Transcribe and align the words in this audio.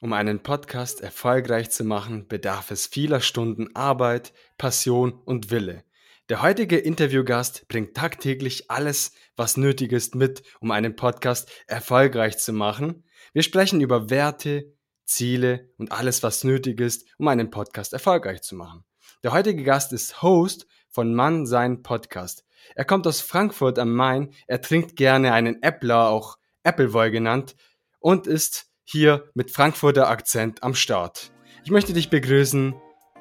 Um 0.00 0.12
einen 0.12 0.44
Podcast 0.44 1.00
erfolgreich 1.00 1.70
zu 1.70 1.82
machen, 1.82 2.28
bedarf 2.28 2.70
es 2.70 2.86
vieler 2.86 3.20
Stunden 3.20 3.74
Arbeit, 3.74 4.32
Passion 4.56 5.12
und 5.24 5.50
Wille. 5.50 5.82
Der 6.28 6.40
heutige 6.40 6.78
Interviewgast 6.78 7.66
bringt 7.66 7.96
tagtäglich 7.96 8.70
alles, 8.70 9.10
was 9.34 9.56
nötig 9.56 9.90
ist, 9.90 10.14
mit, 10.14 10.44
um 10.60 10.70
einen 10.70 10.94
Podcast 10.94 11.50
erfolgreich 11.66 12.38
zu 12.38 12.52
machen. 12.52 13.02
Wir 13.32 13.42
sprechen 13.42 13.80
über 13.80 14.08
Werte, 14.08 14.72
Ziele 15.04 15.68
und 15.78 15.90
alles, 15.90 16.22
was 16.22 16.44
nötig 16.44 16.78
ist, 16.78 17.08
um 17.18 17.26
einen 17.26 17.50
Podcast 17.50 17.92
erfolgreich 17.92 18.42
zu 18.42 18.54
machen. 18.54 18.84
Der 19.24 19.32
heutige 19.32 19.64
Gast 19.64 19.92
ist 19.92 20.22
Host 20.22 20.68
von 20.88 21.12
Mann 21.12 21.44
sein 21.44 21.82
Podcast. 21.82 22.44
Er 22.76 22.84
kommt 22.84 23.04
aus 23.08 23.20
Frankfurt 23.20 23.80
am 23.80 23.92
Main, 23.92 24.32
er 24.46 24.60
trinkt 24.60 24.94
gerne 24.94 25.32
einen 25.32 25.60
Äppler, 25.60 26.08
auch 26.08 26.38
Appleboy 26.62 27.10
genannt, 27.10 27.56
und 27.98 28.28
ist 28.28 28.67
hier 28.90 29.30
mit 29.34 29.50
Frankfurter 29.50 30.08
Akzent 30.08 30.62
am 30.62 30.74
Start. 30.74 31.30
Ich 31.62 31.70
möchte 31.70 31.92
dich 31.92 32.08
begrüßen. 32.08 32.74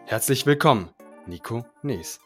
Herzlich 0.06 0.46
willkommen, 0.46 0.90
Nico 1.26 1.66
Nees. 1.82 2.22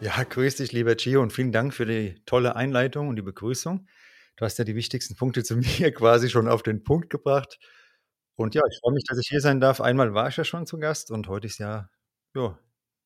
Ja, 0.00 0.24
grüß 0.24 0.56
dich, 0.56 0.72
lieber 0.72 0.96
Gio, 0.96 1.22
und 1.22 1.32
vielen 1.32 1.52
Dank 1.52 1.72
für 1.72 1.86
die 1.86 2.20
tolle 2.26 2.56
Einleitung 2.56 3.06
und 3.06 3.14
die 3.14 3.22
Begrüßung. 3.22 3.86
Du 4.34 4.44
hast 4.44 4.58
ja 4.58 4.64
die 4.64 4.74
wichtigsten 4.74 5.14
Punkte 5.14 5.44
zu 5.44 5.56
mir 5.78 5.92
quasi 5.92 6.28
schon 6.28 6.48
auf 6.48 6.64
den 6.64 6.82
Punkt 6.82 7.10
gebracht. 7.10 7.60
Und 8.34 8.56
ja, 8.56 8.62
ich 8.68 8.80
freue 8.80 8.92
mich, 8.92 9.04
dass 9.04 9.18
ich 9.18 9.28
hier 9.28 9.40
sein 9.40 9.60
darf. 9.60 9.80
Einmal 9.80 10.12
war 10.12 10.26
ich 10.26 10.36
ja 10.36 10.42
schon 10.42 10.66
zu 10.66 10.78
Gast 10.78 11.12
und 11.12 11.28
heute 11.28 11.46
ist 11.46 11.58
ja, 11.58 11.88
ja, 12.34 12.58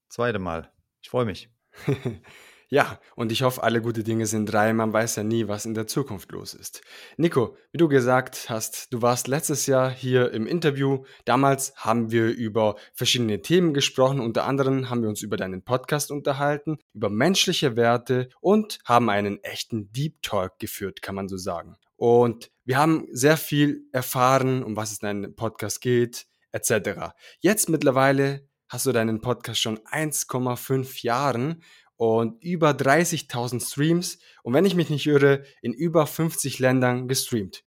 zweite 0.09 0.39
Mal. 0.39 0.73
Ich 1.03 1.11
freue 1.11 1.27
mich. 1.27 1.51
Ja, 2.71 3.01
und 3.17 3.33
ich 3.33 3.43
hoffe, 3.43 3.63
alle 3.63 3.81
gute 3.81 4.05
Dinge 4.05 4.27
sind 4.27 4.45
drei. 4.45 4.75
Man 4.75 4.93
weiß 4.93 5.17
ja 5.17 5.23
nie, 5.23 5.49
was 5.49 5.65
in 5.65 5.73
der 5.73 5.87
Zukunft 5.87 6.33
los 6.33 6.53
ist. 6.53 6.83
Nico, 7.17 7.57
wie 7.73 7.79
du 7.79 7.89
gesagt 7.89 8.51
hast, 8.51 8.93
du 8.93 9.01
warst 9.01 9.27
letztes 9.27 9.65
Jahr 9.65 9.91
hier 9.91 10.33
im 10.33 10.47
Interview. 10.47 11.05
Damals 11.25 11.75
haben 11.77 12.11
wir 12.11 12.29
über 12.29 12.77
verschiedene 12.93 13.41
Themen 13.41 13.73
gesprochen. 13.73 14.21
Unter 14.21 14.45
anderem 14.45 14.91
haben 14.91 15.01
wir 15.01 15.09
uns 15.09 15.23
über 15.23 15.39
deinen 15.39 15.63
Podcast 15.63 16.11
unterhalten, 16.11 16.77
über 16.93 17.09
menschliche 17.09 17.75
Werte 17.77 18.29
und 18.43 18.81
haben 18.85 19.09
einen 19.09 19.43
echten 19.43 19.91
Deep 19.93 20.21
Talk 20.21 20.59
geführt, 20.59 21.01
kann 21.01 21.15
man 21.15 21.29
so 21.29 21.39
sagen. 21.39 21.77
Und 21.97 22.51
wir 22.67 22.77
haben 22.77 23.07
sehr 23.13 23.39
viel 23.39 23.87
erfahren, 23.93 24.63
um 24.63 24.77
was 24.77 24.93
es 24.93 24.99
in 25.01 25.07
deinem 25.07 25.35
Podcast 25.35 25.81
geht, 25.81 26.27
etc. 26.53 27.15
Jetzt 27.41 27.71
mittlerweile 27.71 28.47
hast 28.69 28.85
du 28.85 28.93
deinen 28.93 29.23
Podcast 29.23 29.63
schon 29.63 29.79
1,5 29.79 31.03
Jahren 31.03 31.63
und 31.99 32.43
über 32.43 32.71
30.000 32.71 33.61
Streams 33.61 34.19
und 34.43 34.55
wenn 34.55 34.65
ich 34.65 34.77
mich 34.77 34.89
nicht 34.89 35.07
irre, 35.07 35.45
in 35.61 35.73
über 35.73 36.07
50 36.07 36.61
Ländern 36.61 37.09
gestreamt. 37.09 37.65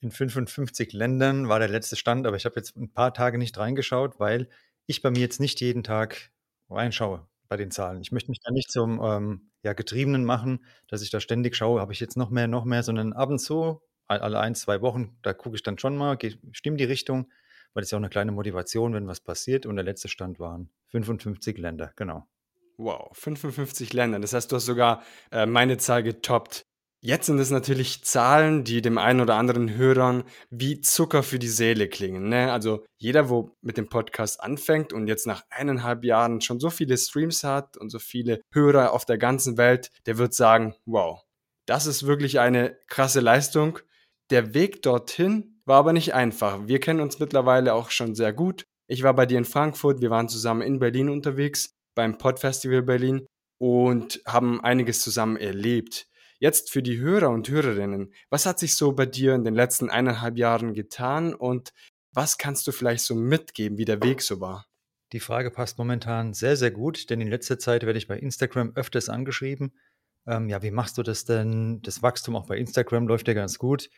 In 0.00 0.12
55 0.12 0.92
Ländern 0.92 1.48
war 1.48 1.58
der 1.58 1.68
letzte 1.68 1.96
Stand, 1.96 2.26
aber 2.26 2.36
ich 2.36 2.44
habe 2.44 2.56
jetzt 2.56 2.76
ein 2.76 2.92
paar 2.92 3.12
Tage 3.12 3.38
nicht 3.38 3.58
reingeschaut, 3.58 4.20
weil 4.20 4.48
ich 4.86 5.02
bei 5.02 5.10
mir 5.10 5.20
jetzt 5.20 5.40
nicht 5.40 5.60
jeden 5.60 5.82
Tag 5.82 6.30
reinschaue 6.70 7.26
bei 7.48 7.56
den 7.56 7.70
Zahlen. 7.70 8.02
Ich 8.02 8.12
möchte 8.12 8.30
mich 8.30 8.40
da 8.40 8.52
nicht 8.52 8.70
zum 8.70 9.00
ähm, 9.02 9.50
ja, 9.62 9.72
Getriebenen 9.72 10.24
machen, 10.24 10.64
dass 10.86 11.02
ich 11.02 11.10
da 11.10 11.18
ständig 11.18 11.56
schaue, 11.56 11.80
habe 11.80 11.94
ich 11.94 12.00
jetzt 12.00 12.18
noch 12.18 12.30
mehr, 12.30 12.48
noch 12.48 12.66
mehr, 12.66 12.82
sondern 12.82 13.14
ab 13.14 13.30
und 13.30 13.38
zu, 13.38 13.80
alle 14.06 14.38
ein, 14.40 14.54
zwei 14.54 14.82
Wochen, 14.82 15.16
da 15.22 15.32
gucke 15.32 15.56
ich 15.56 15.62
dann 15.62 15.78
schon 15.78 15.96
mal, 15.96 16.18
stimmt 16.52 16.80
die 16.80 16.84
Richtung, 16.84 17.30
weil 17.72 17.82
es 17.82 17.90
ja 17.90 17.96
auch 17.96 18.00
eine 18.00 18.10
kleine 18.10 18.32
Motivation, 18.32 18.92
wenn 18.92 19.06
was 19.06 19.20
passiert. 19.20 19.66
Und 19.66 19.76
der 19.76 19.84
letzte 19.84 20.08
Stand 20.08 20.38
waren 20.38 20.70
55 20.88 21.58
Länder, 21.58 21.92
genau. 21.96 22.26
Wow, 22.78 23.10
55 23.12 23.92
Länder. 23.92 24.20
Das 24.20 24.32
heißt, 24.32 24.52
du 24.52 24.56
hast 24.56 24.66
sogar 24.66 25.02
äh, 25.32 25.46
meine 25.46 25.78
Zahl 25.78 26.04
getoppt. 26.04 26.62
Jetzt 27.00 27.26
sind 27.26 27.38
es 27.38 27.50
natürlich 27.50 28.04
Zahlen, 28.04 28.64
die 28.64 28.82
dem 28.82 28.98
einen 28.98 29.20
oder 29.20 29.34
anderen 29.34 29.76
Hörern 29.76 30.24
wie 30.50 30.80
Zucker 30.80 31.22
für 31.22 31.38
die 31.38 31.48
Seele 31.48 31.88
klingen. 31.88 32.28
Ne? 32.28 32.52
Also 32.52 32.84
jeder, 32.98 33.28
wo 33.30 33.56
mit 33.62 33.76
dem 33.76 33.88
Podcast 33.88 34.40
anfängt 34.40 34.92
und 34.92 35.06
jetzt 35.06 35.26
nach 35.26 35.44
eineinhalb 35.50 36.04
Jahren 36.04 36.40
schon 36.40 36.58
so 36.58 36.70
viele 36.70 36.96
Streams 36.96 37.44
hat 37.44 37.76
und 37.76 37.90
so 37.90 37.98
viele 38.00 38.40
Hörer 38.52 38.92
auf 38.92 39.04
der 39.04 39.18
ganzen 39.18 39.56
Welt, 39.58 39.90
der 40.06 40.18
wird 40.18 40.34
sagen, 40.34 40.74
wow, 40.86 41.22
das 41.66 41.86
ist 41.86 42.06
wirklich 42.06 42.40
eine 42.40 42.76
krasse 42.88 43.20
Leistung. 43.20 43.78
Der 44.30 44.54
Weg 44.54 44.82
dorthin 44.82 45.60
war 45.64 45.78
aber 45.78 45.92
nicht 45.92 46.14
einfach. 46.14 46.66
Wir 46.66 46.80
kennen 46.80 47.00
uns 47.00 47.20
mittlerweile 47.20 47.74
auch 47.74 47.90
schon 47.90 48.16
sehr 48.16 48.32
gut. 48.32 48.64
Ich 48.88 49.02
war 49.02 49.14
bei 49.14 49.26
dir 49.26 49.38
in 49.38 49.44
Frankfurt, 49.44 50.00
wir 50.00 50.10
waren 50.10 50.28
zusammen 50.28 50.62
in 50.62 50.80
Berlin 50.80 51.10
unterwegs 51.10 51.77
beim 51.98 52.16
Podfestival 52.16 52.82
Berlin 52.82 53.26
und 53.60 54.22
haben 54.24 54.62
einiges 54.62 55.00
zusammen 55.00 55.36
erlebt. 55.36 56.06
Jetzt 56.38 56.70
für 56.70 56.80
die 56.80 57.00
Hörer 57.00 57.30
und 57.30 57.48
Hörerinnen, 57.48 58.14
was 58.30 58.46
hat 58.46 58.60
sich 58.60 58.76
so 58.76 58.92
bei 58.92 59.04
dir 59.04 59.34
in 59.34 59.42
den 59.42 59.56
letzten 59.56 59.90
eineinhalb 59.90 60.38
Jahren 60.38 60.74
getan 60.74 61.34
und 61.34 61.72
was 62.12 62.38
kannst 62.38 62.68
du 62.68 62.70
vielleicht 62.70 63.02
so 63.02 63.16
mitgeben, 63.16 63.78
wie 63.78 63.84
der 63.84 64.00
Weg 64.00 64.22
so 64.22 64.40
war? 64.40 64.68
Die 65.12 65.18
Frage 65.18 65.50
passt 65.50 65.76
momentan 65.76 66.34
sehr, 66.34 66.56
sehr 66.56 66.70
gut, 66.70 67.10
denn 67.10 67.20
in 67.20 67.26
letzter 67.26 67.58
Zeit 67.58 67.84
werde 67.84 67.98
ich 67.98 68.06
bei 68.06 68.16
Instagram 68.16 68.76
öfters 68.76 69.08
angeschrieben. 69.08 69.72
Ähm, 70.24 70.48
ja, 70.48 70.62
wie 70.62 70.70
machst 70.70 70.98
du 70.98 71.02
das 71.02 71.24
denn? 71.24 71.82
Das 71.82 72.00
Wachstum 72.00 72.36
auch 72.36 72.46
bei 72.46 72.58
Instagram 72.58 73.08
läuft 73.08 73.26
ja 73.26 73.34
ganz 73.34 73.58
gut. 73.58 73.90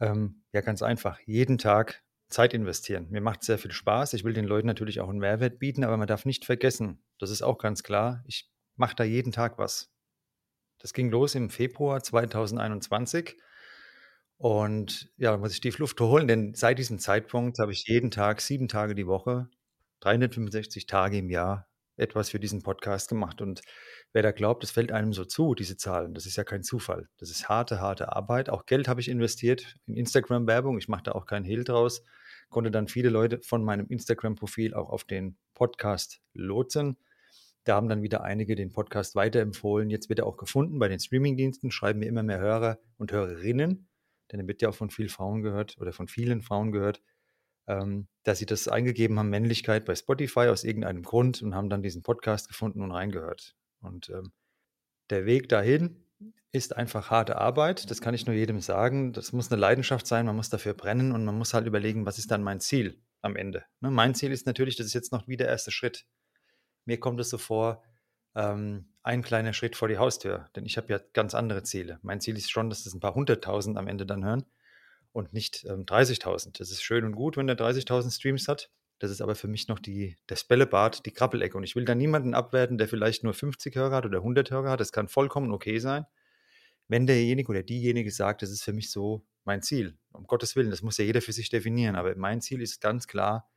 Ähm, 0.00 0.42
ja, 0.52 0.60
ganz 0.60 0.82
einfach. 0.82 1.18
Jeden 1.24 1.56
Tag 1.56 2.02
Zeit 2.28 2.52
investieren. 2.52 3.06
Mir 3.10 3.20
macht 3.20 3.42
sehr 3.42 3.58
viel 3.58 3.72
Spaß. 3.72 4.12
Ich 4.12 4.24
will 4.24 4.34
den 4.34 4.44
Leuten 4.44 4.66
natürlich 4.66 5.00
auch 5.00 5.08
einen 5.08 5.18
Mehrwert 5.18 5.58
bieten, 5.58 5.84
aber 5.84 5.96
man 5.96 6.06
darf 6.06 6.24
nicht 6.24 6.44
vergessen, 6.44 7.02
das 7.18 7.30
ist 7.30 7.42
auch 7.42 7.58
ganz 7.58 7.82
klar, 7.82 8.22
ich 8.26 8.50
mache 8.76 8.96
da 8.96 9.04
jeden 9.04 9.32
Tag 9.32 9.58
was. 9.58 9.90
Das 10.78 10.92
ging 10.92 11.10
los 11.10 11.34
im 11.34 11.50
Februar 11.50 12.02
2021. 12.02 13.36
Und 14.36 15.10
ja, 15.16 15.32
da 15.32 15.38
muss 15.38 15.52
ich 15.52 15.60
tief 15.60 15.78
Luft 15.78 16.00
holen, 16.00 16.28
denn 16.28 16.54
seit 16.54 16.78
diesem 16.78 17.00
Zeitpunkt 17.00 17.58
habe 17.58 17.72
ich 17.72 17.88
jeden 17.88 18.12
Tag, 18.12 18.40
sieben 18.40 18.68
Tage 18.68 18.94
die 18.94 19.06
Woche, 19.06 19.48
365 20.00 20.86
Tage 20.86 21.18
im 21.18 21.30
Jahr 21.30 21.66
etwas 21.96 22.30
für 22.30 22.38
diesen 22.38 22.62
Podcast 22.62 23.08
gemacht. 23.08 23.40
Und 23.40 23.62
wer 24.12 24.22
da 24.22 24.30
glaubt, 24.30 24.62
es 24.62 24.70
fällt 24.70 24.92
einem 24.92 25.12
so 25.12 25.24
zu, 25.24 25.56
diese 25.56 25.76
Zahlen, 25.76 26.14
das 26.14 26.26
ist 26.26 26.36
ja 26.36 26.44
kein 26.44 26.62
Zufall. 26.62 27.08
Das 27.16 27.30
ist 27.30 27.48
harte, 27.48 27.80
harte 27.80 28.14
Arbeit. 28.14 28.48
Auch 28.48 28.66
Geld 28.66 28.86
habe 28.86 29.00
ich 29.00 29.08
investiert 29.08 29.74
in 29.86 29.96
Instagram-Werbung. 29.96 30.78
Ich 30.78 30.86
mache 30.86 31.02
da 31.04 31.12
auch 31.12 31.26
keinen 31.26 31.44
Hehl 31.44 31.64
draus 31.64 32.04
konnte 32.48 32.70
dann 32.70 32.88
viele 32.88 33.08
Leute 33.10 33.40
von 33.42 33.64
meinem 33.64 33.86
Instagram-Profil 33.86 34.74
auch 34.74 34.90
auf 34.90 35.04
den 35.04 35.36
Podcast 35.54 36.20
lotsen. 36.32 36.96
Da 37.64 37.74
haben 37.74 37.88
dann 37.88 38.02
wieder 38.02 38.22
einige 38.22 38.54
den 38.54 38.72
Podcast 38.72 39.14
weiterempfohlen. 39.14 39.90
Jetzt 39.90 40.08
wird 40.08 40.20
er 40.20 40.26
auch 40.26 40.36
gefunden 40.36 40.78
bei 40.78 40.88
den 40.88 41.00
Streamingdiensten, 41.00 41.70
schreiben 41.70 41.98
mir 41.98 42.06
immer 42.06 42.22
mehr 42.22 42.38
Hörer 42.38 42.78
und 42.96 43.12
Hörerinnen, 43.12 43.88
denn 44.32 44.40
er 44.40 44.48
wird 44.48 44.62
ja 44.62 44.70
auch 44.70 44.74
von 44.74 44.90
vielen 44.90 45.10
Frauen 45.10 45.42
gehört 45.42 45.76
oder 45.78 45.92
von 45.92 46.08
vielen 46.08 46.40
Frauen 46.40 46.72
gehört, 46.72 47.02
ähm, 47.66 48.08
dass 48.22 48.38
sie 48.38 48.46
das 48.46 48.68
eingegeben 48.68 49.18
haben, 49.18 49.28
Männlichkeit 49.28 49.84
bei 49.84 49.94
Spotify 49.94 50.48
aus 50.48 50.64
irgendeinem 50.64 51.02
Grund 51.02 51.42
und 51.42 51.54
haben 51.54 51.68
dann 51.68 51.82
diesen 51.82 52.02
Podcast 52.02 52.48
gefunden 52.48 52.80
und 52.80 52.92
reingehört. 52.92 53.54
Und 53.80 54.08
ähm, 54.08 54.32
der 55.10 55.26
Weg 55.26 55.48
dahin 55.48 56.07
ist 56.52 56.76
einfach 56.76 57.10
harte 57.10 57.36
Arbeit. 57.36 57.90
Das 57.90 58.00
kann 58.00 58.14
ich 58.14 58.26
nur 58.26 58.34
jedem 58.34 58.60
sagen. 58.60 59.12
Das 59.12 59.32
muss 59.32 59.50
eine 59.50 59.60
Leidenschaft 59.60 60.06
sein. 60.06 60.26
Man 60.26 60.36
muss 60.36 60.50
dafür 60.50 60.74
brennen 60.74 61.12
und 61.12 61.24
man 61.24 61.36
muss 61.36 61.54
halt 61.54 61.66
überlegen, 61.66 62.06
was 62.06 62.18
ist 62.18 62.30
dann 62.30 62.42
mein 62.42 62.60
Ziel 62.60 63.00
am 63.20 63.36
Ende. 63.36 63.64
Ne? 63.80 63.90
Mein 63.90 64.14
Ziel 64.14 64.32
ist 64.32 64.46
natürlich, 64.46 64.76
das 64.76 64.86
ist 64.86 64.94
jetzt 64.94 65.12
noch 65.12 65.28
wie 65.28 65.36
der 65.36 65.48
erste 65.48 65.70
Schritt. 65.70 66.06
Mir 66.84 66.98
kommt 66.98 67.20
es 67.20 67.30
so 67.30 67.38
vor, 67.38 67.82
ähm, 68.34 68.92
ein 69.02 69.22
kleiner 69.22 69.52
Schritt 69.52 69.76
vor 69.76 69.88
die 69.88 69.98
Haustür, 69.98 70.48
denn 70.54 70.64
ich 70.64 70.76
habe 70.76 70.92
ja 70.92 71.00
ganz 71.12 71.34
andere 71.34 71.62
Ziele. 71.62 71.98
Mein 72.02 72.20
Ziel 72.20 72.36
ist 72.36 72.50
schon, 72.50 72.70
dass 72.70 72.84
das 72.84 72.94
ein 72.94 73.00
paar 73.00 73.14
hunderttausend 73.14 73.76
am 73.76 73.88
Ende 73.88 74.06
dann 74.06 74.24
hören 74.24 74.44
und 75.12 75.32
nicht 75.32 75.64
ähm, 75.64 75.84
30.000. 75.84 76.58
Das 76.58 76.70
ist 76.70 76.82
schön 76.82 77.04
und 77.04 77.14
gut, 77.14 77.36
wenn 77.36 77.46
der 77.46 77.58
30.000 77.58 78.14
Streams 78.14 78.48
hat. 78.48 78.70
Das 78.98 79.10
ist 79.10 79.20
aber 79.20 79.34
für 79.34 79.48
mich 79.48 79.68
noch 79.68 79.78
die, 79.78 80.16
das 80.26 80.44
Bällebad, 80.44 81.06
die 81.06 81.12
Krabbelecke. 81.12 81.56
Und 81.56 81.64
ich 81.64 81.76
will 81.76 81.84
da 81.84 81.94
niemanden 81.94 82.34
abwerten, 82.34 82.78
der 82.78 82.88
vielleicht 82.88 83.24
nur 83.24 83.34
50 83.34 83.76
Hörer 83.76 83.96
hat 83.96 84.06
oder 84.06 84.18
100 84.18 84.50
Hörer 84.50 84.70
hat. 84.70 84.80
Das 84.80 84.92
kann 84.92 85.08
vollkommen 85.08 85.52
okay 85.52 85.78
sein 85.78 86.06
wenn 86.88 87.06
derjenige 87.06 87.50
oder 87.50 87.62
diejenige 87.62 88.10
sagt, 88.10 88.42
das 88.42 88.50
ist 88.50 88.62
für 88.62 88.72
mich 88.72 88.90
so 88.90 89.24
mein 89.44 89.62
Ziel. 89.62 89.96
Um 90.12 90.26
Gottes 90.26 90.56
Willen, 90.56 90.70
das 90.70 90.82
muss 90.82 90.96
ja 90.96 91.04
jeder 91.04 91.20
für 91.20 91.32
sich 91.32 91.50
definieren. 91.50 91.96
Aber 91.96 92.14
mein 92.16 92.40
Ziel 92.40 92.60
ist 92.62 92.80
ganz 92.80 93.06
klar, 93.06 93.48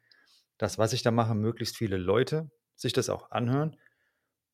dass 0.57 0.77
was 0.77 0.93
ich 0.93 1.01
da 1.01 1.11
mache, 1.11 1.33
möglichst 1.33 1.77
viele 1.77 1.97
Leute 1.97 2.51
sich 2.75 2.93
das 2.93 3.09
auch 3.09 3.31
anhören. 3.31 3.77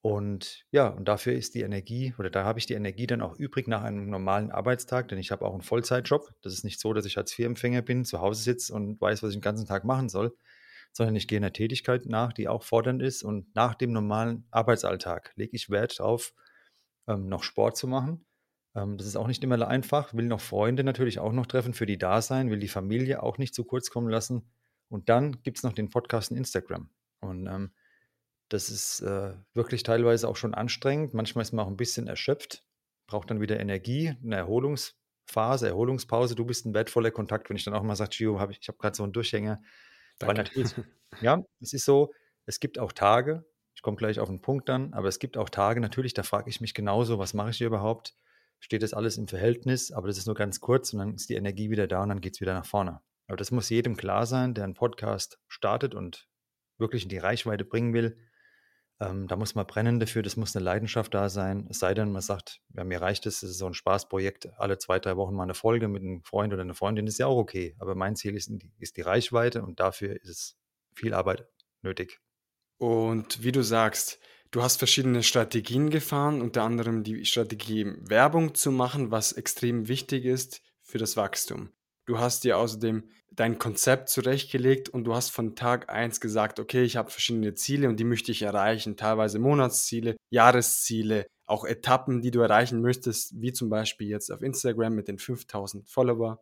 Und 0.02 0.66
ja, 0.72 0.88
und 0.88 1.08
dafür 1.08 1.34
ist 1.34 1.56
die 1.56 1.62
Energie, 1.62 2.14
oder 2.18 2.30
da 2.30 2.46
habe 2.46 2.60
ich 2.60 2.68
die 2.68 2.76
Energie 2.76 3.08
dann 3.08 3.22
auch 3.22 3.36
übrig 3.36 3.68
nach 3.68 3.84
einem 3.84 4.10
normalen 4.10 4.52
Arbeitstag, 4.52 5.08
denn 5.10 5.18
ich 5.18 5.32
habe 5.32 5.44
auch 5.44 5.54
einen 5.54 5.64
Vollzeitjob. 5.64 6.30
Das 6.44 6.54
ist 6.54 6.64
nicht 6.64 6.80
so, 6.80 6.94
dass 6.94 7.06
ich 7.06 7.18
als 7.18 7.34
Firmenfänger 7.34 7.82
bin, 7.82 8.06
zu 8.06 8.22
Hause 8.22 8.44
sitze 8.44 8.74
und 8.74 9.02
weiß, 9.02 9.24
was 9.24 9.32
ich 9.32 9.38
den 9.38 9.42
ganzen 9.42 9.66
Tag 9.66 9.86
machen 9.86 10.08
soll, 10.08 10.38
sondern 10.92 11.16
ich 11.16 11.28
gehe 11.28 11.38
einer 11.38 11.54
Tätigkeit 11.54 12.06
nach, 12.06 12.34
die 12.34 12.48
auch 12.48 12.64
fordernd 12.64 13.02
ist. 13.02 13.24
Und 13.24 13.54
nach 13.56 13.76
dem 13.76 13.92
normalen 13.92 14.48
Arbeitsalltag 14.52 15.34
lege 15.36 15.56
ich 15.56 15.70
Wert 15.70 16.00
darauf, 16.00 16.34
ähm, 17.08 17.28
noch 17.28 17.44
Sport 17.44 17.78
zu 17.78 17.88
machen 17.88 18.26
ähm, 18.76 18.98
das 18.98 19.08
ist 19.08 19.16
auch 19.16 19.28
nicht 19.28 19.44
immer 19.44 19.68
einfach. 19.68 20.14
Will 20.14 20.26
noch 20.26 20.42
Freunde 20.42 20.84
natürlich 20.84 21.20
auch 21.20 21.34
noch 21.34 21.48
treffen, 21.48 21.74
für 21.74 21.86
die 21.86 21.98
da 21.98 22.22
sein, 22.22 22.52
will 22.52 22.60
die 22.60 22.68
Familie 22.68 23.24
auch 23.24 23.38
nicht 23.38 23.56
zu 23.56 23.64
kurz 23.64 23.90
kommen 23.90 24.10
lassen. 24.10 24.50
Und 24.90 25.10
dann 25.10 25.42
gibt 25.44 25.58
es 25.58 25.64
noch 25.64 25.74
den 25.74 25.90
Podcast 25.90 26.32
in 26.32 26.38
Instagram. 26.38 26.90
Und 27.20 27.48
ähm, 27.48 27.74
das 28.50 28.70
ist 28.70 29.02
äh, 29.02 29.34
wirklich 29.54 29.84
teilweise 29.84 30.28
auch 30.30 30.38
schon 30.38 30.54
anstrengend. 30.54 31.14
Manchmal 31.14 31.42
ist 31.42 31.52
man 31.52 31.66
auch 31.66 31.70
ein 31.70 31.78
bisschen 31.78 32.08
erschöpft, 32.08 32.64
braucht 33.08 33.30
dann 33.30 33.42
wieder 33.42 33.60
Energie, 33.60 34.16
eine 34.24 34.36
Erholungsphase 34.36 34.96
Phase, 35.30 35.68
Erholungspause. 35.68 36.36
Du 36.36 36.46
bist 36.46 36.66
ein 36.66 36.74
wertvoller 36.74 37.12
Kontakt, 37.12 37.50
wenn 37.50 37.58
ich 37.58 37.66
dann 37.66 37.74
auch 37.74 37.84
mal 37.84 37.98
sage, 37.98 38.12
Gio, 38.12 38.40
hab 38.40 38.50
ich, 38.50 38.60
ich 38.62 38.68
habe 38.70 38.78
gerade 38.78 38.96
so 38.96 39.04
einen 39.04 39.12
Durchhänger. 39.12 39.62
Weil 40.20 40.36
natürlich, 40.36 40.74
ja, 41.22 41.44
es 41.60 41.74
ist 41.74 41.86
so, 41.86 42.14
es 42.46 42.60
gibt 42.60 42.80
auch 42.80 42.92
Tage, 42.92 43.46
ich 43.76 43.82
komme 43.82 43.98
gleich 43.98 44.20
auf 44.20 44.30
den 44.30 44.42
Punkt 44.42 44.70
dann, 44.70 44.94
aber 44.94 45.08
es 45.08 45.20
gibt 45.20 45.38
auch 45.38 45.50
Tage 45.50 45.80
natürlich, 45.80 46.14
da 46.14 46.24
frage 46.24 46.50
ich 46.50 46.62
mich 46.62 46.74
genauso, 46.74 47.20
was 47.20 47.34
mache 47.34 47.52
ich 47.52 47.58
hier 47.58 47.68
überhaupt? 47.68 48.16
Steht 48.60 48.82
das 48.82 48.94
alles 48.94 49.18
im 49.18 49.28
Verhältnis? 49.28 49.92
Aber 49.92 50.08
das 50.08 50.18
ist 50.18 50.26
nur 50.26 50.36
ganz 50.36 50.60
kurz 50.60 50.94
und 50.94 51.00
dann 51.00 51.14
ist 51.14 51.30
die 51.30 51.36
Energie 51.36 51.70
wieder 51.70 51.88
da 51.88 52.02
und 52.02 52.10
dann 52.10 52.22
geht 52.22 52.34
es 52.34 52.42
wieder 52.42 52.56
nach 52.56 52.66
vorne. 52.66 53.02
Aber 53.28 53.38
das 53.38 53.52
muss 53.52 53.70
jedem 53.70 53.96
klar 53.98 54.26
sein, 54.26 54.54
der 54.54 54.64
einen 54.64 54.74
Podcast 54.74 55.38
startet 55.48 55.94
und 55.94 56.28
wirklich 56.80 57.04
in 57.04 57.10
die 57.10 57.18
Reichweite 57.18 57.66
bringen 57.66 57.94
will. 57.94 58.18
Ähm, 59.00 59.28
da 59.28 59.36
muss 59.36 59.54
man 59.54 59.68
brennen 59.68 60.00
dafür, 60.00 60.24
das 60.24 60.38
muss 60.38 60.56
eine 60.56 60.66
Leidenschaft 60.66 61.14
da 61.14 61.30
sein. 61.30 61.68
Es 61.70 61.80
sei 61.80 61.94
denn, 61.94 62.12
man 62.12 62.22
sagt, 62.22 62.62
ja, 62.76 62.84
mir 62.84 63.02
reicht 63.02 63.26
es, 63.28 63.44
es 63.44 63.52
ist 63.52 63.58
so 63.60 63.68
ein 63.68 63.76
Spaßprojekt, 63.76 64.50
alle 64.58 64.80
zwei, 64.80 65.00
drei 65.00 65.16
Wochen 65.18 65.36
mal 65.36 65.44
eine 65.44 65.54
Folge 65.54 65.88
mit 65.88 66.02
einem 66.02 66.24
Freund 66.24 66.52
oder 66.52 66.64
einer 66.64 66.74
Freundin, 66.74 67.06
ist 67.06 67.20
ja 67.20 67.28
auch 67.28 67.38
okay. 67.38 67.76
Aber 67.80 67.94
mein 67.94 68.16
Ziel 68.16 68.36
ist, 68.36 68.52
ist 68.80 68.98
die 68.98 69.02
Reichweite 69.02 69.62
und 69.62 69.80
dafür 69.80 70.20
ist 70.24 70.58
viel 70.96 71.14
Arbeit 71.14 71.48
nötig. 71.84 72.20
Und 72.78 73.44
wie 73.44 73.52
du 73.52 73.64
sagst, 73.64 74.20
du 74.52 74.64
hast 74.64 74.78
verschiedene 74.78 75.22
Strategien 75.22 75.90
gefahren, 75.92 76.42
unter 76.42 76.64
anderem 76.64 77.04
die 77.04 77.26
Strategie, 77.26 77.94
Werbung 78.02 78.56
zu 78.56 78.72
machen, 78.72 79.12
was 79.12 79.32
extrem 79.32 79.88
wichtig 79.88 80.26
ist 80.26 80.62
für 80.82 80.98
das 80.98 81.18
Wachstum. 81.18 81.72
Du 82.08 82.20
hast 82.20 82.46
dir 82.46 82.58
außerdem 82.58 83.04
dein 83.32 83.60
Konzept 83.60 84.08
zurechtgelegt 84.08 84.88
und 84.88 85.04
du 85.04 85.14
hast 85.14 85.30
von 85.30 85.58
Tag 85.58 85.90
1 85.90 86.22
gesagt, 86.22 86.58
okay, 86.58 86.84
ich 86.84 86.96
habe 86.96 87.12
verschiedene 87.12 87.54
Ziele 87.54 87.90
und 87.90 88.00
die 88.00 88.06
möchte 88.06 88.32
ich 88.32 88.42
erreichen, 88.44 88.96
teilweise 88.96 89.40
Monatsziele, 89.40 90.16
Jahresziele, 90.30 91.28
auch 91.46 91.66
Etappen, 91.66 92.22
die 92.22 92.32
du 92.32 92.40
erreichen 92.40 92.82
möchtest, 92.82 93.34
wie 93.42 93.52
zum 93.52 93.70
Beispiel 93.70 94.08
jetzt 94.08 94.32
auf 94.32 94.42
Instagram 94.42 94.96
mit 94.96 95.10
den 95.10 95.20
5000 95.20 95.90
Follower 95.90 96.42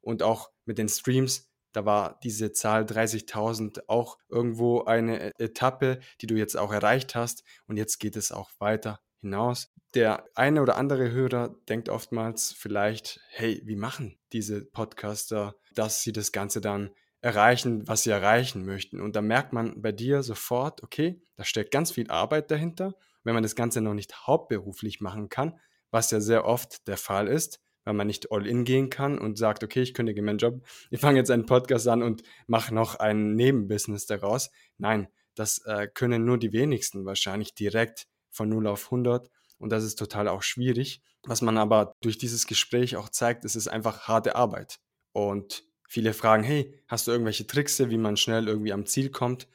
und 0.00 0.24
auch 0.24 0.50
mit 0.64 0.78
den 0.78 0.88
Streams, 0.88 1.48
da 1.72 1.84
war 1.84 2.18
diese 2.24 2.50
Zahl 2.52 2.84
30.000 2.84 3.82
auch 3.86 4.18
irgendwo 4.28 4.82
eine 4.82 5.28
e-, 5.28 5.32
Etappe, 5.38 6.00
die 6.20 6.26
du 6.26 6.34
jetzt 6.34 6.56
auch 6.56 6.72
erreicht 6.72 7.14
hast. 7.16 7.42
Und 7.66 7.76
jetzt 7.76 7.98
geht 7.98 8.14
es 8.16 8.30
auch 8.30 8.50
weiter 8.58 9.00
hinaus. 9.24 9.72
Der 9.94 10.24
eine 10.34 10.62
oder 10.62 10.76
andere 10.76 11.10
Hörer 11.10 11.54
denkt 11.68 11.88
oftmals 11.88 12.52
vielleicht, 12.52 13.20
hey, 13.30 13.60
wie 13.64 13.76
machen 13.76 14.18
diese 14.32 14.64
Podcaster, 14.64 15.56
dass 15.74 16.02
sie 16.02 16.12
das 16.12 16.32
Ganze 16.32 16.60
dann 16.60 16.90
erreichen, 17.20 17.88
was 17.88 18.02
sie 18.02 18.10
erreichen 18.10 18.64
möchten. 18.64 19.00
Und 19.00 19.16
da 19.16 19.22
merkt 19.22 19.52
man 19.52 19.80
bei 19.80 19.92
dir 19.92 20.22
sofort, 20.22 20.82
okay, 20.82 21.22
da 21.36 21.44
steckt 21.44 21.70
ganz 21.70 21.90
viel 21.90 22.10
Arbeit 22.10 22.50
dahinter. 22.50 22.94
Wenn 23.22 23.34
man 23.34 23.42
das 23.42 23.56
Ganze 23.56 23.80
noch 23.80 23.94
nicht 23.94 24.26
hauptberuflich 24.26 25.00
machen 25.00 25.30
kann, 25.30 25.58
was 25.90 26.10
ja 26.10 26.20
sehr 26.20 26.44
oft 26.44 26.86
der 26.86 26.98
Fall 26.98 27.28
ist, 27.28 27.60
weil 27.84 27.94
man 27.94 28.06
nicht 28.06 28.30
all 28.30 28.46
in 28.46 28.64
gehen 28.64 28.90
kann 28.90 29.18
und 29.18 29.38
sagt, 29.38 29.64
okay, 29.64 29.80
ich 29.80 29.94
kündige 29.94 30.22
meinen 30.22 30.38
Job, 30.38 30.60
ich 30.90 31.00
fange 31.00 31.18
jetzt 31.18 31.30
einen 31.30 31.46
Podcast 31.46 31.88
an 31.88 32.02
und 32.02 32.22
mache 32.46 32.74
noch 32.74 32.96
ein 32.96 33.34
Nebenbusiness 33.34 34.06
daraus. 34.06 34.50
Nein, 34.76 35.08
das 35.34 35.64
äh, 35.66 35.88
können 35.92 36.24
nur 36.24 36.38
die 36.38 36.52
wenigsten 36.52 37.06
wahrscheinlich 37.06 37.54
direkt 37.54 38.06
von 38.34 38.48
0 38.48 38.66
auf 38.66 38.86
100 38.86 39.30
und 39.58 39.70
das 39.70 39.84
ist 39.84 39.98
total 39.98 40.28
auch 40.28 40.42
schwierig. 40.42 41.02
Was 41.22 41.40
man 41.40 41.56
aber 41.56 41.94
durch 42.02 42.18
dieses 42.18 42.46
Gespräch 42.46 42.96
auch 42.96 43.08
zeigt, 43.08 43.44
ist 43.44 43.56
es 43.56 43.68
einfach 43.68 44.08
harte 44.08 44.36
Arbeit. 44.36 44.80
Und 45.12 45.64
viele 45.88 46.12
fragen, 46.12 46.42
hey, 46.42 46.78
hast 46.86 47.06
du 47.06 47.12
irgendwelche 47.12 47.46
Tricks, 47.46 47.78
wie 47.78 47.96
man 47.96 48.16
schnell 48.16 48.48
irgendwie 48.48 48.72
am 48.72 48.84
Ziel 48.84 49.10
kommt? 49.10 49.48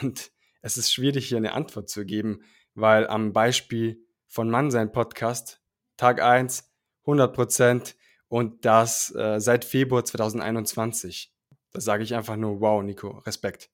Und 0.00 0.30
es 0.62 0.78
ist 0.78 0.92
schwierig, 0.92 1.28
hier 1.28 1.36
eine 1.36 1.52
Antwort 1.52 1.90
zu 1.90 2.06
geben, 2.06 2.42
weil 2.74 3.06
am 3.06 3.32
Beispiel 3.32 4.06
von 4.28 4.48
Mann 4.48 4.70
sein 4.70 4.92
Podcast, 4.92 5.60
Tag 5.96 6.22
1, 6.22 6.70
100 7.02 7.34
Prozent 7.34 7.96
und 8.28 8.64
das 8.64 9.14
äh, 9.14 9.40
seit 9.40 9.64
Februar 9.64 10.04
2021. 10.04 11.34
Da 11.72 11.80
sage 11.80 12.04
ich 12.04 12.14
einfach 12.14 12.36
nur, 12.36 12.60
wow, 12.60 12.82
Nico, 12.82 13.18
Respekt. 13.18 13.70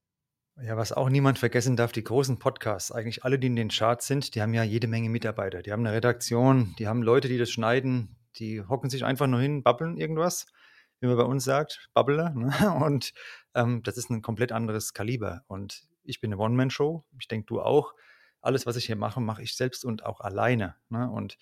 Ja, 0.62 0.78
was 0.78 0.92
auch 0.92 1.10
niemand 1.10 1.38
vergessen 1.38 1.76
darf, 1.76 1.92
die 1.92 2.02
großen 2.02 2.38
Podcasts, 2.38 2.90
eigentlich 2.90 3.24
alle, 3.24 3.38
die 3.38 3.48
in 3.48 3.56
den 3.56 3.68
Charts 3.68 4.06
sind, 4.06 4.34
die 4.34 4.40
haben 4.40 4.54
ja 4.54 4.62
jede 4.62 4.86
Menge 4.86 5.10
Mitarbeiter. 5.10 5.60
Die 5.60 5.70
haben 5.70 5.84
eine 5.84 5.94
Redaktion, 5.94 6.74
die 6.78 6.88
haben 6.88 7.02
Leute, 7.02 7.28
die 7.28 7.36
das 7.36 7.50
schneiden, 7.50 8.16
die 8.36 8.62
hocken 8.62 8.88
sich 8.88 9.04
einfach 9.04 9.26
nur 9.26 9.40
hin, 9.40 9.62
babbeln 9.62 9.98
irgendwas, 9.98 10.46
wie 11.00 11.08
man 11.08 11.16
bei 11.18 11.24
uns 11.24 11.44
sagt, 11.44 11.90
Babbler. 11.92 12.30
Ne? 12.34 12.72
Und 12.72 13.12
ähm, 13.54 13.82
das 13.82 13.98
ist 13.98 14.08
ein 14.08 14.22
komplett 14.22 14.50
anderes 14.50 14.94
Kaliber. 14.94 15.42
Und 15.46 15.82
ich 16.04 16.22
bin 16.22 16.32
eine 16.32 16.40
One-Man-Show, 16.40 17.04
ich 17.20 17.28
denke 17.28 17.46
du 17.46 17.60
auch. 17.60 17.92
Alles, 18.40 18.64
was 18.64 18.76
ich 18.76 18.86
hier 18.86 18.96
mache, 18.96 19.20
mache 19.20 19.42
ich 19.42 19.56
selbst 19.56 19.84
und 19.84 20.06
auch 20.06 20.20
alleine. 20.20 20.76
Ne? 20.88 21.10
Und 21.10 21.36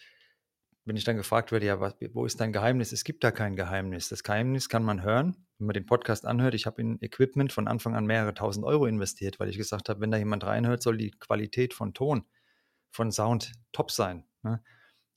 wenn 0.85 0.97
ich 0.97 1.05
dann 1.05 1.17
gefragt 1.17 1.53
werde, 1.53 1.67
ja, 1.67 1.79
was, 1.79 1.95
wo 2.13 2.27
ist 2.27 2.41
dein 2.41 2.53
Geheimnis? 2.53 2.91
Es 2.91 3.05
gibt 3.05 3.23
da 3.23 3.31
kein 3.31 3.55
Geheimnis. 3.55 4.09
Das 4.09 4.25
Geheimnis 4.25 4.69
kann 4.69 4.83
man 4.83 5.03
hören, 5.03 5.47
wenn 5.59 5.67
man 5.67 5.75
den 5.75 5.87
Podcast 5.87 6.27
anhört. 6.27 6.55
Ich 6.55 6.67
habe 6.67 6.81
in 6.81 7.01
Equipment 7.01 7.53
von 7.53 7.69
Anfang 7.69 7.95
an 7.95 8.07
mehrere 8.07 8.35
tausend 8.35 8.65
Euro 8.65 8.87
investiert, 8.87 9.39
weil 9.41 9.49
ich 9.49 9.57
gesagt 9.57 9.89
habe, 9.89 10.01
wenn 10.01 10.11
da 10.11 10.19
jemand 10.19 10.45
reinhört, 10.45 10.83
soll 10.83 10.97
die 10.97 11.13
Qualität 11.13 11.75
von 11.75 11.95
Ton, 11.95 12.25
von 12.91 13.13
Sound 13.13 13.53
top 13.73 13.91
sein. 13.91 14.25
Ne? 14.43 14.63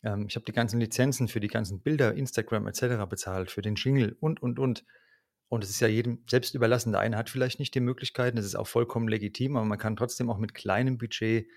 Ähm, 0.03 0.25
ich 0.27 0.35
habe 0.35 0.45
die 0.45 0.51
ganzen 0.51 0.79
Lizenzen 0.79 1.27
für 1.27 1.39
die 1.39 1.47
ganzen 1.47 1.81
Bilder, 1.81 2.13
Instagram 2.13 2.67
etc. 2.67 3.09
bezahlt, 3.09 3.51
für 3.51 3.61
den 3.61 3.75
Jingle 3.75 4.15
und, 4.19 4.41
und, 4.41 4.59
und. 4.59 4.85
Und 5.49 5.63
es 5.63 5.69
ist 5.69 5.79
ja 5.79 5.87
jedem 5.87 6.23
selbst 6.29 6.55
überlassen. 6.55 6.91
Der 6.91 7.01
eine 7.01 7.17
hat 7.17 7.29
vielleicht 7.29 7.59
nicht 7.59 7.73
die 7.73 7.79
Möglichkeiten, 7.79 8.35
das 8.35 8.45
ist 8.45 8.55
auch 8.55 8.67
vollkommen 8.67 9.07
legitim, 9.07 9.55
aber 9.55 9.65
man 9.65 9.77
kann 9.77 9.95
trotzdem 9.95 10.29
auch 10.29 10.37
mit 10.37 10.53
kleinem 10.53 10.97
Budget 10.97 11.47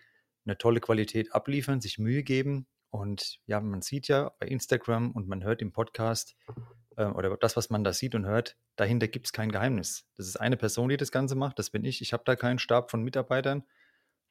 eine 0.44 0.56
tolle 0.56 0.80
Qualität 0.80 1.34
abliefern, 1.34 1.80
sich 1.80 1.98
Mühe 1.98 2.22
geben 2.22 2.66
und 2.90 3.38
ja, 3.46 3.60
man 3.60 3.82
sieht 3.82 4.08
ja 4.08 4.32
bei 4.40 4.46
Instagram 4.46 5.12
und 5.12 5.28
man 5.28 5.44
hört 5.44 5.62
im 5.62 5.72
Podcast 5.72 6.36
äh, 6.96 7.04
oder 7.04 7.36
das, 7.36 7.56
was 7.56 7.70
man 7.70 7.84
da 7.84 7.92
sieht 7.92 8.14
und 8.14 8.26
hört, 8.26 8.56
dahinter 8.76 9.06
gibt 9.08 9.26
es 9.26 9.32
kein 9.32 9.52
Geheimnis. 9.52 10.08
Das 10.16 10.26
ist 10.26 10.36
eine 10.36 10.56
Person, 10.56 10.88
die 10.88 10.96
das 10.96 11.12
Ganze 11.12 11.36
macht, 11.36 11.58
das 11.58 11.70
bin 11.70 11.84
ich. 11.84 12.02
Ich 12.02 12.12
habe 12.12 12.24
da 12.26 12.34
keinen 12.34 12.58
Stab 12.58 12.90
von 12.90 13.02
Mitarbeitern 13.02 13.64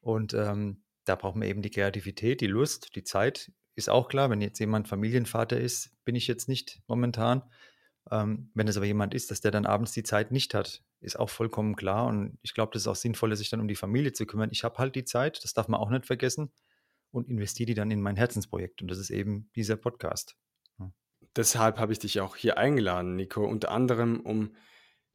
und 0.00 0.34
ähm, 0.34 0.82
da 1.04 1.16
braucht 1.16 1.36
man 1.36 1.48
eben 1.48 1.62
die 1.62 1.70
Kreativität, 1.70 2.42
die 2.42 2.46
Lust, 2.46 2.94
die 2.94 3.04
Zeit. 3.04 3.50
Ist 3.74 3.88
auch 3.88 4.08
klar, 4.08 4.28
wenn 4.28 4.42
jetzt 4.42 4.58
jemand 4.58 4.88
Familienvater 4.88 5.58
ist, 5.58 5.96
bin 6.04 6.14
ich 6.14 6.26
jetzt 6.26 6.48
nicht 6.48 6.82
momentan. 6.86 7.42
Ähm, 8.10 8.50
wenn 8.54 8.68
es 8.68 8.76
aber 8.76 8.86
jemand 8.86 9.14
ist, 9.14 9.30
dass 9.30 9.40
der 9.40 9.52
dann 9.52 9.64
abends 9.64 9.92
die 9.92 10.02
Zeit 10.02 10.32
nicht 10.32 10.52
hat, 10.52 10.82
ist 11.00 11.18
auch 11.18 11.30
vollkommen 11.30 11.76
klar. 11.76 12.06
Und 12.06 12.38
ich 12.42 12.52
glaube, 12.52 12.72
das 12.74 12.82
ist 12.82 12.88
auch 12.88 12.96
sinnvoller, 12.96 13.36
sich 13.36 13.48
dann 13.48 13.60
um 13.60 13.68
die 13.68 13.76
Familie 13.76 14.12
zu 14.12 14.26
kümmern. 14.26 14.50
Ich 14.52 14.64
habe 14.64 14.76
halt 14.76 14.94
die 14.94 15.04
Zeit, 15.04 15.42
das 15.42 15.54
darf 15.54 15.68
man 15.68 15.80
auch 15.80 15.88
nicht 15.88 16.04
vergessen 16.04 16.52
und 17.10 17.28
investiere 17.28 17.66
die 17.66 17.74
dann 17.74 17.90
in 17.90 18.00
mein 18.00 18.16
Herzensprojekt. 18.16 18.82
Und 18.82 18.90
das 18.90 18.98
ist 18.98 19.10
eben 19.10 19.50
dieser 19.54 19.76
Podcast. 19.76 20.36
Deshalb 21.36 21.78
habe 21.78 21.92
ich 21.92 21.98
dich 21.98 22.20
auch 22.20 22.34
hier 22.34 22.58
eingeladen, 22.58 23.14
Nico, 23.14 23.44
unter 23.44 23.70
anderem, 23.70 24.20
um 24.20 24.56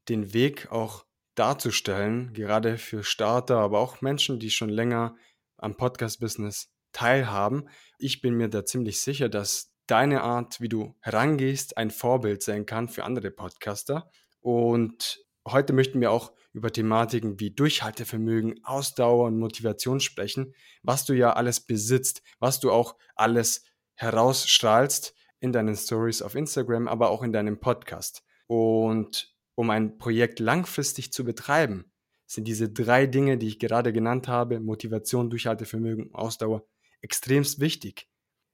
den 0.07 0.33
Weg 0.33 0.71
auch 0.71 1.06
darzustellen, 1.36 2.33
gerade 2.33 2.77
für 2.77 3.04
Starter, 3.04 3.57
aber 3.57 3.80
auch 3.80 4.02
Menschen, 4.02 4.40
die 4.40 4.52
schon 4.52 4.69
länger 4.69 5.16
am 5.57 5.75
Podcast-Business 5.75 6.71
teilhaben. 6.94 7.68
Ich 7.97 8.21
bin 8.21 8.35
mir 8.35 8.47
da 8.47 8.64
ziemlich 8.64 9.02
sicher, 9.02 9.28
dass 9.28 9.73
deine 9.87 10.21
Art, 10.21 10.61
wie 10.61 10.69
du 10.69 10.95
herangehst, 11.02 11.78
ein 11.78 11.92
Vorbild 11.92 12.42
sein 12.42 12.66
kann 12.66 12.87
für 12.87 13.04
andere 13.04 13.31
Podcaster. 13.31 14.09
Und 14.40 15.25
heute 15.45 15.73
möchten 15.73 15.99
wir 15.99 16.11
auch 16.11 16.31
über 16.56 16.71
Thematiken 16.71 17.40
wie 17.40 17.52
Durchhaltevermögen, 17.52 18.64
Ausdauer 18.64 19.28
und 19.28 19.38
Motivation 19.38 20.00
sprechen, 20.00 20.56
was 20.83 21.06
du 21.06 21.14
ja 21.14 21.33
alles 21.33 21.59
besitzt, 21.59 22.24
was 22.40 22.62
du 22.62 22.71
auch 22.71 22.95
alles 23.16 23.66
herausstrahlst 23.95 25.14
in 25.40 25.52
deinen 25.52 25.76
Stories 25.76 26.21
auf 26.21 26.33
Instagram, 26.33 26.88
aber 26.88 27.09
auch 27.09 27.24
in 27.24 27.33
deinem 27.33 27.59
Podcast. 27.59 28.24
Und 28.47 29.35
um 29.56 29.69
ein 29.69 29.97
Projekt 29.97 30.40
langfristig 30.40 31.12
zu 31.12 31.26
betreiben, 31.26 31.92
sind 32.26 32.47
diese 32.47 32.69
drei 32.69 33.06
Dinge, 33.06 33.38
die 33.38 33.47
ich 33.47 33.59
gerade 33.59 33.92
genannt 33.92 34.28
habe, 34.28 34.59
Motivation, 34.59 35.30
Durchhaltevermögen, 35.30 36.14
Ausdauer, 36.16 36.66
extremst 37.02 37.59
wichtig. 37.59 38.07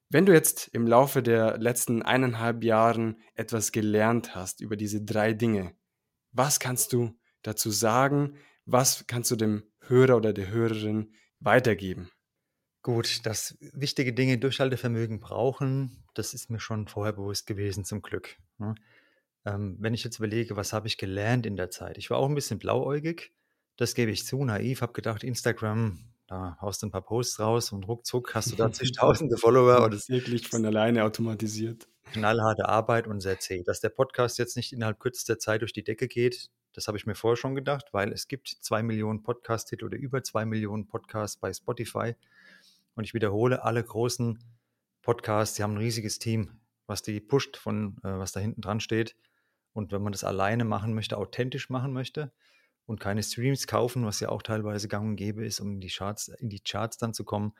Wenn 0.10 0.26
du 0.26 0.34
jetzt 0.34 0.68
im 0.70 0.88
Laufe 0.88 1.24
der 1.24 1.58
letzten 1.60 2.02
eineinhalb 2.02 2.64
Jahren 2.64 3.22
etwas 3.36 3.72
gelernt 3.72 4.36
hast 4.36 4.60
über 4.60 4.76
diese 4.76 5.02
drei 5.02 5.34
Dinge, 5.34 5.74
was 6.32 6.60
kannst 6.60 6.94
du 6.94 7.18
dazu 7.42 7.72
sagen? 7.72 8.36
Was 8.66 9.06
kannst 9.08 9.32
du 9.32 9.36
dem 9.36 9.64
Hörer 9.88 10.18
oder 10.18 10.34
der 10.34 10.50
Hörerin 10.50 11.14
weitergeben? 11.40 12.12
Gut, 12.84 13.26
dass 13.26 13.58
wichtige 13.60 14.14
Dinge 14.14 14.38
Durchhaltevermögen 14.38 15.20
brauchen, 15.20 16.04
das 16.16 16.34
ist 16.34 16.50
mir 16.50 16.60
schon 16.60 16.88
vorher 16.88 17.14
bewusst 17.14 17.46
gewesen, 17.46 17.86
zum 17.86 18.02
Glück. 18.02 18.38
Ne? 18.58 18.76
Ähm, 19.46 19.78
wenn 19.80 19.94
ich 19.94 20.04
jetzt 20.04 20.18
überlege, 20.18 20.56
was 20.56 20.74
habe 20.74 20.88
ich 20.88 20.98
gelernt 20.98 21.46
in 21.46 21.58
der 21.58 21.70
Zeit? 21.70 21.98
Ich 21.98 22.10
war 22.10 22.18
auch 22.18 22.28
ein 22.28 22.36
bisschen 22.36 22.60
blauäugig, 22.60 23.34
das 23.78 23.94
gebe 23.94 24.12
ich 24.12 24.26
zu, 24.26 24.44
naiv, 24.44 24.82
habe 24.82 24.94
gedacht, 24.94 25.24
Instagram, 25.24 26.00
da 26.28 26.58
haust 26.62 26.82
du 26.82 26.88
ein 26.88 26.92
paar 26.92 27.02
Posts 27.02 27.40
raus 27.40 27.72
und 27.72 27.88
ruckzuck 27.88 28.36
hast 28.36 28.52
du 28.52 28.56
da 28.56 28.72
zigtausende 28.72 29.38
Follower. 29.38 29.84
Und 29.84 29.94
es 29.94 30.08
wirklich 30.08 30.48
von 30.48 30.66
alleine 30.66 31.04
automatisiert. 31.04 31.88
Knallharte 32.14 32.70
Arbeit 32.70 33.08
und 33.08 33.22
sehr 33.22 33.40
zäh. 33.40 33.64
Dass 33.64 33.82
der 33.82 33.90
Podcast 33.90 34.38
jetzt 34.40 34.56
nicht 34.56 34.72
innerhalb 34.72 35.00
kürzester 35.00 35.40
Zeit 35.40 35.62
durch 35.62 35.74
die 35.74 35.84
Decke 35.84 36.08
geht, 36.08 36.50
das 36.74 36.88
habe 36.88 36.98
ich 36.98 37.06
mir 37.06 37.16
vorher 37.16 37.38
schon 37.38 37.56
gedacht, 37.56 37.88
weil 37.92 38.12
es 38.12 38.28
gibt 38.28 38.48
zwei 38.48 38.84
Millionen 38.84 39.24
Podcast-Titel 39.24 39.86
oder 39.86 39.98
über 39.98 40.24
zwei 40.24 40.46
Millionen 40.46 40.88
Podcasts 40.88 41.38
bei 41.38 41.52
Spotify. 41.54 42.16
Und 42.96 43.04
ich 43.04 43.14
wiederhole, 43.14 43.64
alle 43.64 43.84
großen 43.84 44.40
Podcasts, 45.02 45.56
die 45.56 45.64
haben 45.64 45.74
ein 45.74 45.78
riesiges 45.78 46.20
Team, 46.20 46.60
was 46.88 47.02
die 47.02 47.20
pusht 47.20 47.58
von, 47.58 47.98
äh, 48.04 48.18
was 48.18 48.32
da 48.32 48.40
hinten 48.40 48.62
dran 48.62 48.80
steht. 48.80 49.16
Und 49.74 49.92
wenn 49.92 50.02
man 50.02 50.12
das 50.12 50.24
alleine 50.24 50.66
machen 50.66 50.94
möchte, 50.94 51.18
authentisch 51.18 51.70
machen 51.70 51.94
möchte 51.94 52.32
und 52.86 53.00
keine 53.00 53.24
Streams 53.24 53.68
kaufen, 53.68 54.06
was 54.06 54.20
ja 54.20 54.30
auch 54.30 54.42
teilweise 54.42 54.88
gang 54.88 55.10
und 55.10 55.16
gäbe 55.16 55.46
ist, 55.46 55.60
um 55.60 55.74
in 55.74 55.80
die 55.82 55.90
Charts, 55.90 56.28
in 56.28 56.50
die 56.50 56.60
Charts 56.60 56.98
dann 56.98 57.14
zu 57.14 57.24
kommen, 57.24 57.54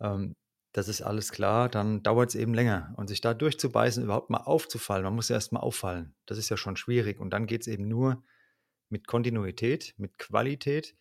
ähm, 0.00 0.36
das 0.72 0.88
ist 0.88 1.02
alles 1.02 1.32
klar, 1.32 1.68
dann 1.68 2.02
dauert 2.02 2.30
es 2.30 2.34
eben 2.36 2.54
länger. 2.54 2.94
Und 2.96 3.08
sich 3.08 3.20
da 3.20 3.34
durchzubeißen, 3.34 4.04
überhaupt 4.04 4.30
mal 4.30 4.38
aufzufallen, 4.38 5.04
man 5.04 5.14
muss 5.14 5.28
ja 5.28 5.34
erst 5.34 5.52
mal 5.52 5.60
auffallen. 5.60 6.14
Das 6.26 6.38
ist 6.38 6.48
ja 6.48 6.56
schon 6.56 6.76
schwierig. 6.76 7.18
Und 7.18 7.30
dann 7.30 7.46
geht 7.46 7.62
es 7.62 7.66
eben 7.66 7.88
nur 7.88 8.22
mit 8.90 9.06
Kontinuität, 9.06 9.94
mit 9.96 10.18
Qualität, 10.18 10.94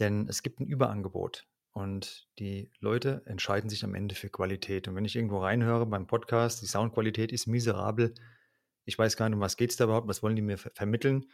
denn 0.00 0.28
es 0.28 0.42
gibt 0.42 0.60
ein 0.60 0.66
Überangebot. 0.66 1.46
Und 1.72 2.28
die 2.38 2.72
Leute 2.80 3.22
entscheiden 3.26 3.70
sich 3.70 3.84
am 3.84 3.94
Ende 3.94 4.14
für 4.14 4.28
Qualität. 4.28 4.88
Und 4.88 4.96
wenn 4.96 5.04
ich 5.04 5.14
irgendwo 5.14 5.38
reinhöre 5.38 5.86
beim 5.86 6.06
Podcast, 6.06 6.60
die 6.62 6.66
Soundqualität 6.66 7.30
ist 7.30 7.46
miserabel, 7.46 8.14
ich 8.84 8.98
weiß 8.98 9.16
gar 9.16 9.28
nicht, 9.28 9.36
um 9.36 9.40
was 9.40 9.56
geht 9.56 9.70
es 9.70 9.76
da 9.76 9.84
überhaupt, 9.84 10.08
was 10.08 10.22
wollen 10.22 10.34
die 10.34 10.42
mir 10.42 10.58
ver 10.58 10.72
vermitteln, 10.74 11.26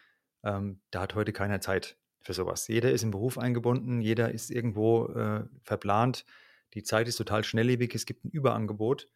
ähm, 0.42 0.82
da 0.90 1.00
hat 1.00 1.14
heute 1.14 1.32
keiner 1.32 1.60
Zeit 1.60 1.96
für 2.20 2.34
sowas. 2.34 2.68
Jeder 2.68 2.90
ist 2.90 3.04
im 3.04 3.10
Beruf 3.10 3.38
eingebunden, 3.38 4.02
jeder 4.02 4.32
ist 4.32 4.50
irgendwo 4.50 5.06
äh, 5.06 5.44
verplant 5.62 6.26
die 6.74 6.82
Zeit 6.82 7.06
ist 7.06 7.16
total 7.16 7.44
schnelllebig, 7.44 7.94
es 7.94 8.04
gibt 8.04 8.24
ein 8.24 8.30
Überangebot. 8.30 9.08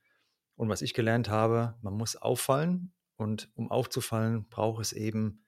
Und 0.54 0.68
was 0.68 0.82
ich 0.82 0.94
gelernt 0.94 1.28
habe, 1.28 1.76
man 1.82 1.94
muss 1.94 2.16
auffallen. 2.16 2.92
Und 3.16 3.50
um 3.54 3.70
aufzufallen, 3.70 4.48
braucht 4.48 4.80
es 4.80 4.92
eben 4.92 5.44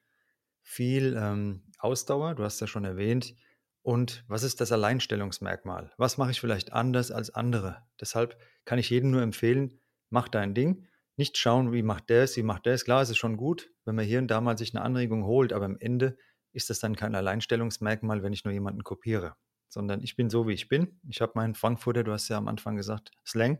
viel 0.61 1.15
ähm, 1.17 1.63
Ausdauer, 1.79 2.35
du 2.35 2.43
hast 2.43 2.61
ja 2.61 2.67
schon 2.67 2.85
erwähnt. 2.85 3.35
Und 3.83 4.23
was 4.27 4.43
ist 4.43 4.61
das 4.61 4.71
Alleinstellungsmerkmal? 4.71 5.91
Was 5.97 6.17
mache 6.17 6.31
ich 6.31 6.39
vielleicht 6.39 6.71
anders 6.71 7.11
als 7.11 7.33
andere? 7.33 7.83
Deshalb 7.99 8.37
kann 8.63 8.77
ich 8.77 8.89
jedem 8.89 9.09
nur 9.09 9.23
empfehlen, 9.23 9.79
mach 10.09 10.27
dein 10.27 10.53
Ding. 10.53 10.87
Nicht 11.17 11.37
schauen, 11.37 11.71
wie 11.73 11.83
macht 11.83 12.09
der 12.09 12.23
es, 12.23 12.37
wie 12.37 12.43
macht 12.43 12.65
der 12.65 12.73
es. 12.73 12.85
Klar, 12.85 13.01
es 13.01 13.09
ist 13.09 13.17
schon 13.17 13.37
gut, 13.37 13.71
wenn 13.85 13.95
man 13.95 14.05
hier 14.05 14.19
und 14.19 14.27
da 14.27 14.39
mal 14.39 14.57
sich 14.57 14.75
eine 14.75 14.83
Anregung 14.83 15.25
holt, 15.25 15.51
aber 15.51 15.65
am 15.65 15.77
Ende 15.79 16.17
ist 16.53 16.69
das 16.69 16.79
dann 16.79 16.95
kein 16.95 17.15
Alleinstellungsmerkmal, 17.15 18.23
wenn 18.23 18.33
ich 18.33 18.43
nur 18.43 18.53
jemanden 18.53 18.83
kopiere 18.83 19.35
sondern 19.71 20.03
ich 20.03 20.17
bin 20.17 20.29
so, 20.29 20.47
wie 20.47 20.53
ich 20.53 20.67
bin. 20.67 20.99
Ich 21.07 21.21
habe 21.21 21.31
meinen 21.35 21.55
Frankfurter, 21.55 22.03
du 22.03 22.11
hast 22.11 22.27
ja 22.27 22.37
am 22.37 22.49
Anfang 22.49 22.75
gesagt, 22.75 23.11
Slang. 23.25 23.59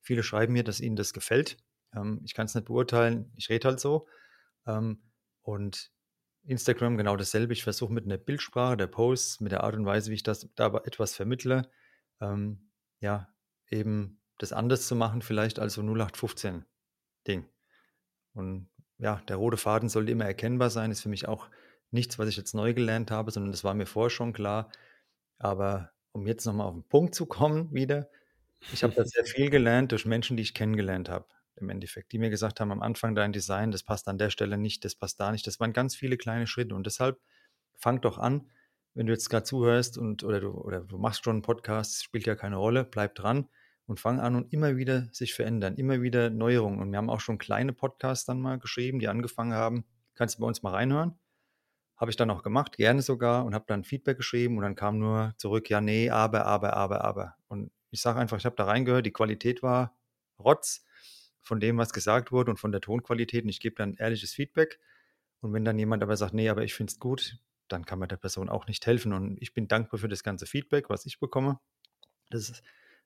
Viele 0.00 0.24
schreiben 0.24 0.52
mir, 0.52 0.64
dass 0.64 0.80
ihnen 0.80 0.96
das 0.96 1.12
gefällt. 1.12 1.56
Ähm, 1.94 2.20
ich 2.24 2.34
kann 2.34 2.46
es 2.46 2.54
nicht 2.56 2.66
beurteilen, 2.66 3.32
ich 3.36 3.48
rede 3.48 3.68
halt 3.68 3.80
so. 3.80 4.08
Ähm, 4.66 5.02
und 5.42 5.92
Instagram 6.44 6.96
genau 6.96 7.16
dasselbe. 7.16 7.52
Ich 7.52 7.62
versuche 7.62 7.92
mit 7.92 8.04
einer 8.04 8.18
Bildsprache 8.18 8.76
der 8.76 8.86
Posts, 8.86 9.40
mit 9.40 9.52
der 9.52 9.62
Art 9.62 9.74
und 9.74 9.86
Weise, 9.86 10.10
wie 10.10 10.14
ich 10.14 10.22
das 10.22 10.48
da 10.54 10.68
etwas 10.84 11.14
vermittle, 11.14 11.70
ähm, 12.20 12.70
ja, 13.00 13.28
eben 13.70 14.20
das 14.38 14.52
anders 14.52 14.86
zu 14.86 14.96
machen, 14.96 15.22
vielleicht 15.22 15.58
als 15.58 15.74
so 15.74 15.82
0815 15.82 16.64
Ding. 17.26 17.46
Und 18.34 18.68
ja, 18.98 19.22
der 19.28 19.36
rote 19.36 19.56
Faden 19.56 19.88
sollte 19.88 20.12
immer 20.12 20.24
erkennbar 20.24 20.70
sein, 20.70 20.90
ist 20.90 21.02
für 21.02 21.08
mich 21.08 21.28
auch 21.28 21.48
nichts, 21.90 22.18
was 22.18 22.28
ich 22.28 22.36
jetzt 22.36 22.54
neu 22.54 22.74
gelernt 22.74 23.10
habe, 23.10 23.30
sondern 23.30 23.52
das 23.52 23.64
war 23.64 23.74
mir 23.74 23.86
vorher 23.86 24.10
schon 24.10 24.32
klar. 24.32 24.70
Aber 25.38 25.90
um 26.12 26.26
jetzt 26.26 26.44
nochmal 26.46 26.66
auf 26.68 26.74
den 26.74 26.88
Punkt 26.88 27.14
zu 27.14 27.26
kommen 27.26 27.72
wieder, 27.72 28.08
ich 28.72 28.82
habe 28.82 28.94
da 28.94 29.04
sehr 29.04 29.24
viel 29.26 29.50
gelernt 29.50 29.92
durch 29.92 30.06
Menschen, 30.06 30.36
die 30.36 30.42
ich 30.42 30.54
kennengelernt 30.54 31.08
habe, 31.08 31.26
im 31.56 31.68
Endeffekt, 31.68 32.12
die 32.12 32.18
mir 32.18 32.30
gesagt 32.30 32.60
haben, 32.60 32.72
am 32.72 32.82
Anfang 32.82 33.14
dein 33.14 33.32
Design, 33.32 33.70
das 33.70 33.82
passt 33.82 34.08
an 34.08 34.18
der 34.18 34.30
Stelle 34.30 34.58
nicht, 34.58 34.84
das 34.84 34.94
passt 34.94 35.20
da 35.20 35.32
nicht. 35.32 35.46
Das 35.46 35.60
waren 35.60 35.72
ganz 35.72 35.94
viele 35.94 36.16
kleine 36.16 36.46
Schritte 36.46 36.74
und 36.74 36.86
deshalb 36.86 37.20
fang 37.74 38.00
doch 38.00 38.18
an, 38.18 38.50
wenn 38.94 39.06
du 39.06 39.12
jetzt 39.12 39.30
gerade 39.30 39.44
zuhörst 39.44 39.98
und 39.98 40.22
oder 40.22 40.40
du, 40.40 40.50
oder 40.50 40.80
du 40.80 40.98
machst 40.98 41.24
schon 41.24 41.36
einen 41.36 41.42
Podcast, 41.42 42.04
spielt 42.04 42.26
ja 42.26 42.34
keine 42.34 42.56
Rolle, 42.56 42.84
bleib 42.84 43.14
dran 43.14 43.48
und 43.86 44.00
fang 44.00 44.20
an 44.20 44.36
und 44.36 44.52
immer 44.52 44.76
wieder 44.76 45.08
sich 45.12 45.34
verändern, 45.34 45.76
immer 45.76 46.02
wieder 46.02 46.30
Neuerungen. 46.30 46.80
Und 46.80 46.90
wir 46.90 46.98
haben 46.98 47.10
auch 47.10 47.20
schon 47.20 47.38
kleine 47.38 47.72
Podcasts 47.72 48.26
dann 48.26 48.40
mal 48.40 48.58
geschrieben, 48.58 48.98
die 48.98 49.08
angefangen 49.08 49.54
haben. 49.54 49.84
Kannst 50.14 50.36
du 50.36 50.40
bei 50.42 50.46
uns 50.46 50.62
mal 50.62 50.70
reinhören? 50.70 51.18
Habe 51.96 52.10
ich 52.10 52.16
dann 52.16 52.30
auch 52.30 52.42
gemacht, 52.42 52.76
gerne 52.76 53.00
sogar, 53.00 53.44
und 53.44 53.54
habe 53.54 53.64
dann 53.68 53.84
Feedback 53.84 54.16
geschrieben 54.16 54.56
und 54.56 54.62
dann 54.62 54.74
kam 54.74 54.98
nur 54.98 55.34
zurück, 55.36 55.70
ja, 55.70 55.80
nee, 55.80 56.10
aber, 56.10 56.46
aber, 56.46 56.74
aber, 56.74 57.04
aber. 57.04 57.36
Und 57.48 57.70
ich 57.90 58.00
sage 58.00 58.18
einfach, 58.18 58.38
ich 58.38 58.44
habe 58.44 58.56
da 58.56 58.64
reingehört, 58.64 59.06
die 59.06 59.12
Qualität 59.12 59.62
war 59.62 59.94
Rotz 60.38 60.84
von 61.42 61.60
dem, 61.60 61.78
was 61.78 61.92
gesagt 61.92 62.32
wurde 62.32 62.50
und 62.50 62.58
von 62.58 62.72
der 62.72 62.80
Tonqualität 62.80 63.44
und 63.44 63.50
ich 63.50 63.60
gebe 63.60 63.76
dann 63.76 63.94
ehrliches 63.94 64.32
Feedback. 64.32 64.78
Und 65.40 65.52
wenn 65.52 65.64
dann 65.64 65.78
jemand 65.78 66.02
aber 66.02 66.16
sagt, 66.16 66.34
nee, 66.34 66.48
aber 66.48 66.62
ich 66.62 66.74
finde 66.74 66.92
es 66.92 67.00
gut, 67.00 67.38
dann 67.68 67.84
kann 67.84 67.98
man 67.98 68.08
der 68.08 68.16
Person 68.16 68.48
auch 68.48 68.66
nicht 68.66 68.86
helfen. 68.86 69.12
Und 69.12 69.40
ich 69.40 69.54
bin 69.54 69.68
dankbar 69.68 69.98
für 69.98 70.08
das 70.08 70.22
ganze 70.22 70.46
Feedback, 70.46 70.88
was 70.88 71.04
ich 71.06 71.18
bekomme. 71.18 71.58
Das 72.30 72.62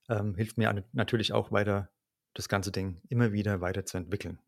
ähm, 0.09 0.35
hilft 0.35 0.59
mir 0.59 0.85
natürlich 0.93 1.33
auch 1.33 1.51
weiter, 1.51 1.91
das 2.35 2.49
ganze 2.49 2.73
Ding 2.73 3.01
immer 3.09 3.33
wieder 3.33 3.61
weiterzuentwickeln. 3.61 4.39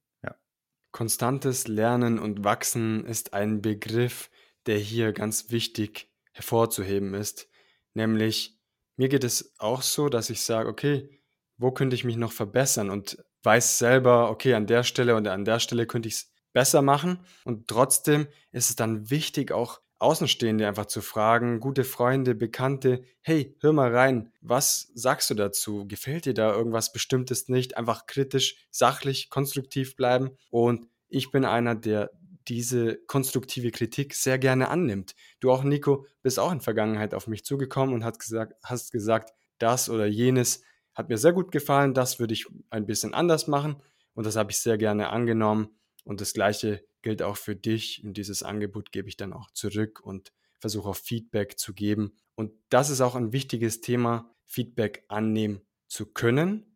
Konstantes 0.91 1.69
Lernen 1.69 2.19
und 2.19 2.45
Wachsen 2.45 3.05
ist 3.05 3.35
ein 3.35 3.61
Begriff, 3.61 4.31
der 4.67 4.79
hier 4.79 5.13
ganz 5.13 5.51
wichtig 5.51 6.11
hervorzuheben 6.33 7.15
ist. 7.15 7.49
Nämlich, 7.95 8.59
mir 8.97 9.09
geht 9.09 9.25
es 9.25 9.55
auch 9.59 9.83
so, 9.83 10.09
dass 10.09 10.31
ich 10.31 10.43
sage, 10.43 10.69
okay, 10.69 11.21
wo 11.57 11.73
könnte 11.73 11.95
ich 11.95 12.05
mich 12.05 12.17
noch 12.17 12.33
verbessern 12.33 12.91
und 12.91 13.23
weiß 13.43 13.79
selber, 13.79 14.31
okay, 14.31 14.55
an 14.55 14.67
der 14.67 14.83
Stelle 14.83 15.17
und 15.17 15.27
an 15.29 15.45
der 15.45 15.61
Stelle 15.61 15.87
könnte 15.87 16.09
ich 16.09 16.15
es 16.15 16.33
besser 16.53 16.83
machen. 16.83 17.21
Und 17.45 17.69
trotzdem 17.69 18.27
ist 18.53 18.71
es 18.71 18.77
dann 18.77 19.11
wichtig, 19.11 19.53
auch 19.53 19.81
Außenstehende 20.01 20.67
einfach 20.67 20.87
zu 20.87 21.01
fragen, 21.01 21.59
gute 21.59 21.83
Freunde, 21.83 22.35
Bekannte, 22.37 23.03
hey, 23.21 23.57
hör 23.61 23.73
mal 23.73 23.95
rein, 23.95 24.33
was 24.41 24.93
sagst 24.95 25.29
du 25.31 25.35
dazu? 25.35 25.87
Gefällt 25.89 26.27
dir 26.27 26.35
da 26.35 26.53
irgendwas 26.53 26.93
Bestimmtes 26.93 27.49
nicht? 27.49 27.77
Einfach 27.77 28.07
kritisch, 28.07 28.69
sachlich, 28.71 29.29
konstruktiv 29.29 29.97
bleiben. 29.97 30.31
Und 30.51 30.87
ich 31.09 31.33
bin 31.33 31.45
einer, 31.45 31.75
der 31.75 32.11
diese 32.47 32.97
konstruktive 33.07 33.71
Kritik 33.71 34.15
sehr 34.15 34.39
gerne 34.39 34.69
annimmt. 34.69 35.15
Du 35.41 35.51
auch, 35.51 35.65
Nico, 35.65 36.07
bist 36.23 36.39
auch 36.39 36.53
in 36.53 36.61
Vergangenheit 36.61 37.13
auf 37.13 37.27
mich 37.27 37.45
zugekommen 37.45 37.95
und 37.95 38.05
hast 38.05 38.21
gesagt, 38.21 38.55
hast 38.63 38.93
gesagt, 38.93 39.35
das 39.59 39.91
oder 39.91 40.07
jenes 40.07 40.63
hat 40.99 41.09
mir 41.09 41.17
sehr 41.17 41.33
gut 41.33 41.53
gefallen, 41.53 41.95
das 41.95 42.19
würde 42.19 42.35
ich 42.35 42.47
ein 42.71 42.85
bisschen 42.85 43.15
anders 43.15 43.47
machen 43.47 43.77
und 44.15 44.27
das 44.27 44.35
habe 44.35 44.51
ich 44.51 44.59
sehr 44.59 44.77
gerne 44.77 45.11
angenommen 45.11 45.69
und 46.05 46.21
das 46.21 46.33
gleiche 46.33 46.85
gilt 47.03 47.23
auch 47.23 47.37
für 47.37 47.55
dich. 47.55 48.03
Und 48.05 48.17
dieses 48.17 48.43
Angebot 48.43 48.91
gebe 48.91 49.09
ich 49.09 49.17
dann 49.17 49.33
auch 49.33 49.53
zurück 49.53 50.01
und 50.01 50.33
versuche 50.59 50.89
auch 50.89 50.97
Feedback 50.97 51.57
zu 51.57 51.73
geben. 51.73 52.17
Und 52.35 52.51
das 52.69 52.91
ist 52.91 53.01
auch 53.01 53.15
ein 53.15 53.33
wichtiges 53.33 53.81
Thema, 53.81 54.35
Feedback 54.45 55.05
annehmen 55.07 55.61
zu 55.87 56.05
können, 56.05 56.67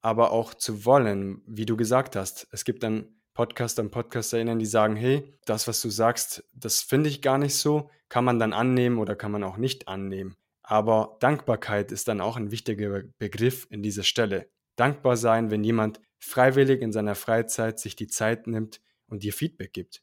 aber 0.00 0.30
auch 0.30 0.54
zu 0.54 0.84
wollen. 0.84 1.42
Wie 1.46 1.66
du 1.66 1.76
gesagt 1.76 2.14
hast, 2.14 2.46
es 2.52 2.64
gibt 2.64 2.84
dann 2.84 3.08
Podcaster 3.34 3.82
und 3.82 3.90
Podcasterinnen, 3.90 4.60
die 4.60 4.66
sagen, 4.66 4.94
hey, 4.94 5.24
das, 5.44 5.66
was 5.66 5.82
du 5.82 5.90
sagst, 5.90 6.44
das 6.52 6.82
finde 6.82 7.10
ich 7.10 7.20
gar 7.20 7.38
nicht 7.38 7.56
so, 7.56 7.90
kann 8.08 8.24
man 8.24 8.38
dann 8.38 8.52
annehmen 8.52 8.98
oder 8.98 9.16
kann 9.16 9.32
man 9.32 9.42
auch 9.42 9.56
nicht 9.56 9.88
annehmen. 9.88 10.36
Aber 10.62 11.16
Dankbarkeit 11.20 11.92
ist 11.92 12.08
dann 12.08 12.20
auch 12.20 12.36
ein 12.36 12.50
wichtiger 12.50 13.02
Begriff 13.18 13.66
in 13.70 13.82
dieser 13.82 14.04
Stelle. 14.04 14.48
Dankbar 14.76 15.16
sein, 15.16 15.50
wenn 15.50 15.64
jemand 15.64 16.00
freiwillig 16.18 16.80
in 16.80 16.92
seiner 16.92 17.14
Freizeit 17.14 17.78
sich 17.78 17.96
die 17.96 18.06
Zeit 18.06 18.46
nimmt, 18.46 18.80
und 19.12 19.22
dir 19.22 19.32
Feedback 19.32 19.72
gibt. 19.72 20.02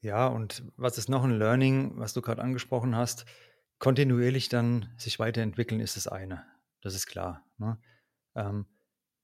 Ja, 0.00 0.26
und 0.26 0.64
was 0.76 0.96
ist 0.96 1.08
noch 1.08 1.22
ein 1.22 1.38
Learning, 1.38 1.92
was 1.98 2.14
du 2.14 2.22
gerade 2.22 2.42
angesprochen 2.42 2.96
hast? 2.96 3.26
Kontinuierlich 3.78 4.48
dann 4.48 4.92
sich 4.96 5.18
weiterentwickeln 5.18 5.80
ist 5.80 5.96
das 5.96 6.08
eine. 6.08 6.44
Das 6.80 6.94
ist 6.94 7.06
klar. 7.06 7.44
Ne? 7.58 7.78
Ähm, 8.34 8.66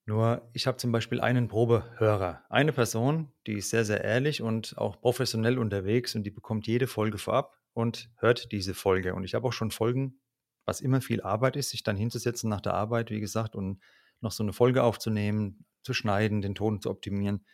nur 0.05 0.49
ich 0.53 0.67
habe 0.67 0.77
zum 0.77 0.93
Beispiel 0.93 1.21
einen 1.21 1.49
Probehörer. 1.49 2.45
Eine 2.51 2.73
Person, 2.73 3.33
die 3.47 3.55
ist 3.55 3.71
sehr, 3.71 3.85
sehr 3.85 4.05
ehrlich 4.05 4.43
und 4.43 4.77
auch 4.77 5.01
professionell 5.01 5.59
unterwegs 5.59 6.15
und 6.15 6.25
die 6.25 6.31
bekommt 6.31 6.67
jede 6.67 6.87
Folge 6.87 7.17
vorab 7.17 7.57
und 7.73 8.11
hört 8.19 8.53
diese 8.53 8.75
Folge. 8.75 9.15
Und 9.15 9.25
ich 9.25 9.35
habe 9.35 9.49
auch 9.49 9.53
schon 9.53 9.71
Folgen, 9.71 10.21
was 10.65 10.81
immer 10.81 11.01
viel 11.01 11.23
Arbeit 11.23 11.57
ist, 11.57 11.71
sich 11.71 11.83
dann 11.83 11.97
hinzusetzen 11.97 12.49
nach 12.51 12.61
der 12.61 12.75
Arbeit, 12.75 13.11
wie 13.11 13.21
gesagt, 13.21 13.55
und 13.55 13.81
noch 14.21 14.33
so 14.33 14.43
eine 14.43 14.53
Folge 14.53 14.83
aufzunehmen, 14.83 15.65
zu 15.83 15.93
schneiden, 15.93 16.41
den 16.41 16.55
Ton 16.55 16.81
zu 16.81 16.91
optimieren 16.91 17.45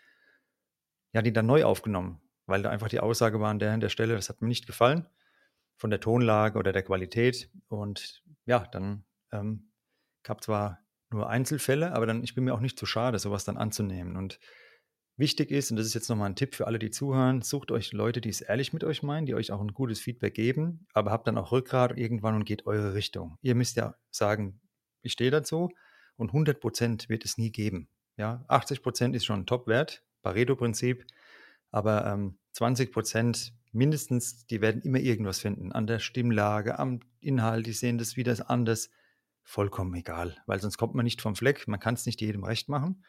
ja, 1.13 1.23
die 1.23 1.33
dann 1.33 1.47
neu 1.47 1.65
aufgenommen, 1.65 2.21
weil 2.47 2.63
da 2.63 2.71
einfach 2.71 2.89
die 2.89 3.01
Aussage 3.01 3.41
war 3.41 3.51
an 3.51 3.59
der, 3.59 3.73
an 3.73 3.81
der 3.81 3.89
Stelle, 3.89 4.15
das 4.15 4.29
hat 4.29 4.41
mir 4.41 4.49
nicht 4.49 4.67
gefallen, 4.67 5.07
von 5.77 5.91
der 5.91 6.01
Tonlage 6.01 6.59
oder 6.59 6.73
der 6.73 6.83
Qualität. 6.83 7.51
Und 7.69 8.23
ja, 8.47 8.67
dann 8.73 9.05
ähm, 9.33 9.73
gab 10.23 10.43
zwar 10.43 10.79
nur 11.11 11.29
Einzelfälle, 11.29 11.93
aber 11.93 12.07
dann, 12.07 12.23
ich 12.23 12.35
bin 12.35 12.45
mir 12.45 12.55
auch 12.55 12.61
nicht 12.61 12.79
zu 12.79 12.87
schade, 12.87 13.19
sowas 13.19 13.45
dann 13.45 13.57
anzunehmen. 13.57 14.17
Und 14.17 14.39
wichtig 15.21 15.51
ist, 15.51 15.71
und 15.71 15.77
das 15.77 15.87
ist 15.87 15.95
jetzt 15.95 16.09
nochmal 16.09 16.31
ein 16.31 16.37
Tipp 16.37 16.55
für 16.55 16.67
alle, 16.67 16.79
die 16.79 16.91
zuhören, 16.91 17.43
sucht 17.43 17.71
euch 17.71 17.93
Leute, 17.93 18.21
die 18.21 18.29
es 18.29 18.41
ehrlich 18.41 18.73
mit 18.73 18.83
euch 18.83 19.03
meinen, 19.03 19.27
die 19.27 19.35
euch 19.35 19.53
auch 19.53 19.61
ein 19.61 19.73
gutes 19.73 20.01
Feedback 20.01 20.35
geben, 20.35 20.87
aber 20.93 21.13
habt 21.13 21.29
dann 21.29 21.39
auch 21.39 21.53
Rückgrat 21.53 21.97
irgendwann 21.97 22.35
und 22.35 22.45
geht 22.45 22.67
eure 22.67 22.95
Richtung. 22.95 23.39
Ihr 23.43 23.55
müsst 23.55 23.77
ja 23.77 23.95
sagen, 24.11 24.61
ich 25.03 25.13
stehe 25.13 25.31
dazu 25.31 25.71
und 26.17 26.31
100 26.31 26.61
Prozent 26.61 27.09
wird 27.09 27.25
es 27.25 27.39
nie 27.39 27.53
geben. 27.53 27.89
Ja, 28.17 28.45
80 28.49 28.83
Prozent 28.83 29.17
ist 29.17 29.25
schon 29.25 29.41
ein 29.41 29.47
Top-Wert, 29.47 30.03
Pareto-Prinzip. 30.23 31.07
Aber 31.71 32.07
ähm, 32.07 32.39
20 32.53 32.93
Prozent 32.93 33.55
mindestens, 33.73 34.47
die 34.47 34.61
werden 34.61 34.83
immer 34.83 34.99
irgendwas 34.99 35.41
finden. 35.41 35.73
An 35.73 35.87
der 35.87 36.01
Stimmlage, 36.01 36.79
am 36.79 37.01
Inhalt, 37.21 37.67
die 37.67 37.73
sehen 37.73 37.99
das 37.99 38.17
wieder 38.17 38.51
anders. 38.51 38.91
Vollkommen 39.43 39.95
egal, 39.95 40.37
weil 40.47 40.61
sonst 40.61 40.77
kommt 40.77 40.95
man 40.95 41.05
nicht 41.05 41.23
vom 41.23 41.35
Fleck. 41.35 41.67
Man 41.67 41.81
kann 41.81 41.95
es 41.95 42.07
nicht 42.07 42.21
jedem 42.21 42.45
recht 42.45 42.69
machen. 42.69 43.05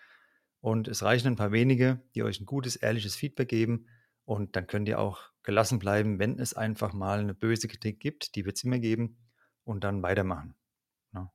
Und 0.61 0.87
es 0.87 1.03
reichen 1.03 1.27
ein 1.27 1.35
paar 1.35 1.51
wenige, 1.51 2.01
die 2.15 2.23
euch 2.23 2.39
ein 2.39 2.45
gutes, 2.45 2.75
ehrliches 2.75 3.15
Feedback 3.15 3.49
geben. 3.49 3.87
Und 4.25 4.55
dann 4.55 4.67
könnt 4.67 4.87
ihr 4.87 4.99
auch 4.99 5.19
gelassen 5.43 5.79
bleiben, 5.79 6.19
wenn 6.19 6.39
es 6.39 6.53
einfach 6.53 6.93
mal 6.93 7.19
eine 7.19 7.33
böse 7.33 7.67
Kritik 7.67 7.99
gibt, 7.99 8.35
die 8.35 8.45
wird 8.45 8.57
es 8.57 8.63
immer 8.63 8.79
geben, 8.79 9.17
und 9.63 9.83
dann 9.83 10.03
weitermachen. 10.03 10.55
Ja. 11.13 11.31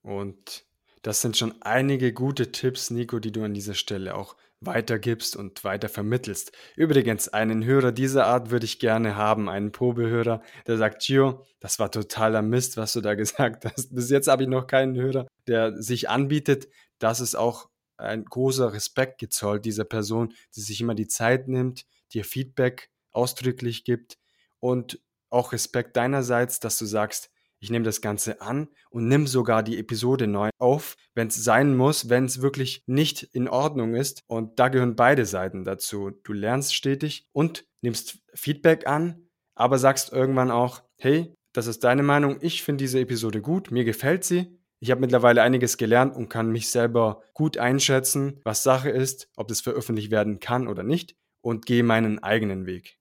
Und 0.00 0.66
das 1.02 1.20
sind 1.20 1.36
schon 1.36 1.60
einige 1.62 2.12
gute 2.12 2.52
Tipps, 2.52 2.90
Nico, 2.90 3.18
die 3.18 3.32
du 3.32 3.42
an 3.42 3.54
dieser 3.54 3.74
Stelle 3.74 4.14
auch 4.14 4.36
weitergibst 4.60 5.34
und 5.34 5.64
weiter 5.64 5.88
vermittelst. 5.88 6.52
Übrigens, 6.76 7.28
einen 7.28 7.64
Hörer 7.64 7.90
dieser 7.90 8.26
Art 8.26 8.50
würde 8.50 8.64
ich 8.64 8.78
gerne 8.78 9.16
haben, 9.16 9.48
einen 9.48 9.72
Probehörer, 9.72 10.42
der 10.66 10.78
sagt, 10.78 11.02
Gio, 11.02 11.44
das 11.58 11.80
war 11.80 11.90
totaler 11.90 12.42
Mist, 12.42 12.76
was 12.76 12.92
du 12.92 13.00
da 13.00 13.14
gesagt 13.16 13.64
hast. 13.64 13.94
Bis 13.94 14.10
jetzt 14.10 14.28
habe 14.28 14.44
ich 14.44 14.48
noch 14.48 14.66
keinen 14.66 14.96
Hörer, 14.96 15.26
der 15.48 15.82
sich 15.82 16.08
anbietet. 16.08 16.68
Das 16.98 17.20
ist 17.20 17.34
auch 17.34 17.68
ein 18.02 18.24
großer 18.24 18.72
Respekt 18.72 19.18
gezollt 19.18 19.64
dieser 19.64 19.84
Person, 19.84 20.34
die 20.54 20.60
sich 20.60 20.80
immer 20.80 20.94
die 20.94 21.08
Zeit 21.08 21.48
nimmt, 21.48 21.86
dir 22.12 22.24
Feedback 22.24 22.90
ausdrücklich 23.12 23.84
gibt 23.84 24.18
und 24.60 25.00
auch 25.30 25.52
Respekt 25.52 25.96
deinerseits, 25.96 26.60
dass 26.60 26.78
du 26.78 26.84
sagst, 26.84 27.30
ich 27.62 27.70
nehme 27.70 27.84
das 27.84 28.00
Ganze 28.00 28.40
an 28.40 28.68
und 28.90 29.06
nimm 29.06 29.28
sogar 29.28 29.62
die 29.62 29.78
Episode 29.78 30.26
neu 30.26 30.50
auf, 30.58 30.96
wenn 31.14 31.28
es 31.28 31.36
sein 31.36 31.76
muss, 31.76 32.08
wenn 32.08 32.24
es 32.24 32.42
wirklich 32.42 32.82
nicht 32.86 33.22
in 33.22 33.48
Ordnung 33.48 33.94
ist. 33.94 34.24
Und 34.26 34.58
da 34.58 34.68
gehören 34.68 34.96
beide 34.96 35.26
Seiten 35.26 35.62
dazu. 35.62 36.10
Du 36.24 36.32
lernst 36.32 36.74
stetig 36.74 37.28
und 37.30 37.64
nimmst 37.80 38.18
Feedback 38.34 38.88
an, 38.88 39.28
aber 39.54 39.78
sagst 39.78 40.12
irgendwann 40.12 40.50
auch, 40.50 40.82
hey, 40.96 41.36
das 41.52 41.68
ist 41.68 41.84
deine 41.84 42.02
Meinung, 42.02 42.38
ich 42.40 42.64
finde 42.64 42.82
diese 42.82 42.98
Episode 42.98 43.40
gut, 43.40 43.70
mir 43.70 43.84
gefällt 43.84 44.24
sie. 44.24 44.58
Ich 44.82 44.90
habe 44.90 45.00
mittlerweile 45.00 45.42
einiges 45.42 45.76
gelernt 45.76 46.16
und 46.16 46.28
kann 46.28 46.50
mich 46.50 46.68
selber 46.68 47.22
gut 47.34 47.56
einschätzen, 47.56 48.40
was 48.42 48.64
Sache 48.64 48.90
ist, 48.90 49.28
ob 49.36 49.46
das 49.46 49.60
veröffentlicht 49.60 50.10
werden 50.10 50.40
kann 50.40 50.66
oder 50.66 50.82
nicht 50.82 51.14
und 51.40 51.66
gehe 51.66 51.84
meinen 51.84 52.20
eigenen 52.20 52.66
Weg. 52.66 52.98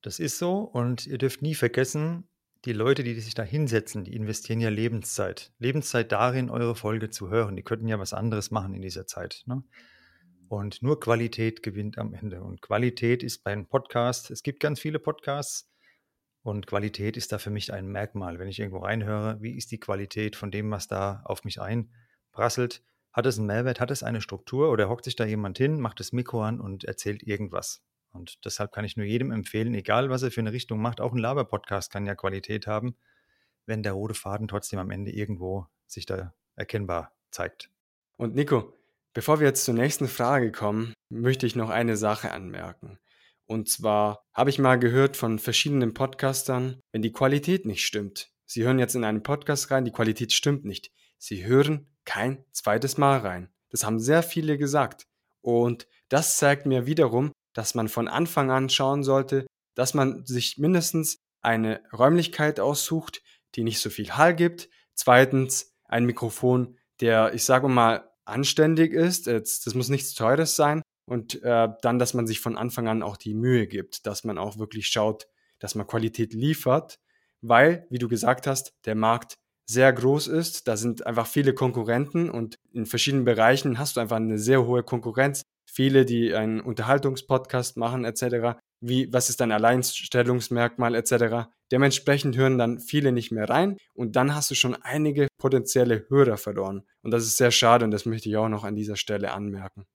Das 0.00 0.20
ist 0.20 0.38
so 0.38 0.60
und 0.60 1.08
ihr 1.08 1.18
dürft 1.18 1.42
nie 1.42 1.56
vergessen, 1.56 2.28
die 2.66 2.72
Leute, 2.72 3.02
die 3.02 3.18
sich 3.18 3.34
da 3.34 3.42
hinsetzen, 3.42 4.04
die 4.04 4.14
investieren 4.14 4.60
ja 4.60 4.68
Lebenszeit. 4.68 5.52
Lebenszeit 5.58 6.12
darin, 6.12 6.50
eure 6.50 6.76
Folge 6.76 7.10
zu 7.10 7.30
hören. 7.30 7.56
Die 7.56 7.64
könnten 7.64 7.88
ja 7.88 7.98
was 7.98 8.12
anderes 8.12 8.52
machen 8.52 8.72
in 8.72 8.82
dieser 8.82 9.08
Zeit. 9.08 9.42
Ne? 9.46 9.64
Und 10.46 10.84
nur 10.84 11.00
Qualität 11.00 11.64
gewinnt 11.64 11.98
am 11.98 12.14
Ende. 12.14 12.44
Und 12.44 12.62
Qualität 12.62 13.24
ist 13.24 13.42
bei 13.42 13.50
einem 13.50 13.66
Podcast, 13.66 14.30
es 14.30 14.44
gibt 14.44 14.60
ganz 14.60 14.78
viele 14.78 15.00
Podcasts 15.00 15.68
und 16.44 16.66
Qualität 16.66 17.16
ist 17.16 17.32
da 17.32 17.38
für 17.38 17.48
mich 17.48 17.72
ein 17.72 17.88
Merkmal. 17.88 18.38
Wenn 18.38 18.48
ich 18.48 18.60
irgendwo 18.60 18.80
reinhöre, 18.80 19.40
wie 19.40 19.56
ist 19.56 19.70
die 19.70 19.80
Qualität 19.80 20.36
von 20.36 20.50
dem, 20.50 20.70
was 20.70 20.86
da 20.86 21.22
auf 21.24 21.42
mich 21.42 21.58
einprasselt? 21.58 22.84
Hat 23.14 23.24
es 23.24 23.38
einen 23.38 23.46
Mehrwert? 23.46 23.80
Hat 23.80 23.90
es 23.90 24.02
eine 24.02 24.20
Struktur? 24.20 24.70
Oder 24.70 24.90
hockt 24.90 25.06
sich 25.06 25.16
da 25.16 25.24
jemand 25.24 25.56
hin, 25.56 25.80
macht 25.80 26.00
das 26.00 26.12
Mikro 26.12 26.42
an 26.42 26.60
und 26.60 26.84
erzählt 26.84 27.22
irgendwas? 27.22 27.82
Und 28.12 28.44
deshalb 28.44 28.72
kann 28.72 28.84
ich 28.84 28.98
nur 28.98 29.06
jedem 29.06 29.32
empfehlen, 29.32 29.72
egal 29.72 30.10
was 30.10 30.22
er 30.22 30.30
für 30.30 30.40
eine 30.40 30.52
Richtung 30.52 30.82
macht, 30.82 31.00
auch 31.00 31.12
ein 31.12 31.18
Laber-Podcast 31.18 31.90
kann 31.90 32.04
ja 32.04 32.14
Qualität 32.14 32.66
haben, 32.66 32.94
wenn 33.64 33.82
der 33.82 33.94
rote 33.94 34.14
Faden 34.14 34.46
trotzdem 34.46 34.78
am 34.78 34.90
Ende 34.90 35.12
irgendwo 35.12 35.66
sich 35.86 36.04
da 36.04 36.34
erkennbar 36.56 37.12
zeigt. 37.30 37.70
Und 38.18 38.34
Nico, 38.34 38.74
bevor 39.14 39.40
wir 39.40 39.46
jetzt 39.46 39.64
zur 39.64 39.74
nächsten 39.74 40.08
Frage 40.08 40.52
kommen, 40.52 40.92
möchte 41.08 41.46
ich 41.46 41.56
noch 41.56 41.70
eine 41.70 41.96
Sache 41.96 42.32
anmerken. 42.32 42.98
Und 43.46 43.68
zwar 43.68 44.24
habe 44.32 44.50
ich 44.50 44.58
mal 44.58 44.78
gehört 44.78 45.16
von 45.16 45.38
verschiedenen 45.38 45.94
Podcastern, 45.94 46.80
wenn 46.92 47.02
die 47.02 47.12
Qualität 47.12 47.66
nicht 47.66 47.84
stimmt. 47.84 48.30
Sie 48.46 48.64
hören 48.64 48.78
jetzt 48.78 48.94
in 48.94 49.04
einen 49.04 49.22
Podcast 49.22 49.70
rein, 49.70 49.84
die 49.84 49.92
Qualität 49.92 50.32
stimmt 50.32 50.64
nicht. 50.64 50.92
Sie 51.18 51.44
hören 51.44 51.88
kein 52.04 52.44
zweites 52.52 52.98
Mal 52.98 53.18
rein. 53.18 53.52
Das 53.70 53.84
haben 53.84 53.98
sehr 53.98 54.22
viele 54.22 54.58
gesagt. 54.58 55.06
Und 55.42 55.88
das 56.08 56.36
zeigt 56.38 56.66
mir 56.66 56.86
wiederum, 56.86 57.32
dass 57.54 57.74
man 57.74 57.88
von 57.88 58.08
Anfang 58.08 58.50
an 58.50 58.68
schauen 58.68 59.02
sollte, 59.02 59.46
dass 59.74 59.94
man 59.94 60.24
sich 60.24 60.58
mindestens 60.58 61.18
eine 61.42 61.82
Räumlichkeit 61.92 62.60
aussucht, 62.60 63.22
die 63.54 63.64
nicht 63.64 63.80
so 63.80 63.90
viel 63.90 64.12
Hall 64.12 64.34
gibt. 64.34 64.68
Zweitens 64.94 65.74
ein 65.84 66.06
Mikrofon, 66.06 66.78
der, 67.00 67.34
ich 67.34 67.44
sage 67.44 67.68
mal, 67.68 68.10
anständig 68.24 68.92
ist. 68.92 69.26
Das 69.26 69.74
muss 69.74 69.88
nichts 69.88 70.14
Teures 70.14 70.56
sein. 70.56 70.82
Und 71.06 71.42
äh, 71.42 71.68
dann, 71.82 71.98
dass 71.98 72.14
man 72.14 72.26
sich 72.26 72.40
von 72.40 72.56
Anfang 72.56 72.88
an 72.88 73.02
auch 73.02 73.16
die 73.16 73.34
Mühe 73.34 73.66
gibt, 73.66 74.06
dass 74.06 74.24
man 74.24 74.38
auch 74.38 74.58
wirklich 74.58 74.86
schaut, 74.88 75.26
dass 75.58 75.74
man 75.74 75.86
Qualität 75.86 76.32
liefert, 76.32 76.98
weil, 77.40 77.86
wie 77.90 77.98
du 77.98 78.08
gesagt 78.08 78.46
hast, 78.46 78.72
der 78.86 78.94
Markt 78.94 79.34
sehr 79.66 79.92
groß 79.92 80.28
ist. 80.28 80.68
Da 80.68 80.76
sind 80.76 81.06
einfach 81.06 81.26
viele 81.26 81.54
Konkurrenten 81.54 82.30
und 82.30 82.58
in 82.72 82.86
verschiedenen 82.86 83.24
Bereichen 83.24 83.78
hast 83.78 83.96
du 83.96 84.00
einfach 84.00 84.16
eine 84.16 84.38
sehr 84.38 84.66
hohe 84.66 84.82
Konkurrenz 84.82 85.42
viele, 85.74 86.04
die 86.04 86.34
einen 86.34 86.60
Unterhaltungspodcast 86.60 87.76
machen 87.76 88.04
etc. 88.04 88.58
Wie, 88.80 89.12
was 89.12 89.28
ist 89.28 89.40
dein 89.40 89.52
Alleinstellungsmerkmal 89.52 90.94
etc. 90.94 91.48
Dementsprechend 91.72 92.36
hören 92.36 92.58
dann 92.58 92.78
viele 92.78 93.12
nicht 93.12 93.32
mehr 93.32 93.48
rein 93.48 93.76
und 93.94 94.16
dann 94.16 94.34
hast 94.34 94.50
du 94.50 94.54
schon 94.54 94.76
einige 94.76 95.26
potenzielle 95.38 96.06
Hörer 96.08 96.36
verloren. 96.36 96.84
Und 97.02 97.10
das 97.10 97.24
ist 97.24 97.36
sehr 97.36 97.50
schade 97.50 97.84
und 97.84 97.90
das 97.90 98.06
möchte 98.06 98.28
ich 98.28 98.36
auch 98.36 98.48
noch 98.48 98.64
an 98.64 98.76
dieser 98.76 98.96
Stelle 98.96 99.32
anmerken. 99.32 99.86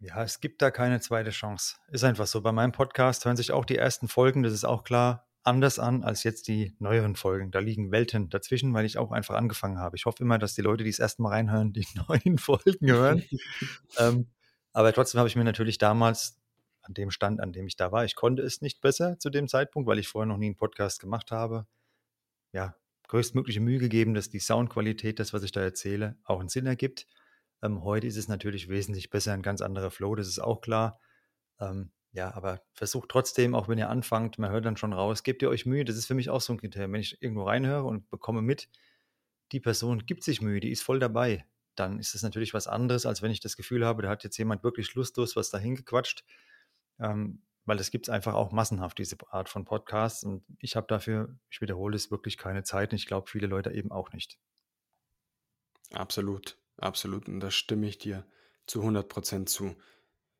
Ja, 0.00 0.22
es 0.22 0.40
gibt 0.40 0.62
da 0.62 0.70
keine 0.70 1.00
zweite 1.00 1.30
Chance. 1.30 1.76
Ist 1.88 2.04
einfach 2.04 2.26
so. 2.26 2.40
Bei 2.40 2.52
meinem 2.52 2.72
Podcast 2.72 3.26
hören 3.26 3.36
sich 3.36 3.52
auch 3.52 3.66
die 3.66 3.76
ersten 3.76 4.08
Folgen, 4.08 4.42
das 4.42 4.54
ist 4.54 4.64
auch 4.64 4.82
klar, 4.82 5.28
anders 5.42 5.78
an 5.78 6.04
als 6.04 6.22
jetzt 6.24 6.48
die 6.48 6.74
neueren 6.78 7.16
Folgen. 7.16 7.50
Da 7.50 7.58
liegen 7.58 7.92
Welten 7.92 8.30
dazwischen, 8.30 8.72
weil 8.72 8.86
ich 8.86 8.96
auch 8.96 9.12
einfach 9.12 9.34
angefangen 9.34 9.78
habe. 9.78 9.96
Ich 9.96 10.06
hoffe 10.06 10.22
immer, 10.22 10.38
dass 10.38 10.54
die 10.54 10.62
Leute, 10.62 10.84
die 10.84 10.90
das 10.90 10.98
erste 10.98 11.20
Mal 11.20 11.30
reinhören, 11.30 11.74
die 11.74 11.86
neuen 12.08 12.38
Folgen 12.38 12.90
hören. 12.90 13.22
ähm, 13.98 14.28
aber 14.72 14.92
trotzdem 14.94 15.18
habe 15.18 15.28
ich 15.28 15.36
mir 15.36 15.44
natürlich 15.44 15.76
damals 15.76 16.40
an 16.82 16.94
dem 16.94 17.10
Stand, 17.10 17.40
an 17.40 17.52
dem 17.52 17.66
ich 17.66 17.76
da 17.76 17.92
war, 17.92 18.06
ich 18.06 18.14
konnte 18.14 18.42
es 18.42 18.62
nicht 18.62 18.80
besser 18.80 19.18
zu 19.18 19.28
dem 19.28 19.48
Zeitpunkt, 19.48 19.86
weil 19.86 19.98
ich 19.98 20.08
vorher 20.08 20.26
noch 20.26 20.38
nie 20.38 20.46
einen 20.46 20.56
Podcast 20.56 21.00
gemacht 21.00 21.30
habe. 21.30 21.66
Ja, 22.52 22.74
größtmögliche 23.08 23.60
Mühe 23.60 23.78
gegeben, 23.78 24.14
dass 24.14 24.30
die 24.30 24.38
Soundqualität, 24.38 25.18
das, 25.18 25.34
was 25.34 25.42
ich 25.42 25.52
da 25.52 25.60
erzähle, 25.60 26.16
auch 26.24 26.40
einen 26.40 26.48
Sinn 26.48 26.66
ergibt. 26.66 27.06
Ähm, 27.62 27.82
heute 27.84 28.06
ist 28.06 28.16
es 28.16 28.28
natürlich 28.28 28.68
wesentlich 28.68 29.10
besser, 29.10 29.32
ein 29.32 29.42
ganz 29.42 29.60
anderer 29.60 29.90
Flow, 29.90 30.14
das 30.14 30.28
ist 30.28 30.38
auch 30.38 30.60
klar. 30.60 31.00
Ähm, 31.60 31.92
ja, 32.12 32.34
aber 32.34 32.62
versucht 32.72 33.08
trotzdem, 33.08 33.54
auch 33.54 33.68
wenn 33.68 33.78
ihr 33.78 33.88
anfangt, 33.88 34.38
man 34.38 34.50
hört 34.50 34.64
dann 34.64 34.76
schon 34.76 34.92
raus, 34.92 35.22
gebt 35.22 35.42
ihr 35.42 35.48
euch 35.48 35.66
Mühe. 35.66 35.84
Das 35.84 35.96
ist 35.96 36.06
für 36.06 36.14
mich 36.14 36.28
auch 36.28 36.40
so 36.40 36.52
ein 36.52 36.58
Kriterium. 36.58 36.92
Wenn 36.92 37.00
ich 37.00 37.22
irgendwo 37.22 37.44
reinhöre 37.44 37.84
und 37.84 38.10
bekomme 38.10 38.42
mit, 38.42 38.68
die 39.52 39.60
Person 39.60 40.06
gibt 40.06 40.24
sich 40.24 40.40
Mühe, 40.40 40.60
die 40.60 40.70
ist 40.70 40.82
voll 40.82 40.98
dabei, 40.98 41.46
dann 41.76 42.00
ist 42.00 42.14
es 42.14 42.22
natürlich 42.22 42.52
was 42.52 42.66
anderes, 42.66 43.06
als 43.06 43.22
wenn 43.22 43.30
ich 43.30 43.40
das 43.40 43.56
Gefühl 43.56 43.86
habe, 43.86 44.02
da 44.02 44.08
hat 44.08 44.24
jetzt 44.24 44.36
jemand 44.38 44.64
wirklich 44.64 44.94
lustlos 44.94 45.36
was 45.36 45.50
dahin 45.50 45.76
gequatscht. 45.76 46.24
Ähm, 46.98 47.42
weil 47.64 47.78
es 47.78 47.90
gibt 47.90 48.08
einfach 48.10 48.34
auch 48.34 48.50
massenhaft, 48.50 48.98
diese 48.98 49.16
Art 49.30 49.48
von 49.48 49.64
Podcasts. 49.64 50.24
Und 50.24 50.44
ich 50.58 50.74
habe 50.74 50.88
dafür, 50.88 51.38
ich 51.50 51.60
wiederhole 51.60 51.94
es, 51.94 52.10
wirklich 52.10 52.36
keine 52.36 52.64
Zeit. 52.64 52.90
Und 52.90 52.96
ich 52.96 53.06
glaube, 53.06 53.30
viele 53.30 53.46
Leute 53.46 53.70
eben 53.70 53.92
auch 53.92 54.12
nicht. 54.12 54.38
Absolut, 55.92 56.58
absolut. 56.82 57.28
Und 57.28 57.40
da 57.40 57.50
stimme 57.50 57.88
ich 57.88 57.98
dir 57.98 58.26
zu 58.66 58.80
100 58.80 59.08
Prozent 59.08 59.48
zu. 59.48 59.74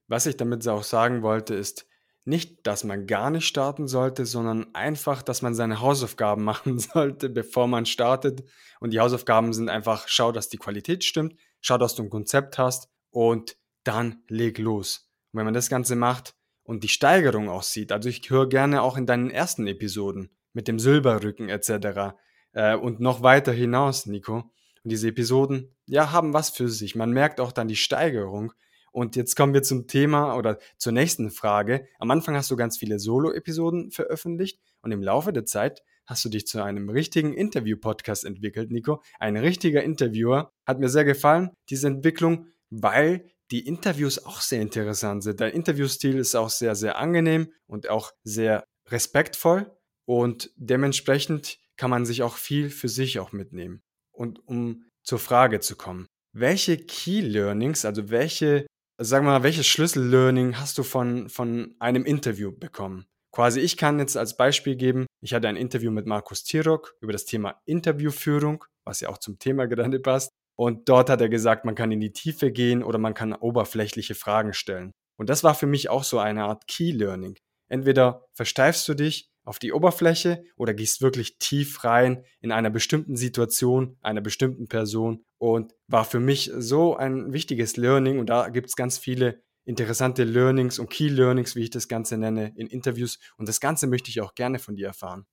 Was 0.07 0.27
ich 0.27 0.37
damit 0.37 0.67
auch 0.67 0.83
sagen 0.83 1.23
wollte, 1.23 1.55
ist, 1.55 1.87
nicht, 2.25 2.67
dass 2.67 2.85
man 2.85 3.07
gar 3.07 3.31
nicht 3.31 3.47
starten 3.47 3.89
sollte, 3.89 4.27
sondern 4.27 4.75
einfach, 4.75 5.23
dass 5.23 5.43
man 5.43 5.55
seine 5.55 5.81
Hausaufgaben 5.81 6.45
machen 6.45 6.79
sollte, 6.79 7.29
bevor 7.29 7.67
man 7.67 7.87
startet. 7.87 8.45
Und 8.79 8.93
die 8.93 9.01
Hausaufgaben 9.01 9.53
sind 9.53 9.69
einfach, 9.69 10.07
schau, 10.09 10.33
dass 10.33 10.49
die 10.49 10.59
Qualität 10.59 11.05
stimmt, 11.05 11.35
schau, 11.61 11.79
dass 11.79 11.95
du 11.95 12.03
ein 12.03 12.11
Konzept 12.11 12.59
hast 12.59 12.89
und 13.11 13.57
dann 13.85 14.23
leg 14.29 14.59
los. 14.59 15.11
Und 15.33 15.39
wenn 15.39 15.45
man 15.45 15.55
das 15.55 15.71
Ganze 15.71 15.97
macht 15.97 16.35
und 16.63 16.85
die 16.85 16.89
Steigerung 16.89 17.49
auch 17.49 17.63
sieht, 17.63 17.93
also 17.93 18.09
ich 18.09 18.29
höre 18.29 18.49
gerne 18.49 18.83
auch 18.83 18.97
in 18.97 19.07
deinen 19.07 19.31
ersten 19.31 19.67
Episoden 19.67 20.31
mit 20.53 20.69
dem 20.69 20.79
Silberrücken 20.79 21.49
etc. 21.49 22.15
Äh, 22.53 22.77
und 22.77 23.01
noch 23.01 23.23
weiter 23.23 23.53
hinaus, 23.53 24.07
Nico. 24.07 24.51
Und 24.85 24.93
diese 24.93 25.09
Episoden, 25.09 25.75
ja, 25.87 26.13
haben 26.13 26.33
was 26.33 26.51
für 26.51 26.69
sich. 26.69 26.95
Man 26.95 27.11
merkt 27.11 27.41
auch 27.41 27.53
dann 27.53 27.69
die 27.69 27.77
Steigerung 27.77 28.53
und 28.93 29.17
jetzt 29.17 29.37
kommen 29.37 29.55
wir 29.55 29.63
zum 29.63 29.87
Thema 29.87 30.37
oder 30.37 30.59
zur 30.79 30.93
nächsten 30.93 31.31
Frage. 31.31 31.87
Am 31.99 32.11
Anfang 32.11 32.35
hast 32.35 32.51
du 32.51 32.57
ganz 32.57 32.79
viele 32.79 32.99
Solo-Episoden 32.99 33.91
veröffentlicht 33.91 34.61
und 34.83 34.93
im 34.93 35.03
Laufe 35.03 35.33
der 35.33 35.45
Zeit 35.45 35.83
hast 36.07 36.25
du 36.25 36.29
dich 36.29 36.47
zu 36.47 36.63
einem 36.63 36.89
richtigen 36.89 37.33
Interview-Podcast 37.33 38.25
entwickelt, 38.25 38.71
Nico. 38.73 39.03
Ein 39.21 39.37
richtiger 39.37 39.83
Interviewer. 39.83 40.51
Hat 40.67 40.81
mir 40.81 40.89
sehr 40.89 41.05
gefallen, 41.05 41.51
diese 41.69 41.87
Entwicklung, 41.87 42.47
weil 42.71 43.31
die 43.53 43.67
Interviews 43.67 44.25
auch 44.25 44.41
sehr 44.41 44.61
interessant 44.61 45.23
sind. 45.23 45.41
Dein 45.41 45.53
Interviewstil 45.53 46.19
ist 46.19 46.35
auch 46.35 46.51
sehr, 46.51 46.75
sehr 46.75 46.99
angenehm 46.99 47.53
und 47.67 47.89
auch 47.89 48.13
sehr 48.25 48.65
respektvoll 48.89 49.71
und 50.05 50.51
dementsprechend 50.57 51.59
kann 51.77 51.91
man 51.91 52.05
sich 52.05 52.23
auch 52.23 52.37
viel 52.37 52.71
für 52.71 52.89
sich 52.89 53.21
auch 53.21 53.33
mitnehmen. 53.33 53.83
Und 54.21 54.47
um 54.47 54.85
zur 55.03 55.19
Frage 55.19 55.61
zu 55.61 55.77
kommen, 55.77 56.07
welche 56.37 56.77
Key 56.77 57.23
Learnings, 57.23 57.87
also 57.87 58.11
welche 58.11 58.67
sag 59.03 59.25
mal, 59.25 59.43
welches 59.43 59.67
Schlüssellearning 59.67 60.59
hast 60.59 60.77
du 60.77 60.83
von, 60.83 61.31
von 61.31 61.75
einem 61.79 62.05
Interview 62.05 62.53
bekommen? 62.53 63.07
Quasi, 63.33 63.61
ich 63.61 63.79
kann 63.79 63.99
jetzt 63.99 64.19
als 64.19 64.37
Beispiel 64.37 64.77
geben, 64.77 65.07
ich 65.23 65.33
hatte 65.33 65.49
ein 65.49 65.57
Interview 65.57 65.91
mit 65.91 66.05
Markus 66.05 66.45
Tirok 66.45 66.97
über 67.01 67.13
das 67.13 67.25
Thema 67.25 67.63
Interviewführung, 67.65 68.65
was 68.85 69.01
ja 69.01 69.09
auch 69.09 69.17
zum 69.17 69.39
Thema 69.39 69.67
gerade 69.67 70.01
passt. 70.01 70.29
Und 70.55 70.91
dort 70.91 71.09
hat 71.09 71.23
er 71.23 71.31
gesagt, 71.31 71.65
man 71.65 71.75
kann 71.75 71.91
in 71.91 72.01
die 72.01 72.13
Tiefe 72.13 72.53
gehen 72.53 72.83
oder 72.83 72.99
man 72.99 73.15
kann 73.15 73.33
oberflächliche 73.33 74.15
Fragen 74.15 74.53
stellen. 74.53 74.93
Und 75.19 75.31
das 75.31 75.45
war 75.45 75.55
für 75.55 75.67
mich 75.67 75.89
auch 75.89 76.05
so 76.05 76.19
eine 76.19 76.45
Art 76.45 76.67
Key 76.67 76.91
Learning. 76.91 77.39
Entweder 77.71 78.27
versteifst 78.37 78.87
du 78.87 78.93
dich 78.93 79.31
auf 79.51 79.59
die 79.59 79.73
Oberfläche 79.73 80.45
oder 80.55 80.75
gehst 80.75 81.03
wirklich 81.03 81.37
tief 81.39 81.83
rein 81.83 82.25
in 82.41 82.53
einer 82.53 82.71
bestimmten 82.71 83.17
Situation, 83.17 83.97
einer 84.01 84.21
bestimmten 84.21 84.69
Person 84.69 85.25
und 85.39 85.75
war 85.89 86.05
für 86.05 86.21
mich 86.21 86.53
so 86.57 86.97
ein 86.97 87.33
wichtiges 87.33 87.77
Learning 87.77 88.21
und 88.21 88.31
da 88.31 88.49
gibt 88.49 88.69
es 88.69 88.77
ganz 88.77 88.97
viele 88.97 89.43
interessante 89.65 90.23
Learnings 90.23 90.79
und 90.79 90.89
Key 90.89 91.09
Learnings, 91.09 91.57
wie 91.57 91.65
ich 91.65 91.71
das 91.71 91.89
Ganze 91.89 92.17
nenne, 92.17 92.53
in 92.55 92.69
Interviews 92.69 93.19
und 93.39 93.49
das 93.49 93.59
Ganze 93.59 93.89
möchte 93.89 94.09
ich 94.09 94.21
auch 94.21 94.37
gerne 94.37 94.61
von 94.61 94.77
dir 94.77 94.87
erfahren. 94.87 95.27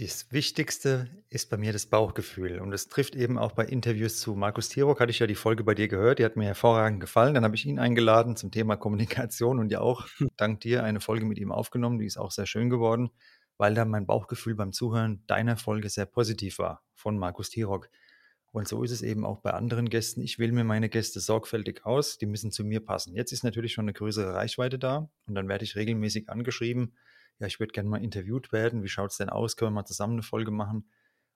Das 0.00 0.32
Wichtigste 0.32 1.08
ist 1.30 1.50
bei 1.50 1.56
mir 1.56 1.72
das 1.72 1.86
Bauchgefühl. 1.86 2.58
Und 2.58 2.72
das 2.72 2.88
trifft 2.88 3.14
eben 3.14 3.38
auch 3.38 3.52
bei 3.52 3.64
Interviews 3.64 4.18
zu 4.18 4.34
Markus 4.34 4.68
Tirok. 4.68 4.98
Hatte 4.98 5.12
ich 5.12 5.20
ja 5.20 5.28
die 5.28 5.36
Folge 5.36 5.62
bei 5.62 5.76
dir 5.76 5.86
gehört. 5.86 6.18
Die 6.18 6.24
hat 6.24 6.34
mir 6.34 6.46
hervorragend 6.46 6.98
gefallen. 6.98 7.32
Dann 7.32 7.44
habe 7.44 7.54
ich 7.54 7.64
ihn 7.64 7.78
eingeladen 7.78 8.34
zum 8.34 8.50
Thema 8.50 8.74
Kommunikation 8.74 9.60
und 9.60 9.70
ja 9.70 9.78
auch 9.78 10.08
dank 10.36 10.62
dir 10.62 10.82
eine 10.82 10.98
Folge 10.98 11.24
mit 11.26 11.38
ihm 11.38 11.52
aufgenommen. 11.52 12.00
Die 12.00 12.06
ist 12.06 12.16
auch 12.16 12.32
sehr 12.32 12.46
schön 12.46 12.70
geworden, 12.70 13.10
weil 13.56 13.74
da 13.74 13.84
mein 13.84 14.06
Bauchgefühl 14.06 14.54
beim 14.54 14.72
Zuhören 14.72 15.22
deiner 15.26 15.56
Folge 15.56 15.88
sehr 15.88 16.06
positiv 16.06 16.58
war 16.58 16.82
von 16.94 17.18
Markus 17.18 17.50
Tirok. 17.50 17.88
Und 18.52 18.68
so 18.68 18.84
ist 18.84 18.92
es 18.92 19.02
eben 19.02 19.24
auch 19.24 19.40
bei 19.40 19.52
anderen 19.52 19.88
Gästen. 19.88 20.20
Ich 20.20 20.38
wähle 20.38 20.52
mir 20.52 20.64
meine 20.64 20.88
Gäste 20.88 21.18
sorgfältig 21.18 21.84
aus. 21.84 22.18
Die 22.18 22.26
müssen 22.26 22.52
zu 22.52 22.64
mir 22.64 22.84
passen. 22.84 23.14
Jetzt 23.14 23.32
ist 23.32 23.42
natürlich 23.42 23.72
schon 23.72 23.84
eine 23.84 23.92
größere 23.92 24.34
Reichweite 24.34 24.78
da 24.78 25.10
und 25.26 25.34
dann 25.34 25.48
werde 25.48 25.64
ich 25.64 25.74
regelmäßig 25.74 26.28
angeschrieben 26.28 26.94
ja, 27.38 27.46
ich 27.46 27.60
würde 27.60 27.72
gerne 27.72 27.88
mal 27.88 28.02
interviewt 28.02 28.52
werden, 28.52 28.82
wie 28.82 28.88
schaut 28.88 29.10
es 29.10 29.16
denn 29.16 29.28
aus, 29.28 29.56
können 29.56 29.72
wir 29.72 29.80
mal 29.82 29.86
zusammen 29.86 30.14
eine 30.14 30.22
Folge 30.22 30.50
machen? 30.50 30.88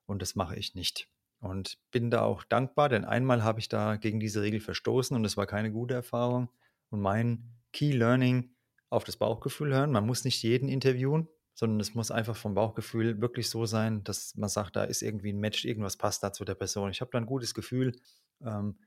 Und 0.05 0.21
das 0.21 0.35
mache 0.35 0.55
ich 0.55 0.75
nicht. 0.75 1.09
Und 1.39 1.77
bin 1.91 2.09
da 2.09 2.21
auch 2.21 2.43
dankbar, 2.43 2.89
denn 2.89 3.05
einmal 3.05 3.43
habe 3.43 3.59
ich 3.59 3.69
da 3.69 3.95
gegen 3.97 4.19
diese 4.19 4.41
Regel 4.41 4.59
verstoßen 4.59 5.15
und 5.15 5.23
das 5.23 5.37
war 5.37 5.45
keine 5.45 5.71
gute 5.71 5.93
Erfahrung. 5.93 6.49
Und 6.89 7.01
mein 7.01 7.53
Key 7.71 7.91
Learning 7.91 8.55
auf 8.89 9.03
das 9.03 9.17
Bauchgefühl 9.17 9.73
hören. 9.73 9.91
Man 9.91 10.05
muss 10.05 10.25
nicht 10.25 10.41
jeden 10.41 10.67
interviewen, 10.67 11.27
sondern 11.59 11.81
es 11.81 11.93
muss 11.93 12.09
einfach 12.09 12.37
vom 12.37 12.53
Bauchgefühl 12.53 13.19
wirklich 13.19 13.49
so 13.49 13.65
sein, 13.65 14.01
dass 14.05 14.33
man 14.37 14.47
sagt, 14.47 14.77
da 14.77 14.85
ist 14.85 15.01
irgendwie 15.01 15.33
ein 15.33 15.41
Match, 15.41 15.65
irgendwas 15.65 15.97
passt 15.97 16.23
da 16.23 16.31
zu 16.31 16.45
der 16.45 16.55
Person. 16.55 16.89
Ich 16.89 17.01
habe 17.01 17.11
da 17.11 17.17
ein 17.17 17.25
gutes 17.25 17.53
Gefühl. 17.53 17.99
Ähm, 18.41 18.79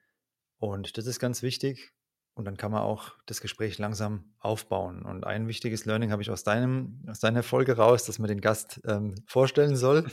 und 0.56 0.96
das 0.96 1.04
ist 1.04 1.20
ganz 1.20 1.42
wichtig. 1.42 1.92
Und 2.32 2.46
dann 2.46 2.56
kann 2.56 2.72
man 2.72 2.80
auch 2.80 3.10
das 3.26 3.42
Gespräch 3.42 3.76
langsam 3.76 4.32
aufbauen. 4.38 5.02
Und 5.02 5.24
ein 5.24 5.48
wichtiges 5.48 5.84
Learning 5.84 6.12
habe 6.12 6.22
ich 6.22 6.30
aus, 6.30 6.44
deinem, 6.44 7.04
aus 7.06 7.20
deiner 7.20 7.42
Folge 7.42 7.76
raus, 7.76 8.06
dass 8.06 8.18
man 8.18 8.28
den 8.28 8.40
Gast 8.40 8.80
ähm, 8.86 9.16
vorstellen 9.26 9.76
soll. 9.76 10.06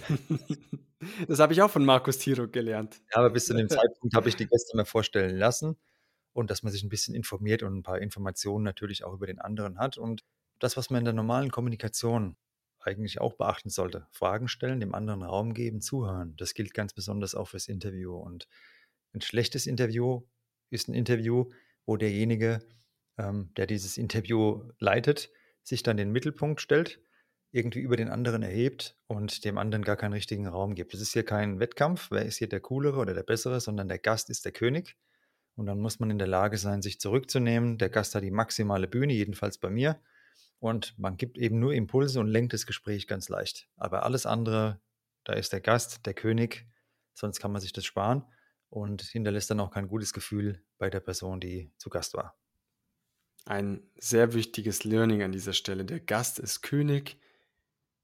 das 1.30 1.40
habe 1.40 1.54
ich 1.54 1.62
auch 1.62 1.72
von 1.72 1.86
Markus 1.86 2.18
Tiro 2.18 2.50
gelernt. 2.50 3.02
Ja, 3.12 3.20
aber 3.20 3.30
bis 3.30 3.46
zu 3.46 3.54
dem 3.54 3.70
Zeitpunkt 3.70 4.14
habe 4.14 4.28
ich 4.28 4.36
die 4.36 4.48
Gäste 4.48 4.76
mal 4.76 4.84
vorstellen 4.84 5.38
lassen 5.38 5.78
und 6.34 6.52
dass 6.52 6.62
man 6.62 6.74
sich 6.74 6.84
ein 6.84 6.90
bisschen 6.90 7.16
informiert 7.16 7.64
und 7.64 7.74
ein 7.74 7.84
paar 7.84 8.00
Informationen 8.00 8.66
natürlich 8.66 9.06
auch 9.06 9.14
über 9.14 9.28
den 9.28 9.40
anderen 9.40 9.80
hat. 9.80 9.98
Und 9.98 10.26
das, 10.60 10.76
was 10.76 10.90
man 10.90 11.00
in 11.00 11.06
der 11.06 11.14
normalen 11.14 11.52
Kommunikation 11.52 12.36
eigentlich 12.80 13.20
auch 13.22 13.34
beachten 13.34 13.70
sollte, 13.70 14.08
Fragen 14.12 14.48
stellen, 14.48 14.80
dem 14.80 14.96
anderen 14.96 15.24
Raum 15.24 15.54
geben, 15.54 15.82
zuhören. 15.82 16.36
Das 16.38 16.54
gilt 16.54 16.74
ganz 16.74 16.94
besonders 16.94 17.36
auch 17.36 17.50
fürs 17.50 17.68
Interview. 17.68 18.16
Und 18.16 18.48
ein 19.14 19.22
schlechtes 19.22 19.68
Interview 19.68 20.24
ist 20.70 20.88
ein 20.88 20.94
Interview, 20.94 21.52
wo 21.86 21.98
derjenige, 21.98 22.62
ähm, 23.18 23.52
der 23.58 23.68
dieses 23.68 23.98
Interview 23.98 24.70
leitet, 24.80 25.32
sich 25.64 25.84
dann 25.84 25.98
den 25.98 26.12
Mittelpunkt 26.12 26.62
stellt, 26.62 27.02
irgendwie 27.52 27.80
über 27.80 27.96
den 27.96 28.10
anderen 28.10 28.44
erhebt 28.44 28.96
und 29.08 29.44
dem 29.44 29.58
anderen 29.58 29.84
gar 29.84 29.98
keinen 29.98 30.14
richtigen 30.14 30.48
Raum 30.48 30.76
gibt. 30.76 30.94
Es 30.94 31.02
ist 31.02 31.14
hier 31.14 31.26
kein 31.26 31.60
Wettkampf, 31.60 32.12
wer 32.12 32.26
ist 32.26 32.38
hier 32.38 32.50
der 32.50 32.60
coolere 32.60 33.00
oder 33.00 33.14
der 33.14 33.24
bessere, 33.24 33.60
sondern 33.60 33.88
der 33.88 33.98
Gast 33.98 34.30
ist 34.30 34.46
der 34.46 34.52
König. 34.52 34.96
Und 35.56 35.66
dann 35.66 35.80
muss 35.80 36.00
man 36.00 36.10
in 36.10 36.20
der 36.20 36.28
Lage 36.28 36.58
sein, 36.58 36.82
sich 36.82 37.00
zurückzunehmen. 37.00 37.78
Der 37.78 37.90
Gast 37.90 38.16
hat 38.16 38.24
die 38.24 38.32
maximale 38.32 38.88
Bühne, 38.88 39.14
jedenfalls 39.14 39.58
bei 39.58 39.70
mir. 39.70 40.00
Und 40.60 40.98
man 41.00 41.16
gibt 41.18 41.38
eben 41.38 41.60
nur 41.60 41.74
Impulse 41.74 42.20
und 42.20 42.28
lenkt 42.28 42.54
das 42.54 42.66
Gespräch 42.66 43.08
ganz 43.08 43.30
leicht. 43.30 43.70
Aber 43.78 44.04
alles 44.04 44.26
andere, 44.26 44.82
da 45.24 45.34
ist 45.34 45.54
der 45.54 45.62
Gast, 45.62 46.06
der 46.06 46.14
König, 46.14 46.68
sonst 47.14 47.40
kann 47.40 47.52
man 47.52 47.62
sich 47.62 47.74
das 47.74 47.86
sparen 47.86 48.26
und 48.70 49.02
hinterlässt 49.02 49.50
dann 49.50 49.60
auch 49.62 49.72
kein 49.72 49.88
gutes 49.88 50.14
Gefühl 50.14 50.64
bei 50.78 50.90
der 50.90 51.00
Person, 51.00 51.40
die 51.40 51.72
zu 51.78 51.90
Gast 51.90 52.14
war. 52.14 52.38
Ein 53.46 53.82
sehr 53.98 54.34
wichtiges 54.34 54.84
Learning 54.84 55.24
an 55.24 55.32
dieser 55.32 55.54
Stelle. 55.54 55.86
Der 55.86 56.00
Gast 56.00 56.40
ist 56.40 56.62
König. 56.62 57.20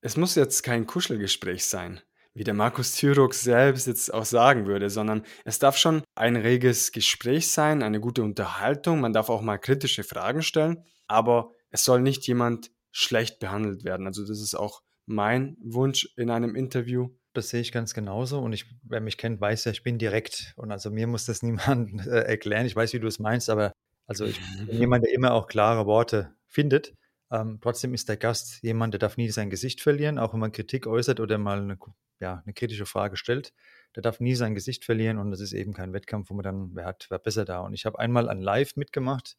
Es 0.01 0.17
muss 0.17 0.35
jetzt 0.35 0.63
kein 0.63 0.87
Kuschelgespräch 0.87 1.65
sein, 1.65 2.01
wie 2.33 2.43
der 2.43 2.53
Markus 2.53 2.95
Thürok 2.95 3.33
selbst 3.33 3.87
jetzt 3.87 4.13
auch 4.13 4.25
sagen 4.25 4.65
würde, 4.65 4.89
sondern 4.89 5.25
es 5.43 5.59
darf 5.59 5.77
schon 5.77 6.03
ein 6.15 6.35
reges 6.35 6.91
Gespräch 6.91 7.51
sein, 7.51 7.83
eine 7.83 7.99
gute 7.99 8.23
Unterhaltung. 8.23 9.01
Man 9.01 9.13
darf 9.13 9.29
auch 9.29 9.41
mal 9.41 9.57
kritische 9.57 10.03
Fragen 10.03 10.41
stellen, 10.41 10.83
aber 11.07 11.54
es 11.75 11.83
soll 11.83 12.01
nicht 12.01 12.25
jemand 12.25 12.71
schlecht 12.91 13.39
behandelt 13.39 13.83
werden. 13.83 14.07
Also 14.07 14.25
das 14.25 14.39
ist 14.39 14.55
auch 14.55 14.81
mein 15.05 15.57
Wunsch 15.61 16.09
in 16.15 16.29
einem 16.29 16.55
Interview. 16.55 17.09
Das 17.33 17.49
sehe 17.49 17.59
ich 17.59 17.73
ganz 17.73 17.93
genauso. 17.93 18.39
Und 18.39 18.53
ich, 18.53 18.65
wer 18.83 19.01
mich 19.01 19.17
kennt, 19.17 19.41
weiß 19.41 19.65
ja, 19.65 19.73
ich 19.73 19.83
bin 19.83 19.97
direkt. 19.97 20.53
Und 20.55 20.71
also 20.71 20.89
mir 20.89 21.05
muss 21.05 21.25
das 21.25 21.43
niemand 21.43 22.07
äh, 22.07 22.21
erklären. 22.21 22.65
Ich 22.65 22.75
weiß, 22.75 22.93
wie 22.93 22.99
du 22.99 23.07
es 23.07 23.19
meinst, 23.19 23.49
aber 23.49 23.73
also 24.07 24.23
ich 24.23 24.39
bin 24.65 24.79
jemand, 24.79 25.03
der 25.03 25.13
immer 25.13 25.33
auch 25.33 25.47
klare 25.47 25.85
Worte 25.85 26.33
findet. 26.47 26.93
Ähm, 27.29 27.59
trotzdem 27.61 27.93
ist 27.93 28.07
der 28.07 28.17
Gast 28.17 28.63
jemand, 28.63 28.93
der 28.93 28.99
darf 28.99 29.17
nie 29.17 29.29
sein 29.29 29.49
Gesicht 29.49 29.81
verlieren, 29.81 30.17
auch 30.17 30.31
wenn 30.31 30.39
man 30.39 30.53
Kritik 30.53 30.87
äußert 30.87 31.19
oder 31.19 31.37
mal 31.37 31.59
eine, 31.59 31.77
ja, 32.21 32.41
eine 32.45 32.53
kritische 32.53 32.85
Frage 32.85 33.17
stellt. 33.17 33.51
Der 33.97 34.01
darf 34.01 34.21
nie 34.21 34.35
sein 34.35 34.55
Gesicht 34.55 34.85
verlieren 34.85 35.17
und 35.17 35.31
das 35.31 35.41
ist 35.41 35.51
eben 35.51 35.73
kein 35.73 35.91
Wettkampf, 35.91 36.29
wo 36.29 36.35
man 36.35 36.43
dann, 36.43 36.69
wer 36.73 36.85
hat, 36.85 37.07
wer 37.09 37.19
besser 37.19 37.43
da. 37.43 37.59
Und 37.59 37.73
ich 37.73 37.85
habe 37.85 37.99
einmal 37.99 38.29
ein 38.29 38.41
Live 38.41 38.77
mitgemacht. 38.77 39.35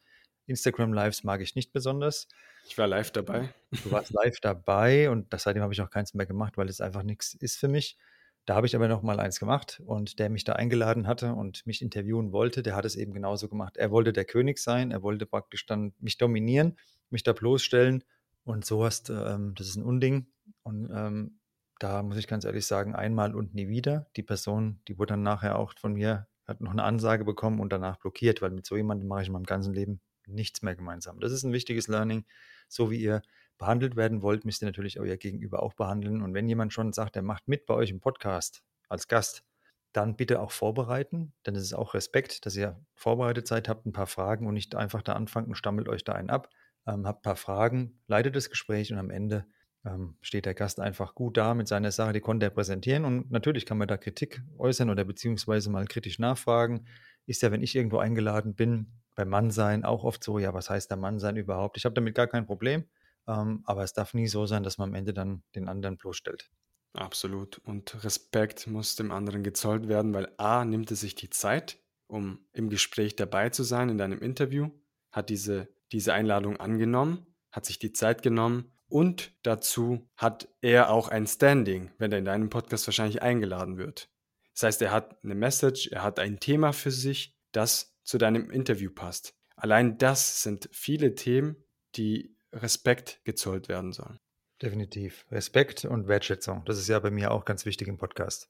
Instagram 0.47 0.93
Lives 0.93 1.25
mag 1.25 1.41
ich 1.41 1.55
nicht 1.55 1.73
besonders. 1.73 2.29
Ich 2.69 2.77
war 2.79 2.87
live 2.87 3.11
dabei. 3.11 3.53
Du 3.71 3.91
warst 3.91 4.13
live 4.13 4.41
dabei 4.41 5.11
und 5.11 5.33
das, 5.33 5.45
seitdem 5.45 5.63
habe 5.63 5.73
ich 5.73 5.81
auch 5.81 5.91
keins 5.91 6.15
mehr 6.15 6.27
gemacht, 6.27 6.57
weil 6.57 6.69
es 6.69 6.81
einfach 6.81 7.03
nichts 7.03 7.35
ist 7.35 7.59
für 7.59 7.69
mich. 7.69 7.97
Da 8.45 8.55
habe 8.55 8.67
ich 8.67 8.77
aber 8.77 8.87
noch 8.87 9.03
mal 9.03 9.19
eins 9.19 9.41
gemacht 9.41 9.83
und 9.85 10.21
der 10.21 10.31
mich 10.31 10.45
da 10.45 10.53
eingeladen 10.53 11.09
hatte 11.09 11.33
und 11.33 11.67
mich 11.67 11.83
interviewen 11.83 12.31
wollte, 12.33 12.63
der 12.63 12.77
hat 12.77 12.85
es 12.85 12.95
eben 12.95 13.13
genauso 13.13 13.49
gemacht. 13.49 13.77
Er 13.77 13.91
wollte 13.91 14.13
der 14.13 14.25
König 14.25 14.59
sein, 14.59 14.93
er 14.93 15.03
wollte 15.03 15.27
praktisch 15.27 15.67
dann 15.67 15.95
mich 15.99 16.17
dominieren, 16.17 16.77
mich 17.11 17.25
da 17.25 17.33
bloßstellen 17.33 18.05
und 18.45 18.65
so 18.65 18.85
hast, 18.85 19.11
ähm, 19.11 19.55
das 19.57 19.67
ist 19.67 19.77
ein 19.77 19.83
Unding 19.83 20.29
und 20.63 20.91
ähm, 20.95 21.41
da 21.81 22.03
muss 22.03 22.17
ich 22.17 22.29
ganz 22.29 22.45
ehrlich 22.45 22.67
sagen, 22.67 22.95
einmal 22.95 23.35
und 23.35 23.55
nie 23.55 23.69
wieder. 23.69 24.07
Die 24.17 24.23
Person, 24.23 24.81
die 24.87 24.97
wurde 24.97 25.15
dann 25.15 25.23
nachher 25.23 25.59
auch 25.59 25.75
von 25.77 25.95
mir, 25.95 26.29
hat 26.47 26.61
noch 26.61 26.71
eine 26.71 26.85
Ansage 26.85 27.25
bekommen 27.25 27.61
und 27.61 27.73
danach 27.73 27.99
blockiert, 27.99 28.41
weil 28.41 28.51
mit 28.51 28.65
so 28.65 28.77
jemandem 28.77 29.09
mache 29.09 29.23
ich 29.23 29.27
in 29.27 29.33
meinem 29.33 29.45
ganzen 29.45 29.75
Leben 29.75 30.01
nichts 30.27 30.63
mehr 30.63 30.77
gemeinsam. 30.77 31.21
Das 31.21 31.33
ist 31.33 31.43
ein 31.45 31.53
wichtiges 31.53 31.89
Learning 31.89 32.25
so 32.69 32.91
wie 32.91 33.01
ihr 33.01 33.23
behandelt 33.59 33.97
werden 33.97 34.23
wollt, 34.23 34.45
müsst 34.45 34.63
ihr 34.63 34.67
natürlich 34.67 35.01
euer 35.01 35.17
Gegenüber 35.17 35.63
auch 35.63 35.75
behandeln. 35.75 36.23
Und 36.23 36.35
wenn 36.35 36.49
jemand 36.49 36.73
schon 36.73 36.93
sagt, 36.93 37.17
er 37.17 37.23
macht 37.23 37.49
mit 37.49 37.67
bei 37.67 37.75
euch 37.75 37.91
im 37.91 38.01
Podcast 38.01 38.63
als 38.89 39.09
Gast, 39.09 39.45
dann 39.93 40.17
bitte 40.17 40.41
auch 40.41 40.51
vorbereiten, 40.51 41.33
denn 41.47 41.57
es 41.57 41.63
ist 41.63 41.73
auch 41.73 41.95
Respekt, 41.95 42.45
dass 42.45 42.55
ihr 42.55 42.79
vorbereitet 42.95 43.47
seid, 43.47 43.69
habt 43.69 43.87
ein 43.87 43.93
paar 43.93 44.07
Fragen 44.07 44.47
und 44.47 44.53
nicht 44.53 44.75
einfach 44.75 45.01
da 45.01 45.15
anfangt 45.15 45.49
und 45.49 45.55
stammelt 45.55 45.89
euch 45.89 46.05
da 46.05 46.13
einen 46.13 46.29
ab. 46.29 46.51
Ähm, 46.87 47.07
habt 47.07 47.21
ein 47.21 47.23
paar 47.23 47.37
Fragen, 47.37 48.03
leitet 48.07 48.37
das 48.37 48.51
Gespräch 48.51 48.93
und 48.93 48.99
am 48.99 49.09
Ende 49.09 49.47
ähm, 49.87 50.19
steht 50.21 50.45
der 50.45 50.53
Gast 50.53 50.81
einfach 50.81 51.15
gut 51.15 51.39
da 51.39 51.55
mit 51.55 51.67
seiner 51.67 51.93
Sache, 51.93 52.13
die 52.13 52.21
konnte 52.21 52.45
er 52.45 52.51
präsentieren. 52.51 53.07
Und 53.07 53.31
natürlich 53.31 53.65
kann 53.65 53.79
man 53.79 53.89
da 53.89 53.97
Kritik 53.97 54.43
äußern 54.59 54.91
oder 54.91 55.05
beziehungsweise 55.05 55.71
mal 55.71 55.87
kritisch 55.87 56.19
nachfragen. 56.19 56.87
Ist 57.25 57.41
ja, 57.43 57.51
wenn 57.51 57.63
ich 57.63 57.75
irgendwo 57.75 57.99
eingeladen 57.99 58.55
bin, 58.55 58.93
beim 59.17 59.29
Mannsein 59.29 59.85
auch 59.85 60.05
oft 60.05 60.23
so, 60.23 60.39
ja, 60.39 60.55
was 60.55 60.71
heißt 60.71 60.91
der 60.91 60.99
Mannsein 60.99 61.37
überhaupt? 61.37 61.77
Ich 61.77 61.85
habe 61.85 61.95
damit 61.95 62.15
gar 62.15 62.29
kein 62.29 62.47
Problem, 62.47 62.85
ähm, 63.27 63.63
aber 63.65 63.83
es 63.83 63.93
darf 63.93 64.15
nie 64.15 64.29
so 64.29 64.47
sein, 64.47 64.63
dass 64.63 64.79
man 64.79 64.91
am 64.91 64.95
Ende 64.95 65.13
dann 65.13 65.43
den 65.57 65.69
anderen 65.69 65.97
bloßstellt. 65.97 66.51
Absolut. 66.93 67.59
Und 67.59 68.05
Respekt 68.05 68.67
muss 68.69 68.95
dem 68.97 69.11
anderen 69.11 69.43
gezollt 69.43 69.89
werden, 69.89 70.15
weil 70.15 70.33
A 70.39 70.65
nimmt 70.65 70.91
er 70.91 70.97
sich 70.97 71.15
die 71.15 71.31
Zeit, 71.31 71.79
um 72.07 72.47
im 72.53 72.71
Gespräch 72.71 73.17
dabei 73.17 73.51
zu 73.51 73.65
sein 73.65 73.89
in 73.89 73.99
deinem 73.99 74.21
Interview, 74.21 74.71
hat 75.11 75.31
diese, 75.31 75.69
diese 75.93 76.15
Einladung 76.15 76.59
angenommen, 76.59 77.27
hat 77.51 77.67
sich 77.67 77.79
die 77.79 77.93
Zeit 77.93 78.23
genommen 78.23 78.73
und 78.89 79.33
dazu 79.43 80.09
hat 80.17 80.49
er 80.61 80.91
auch 80.91 81.09
ein 81.09 81.27
Standing, 81.27 81.91
wenn 81.99 82.13
er 82.13 82.19
in 82.19 82.25
deinem 82.25 82.51
Podcast 82.51 82.87
wahrscheinlich 82.87 83.23
eingeladen 83.23 83.79
wird. 83.79 84.09
Das 84.55 84.63
heißt, 84.63 84.83
er 84.83 84.93
hat 84.93 85.23
eine 85.25 85.35
Message, 85.35 85.89
er 85.89 86.03
hat 86.03 86.19
ein 86.19 86.39
Thema 86.39 86.73
für 86.73 86.91
sich, 86.91 87.37
das 87.53 87.96
zu 88.07 88.19
deinem 88.19 88.51
Interview 88.51 88.91
passt. 88.91 89.35
Allein 89.57 89.99
das 89.99 90.43
sind 90.43 90.69
viele 90.73 91.15
Themen, 91.15 91.57
die 91.97 92.35
Respekt 92.53 93.21
gezollt 93.25 93.69
werden 93.69 93.93
sollen. 93.93 94.19
Definitiv. 94.63 95.27
Respekt 95.31 95.85
und 95.85 96.09
Wertschätzung. 96.09 96.65
Das 96.65 96.79
ist 96.79 96.89
ja 96.89 96.99
bei 96.99 97.11
mir 97.11 97.31
auch 97.31 97.45
ganz 97.45 97.67
wichtig 97.67 97.89
im 97.89 97.99
Podcast. 97.99 98.49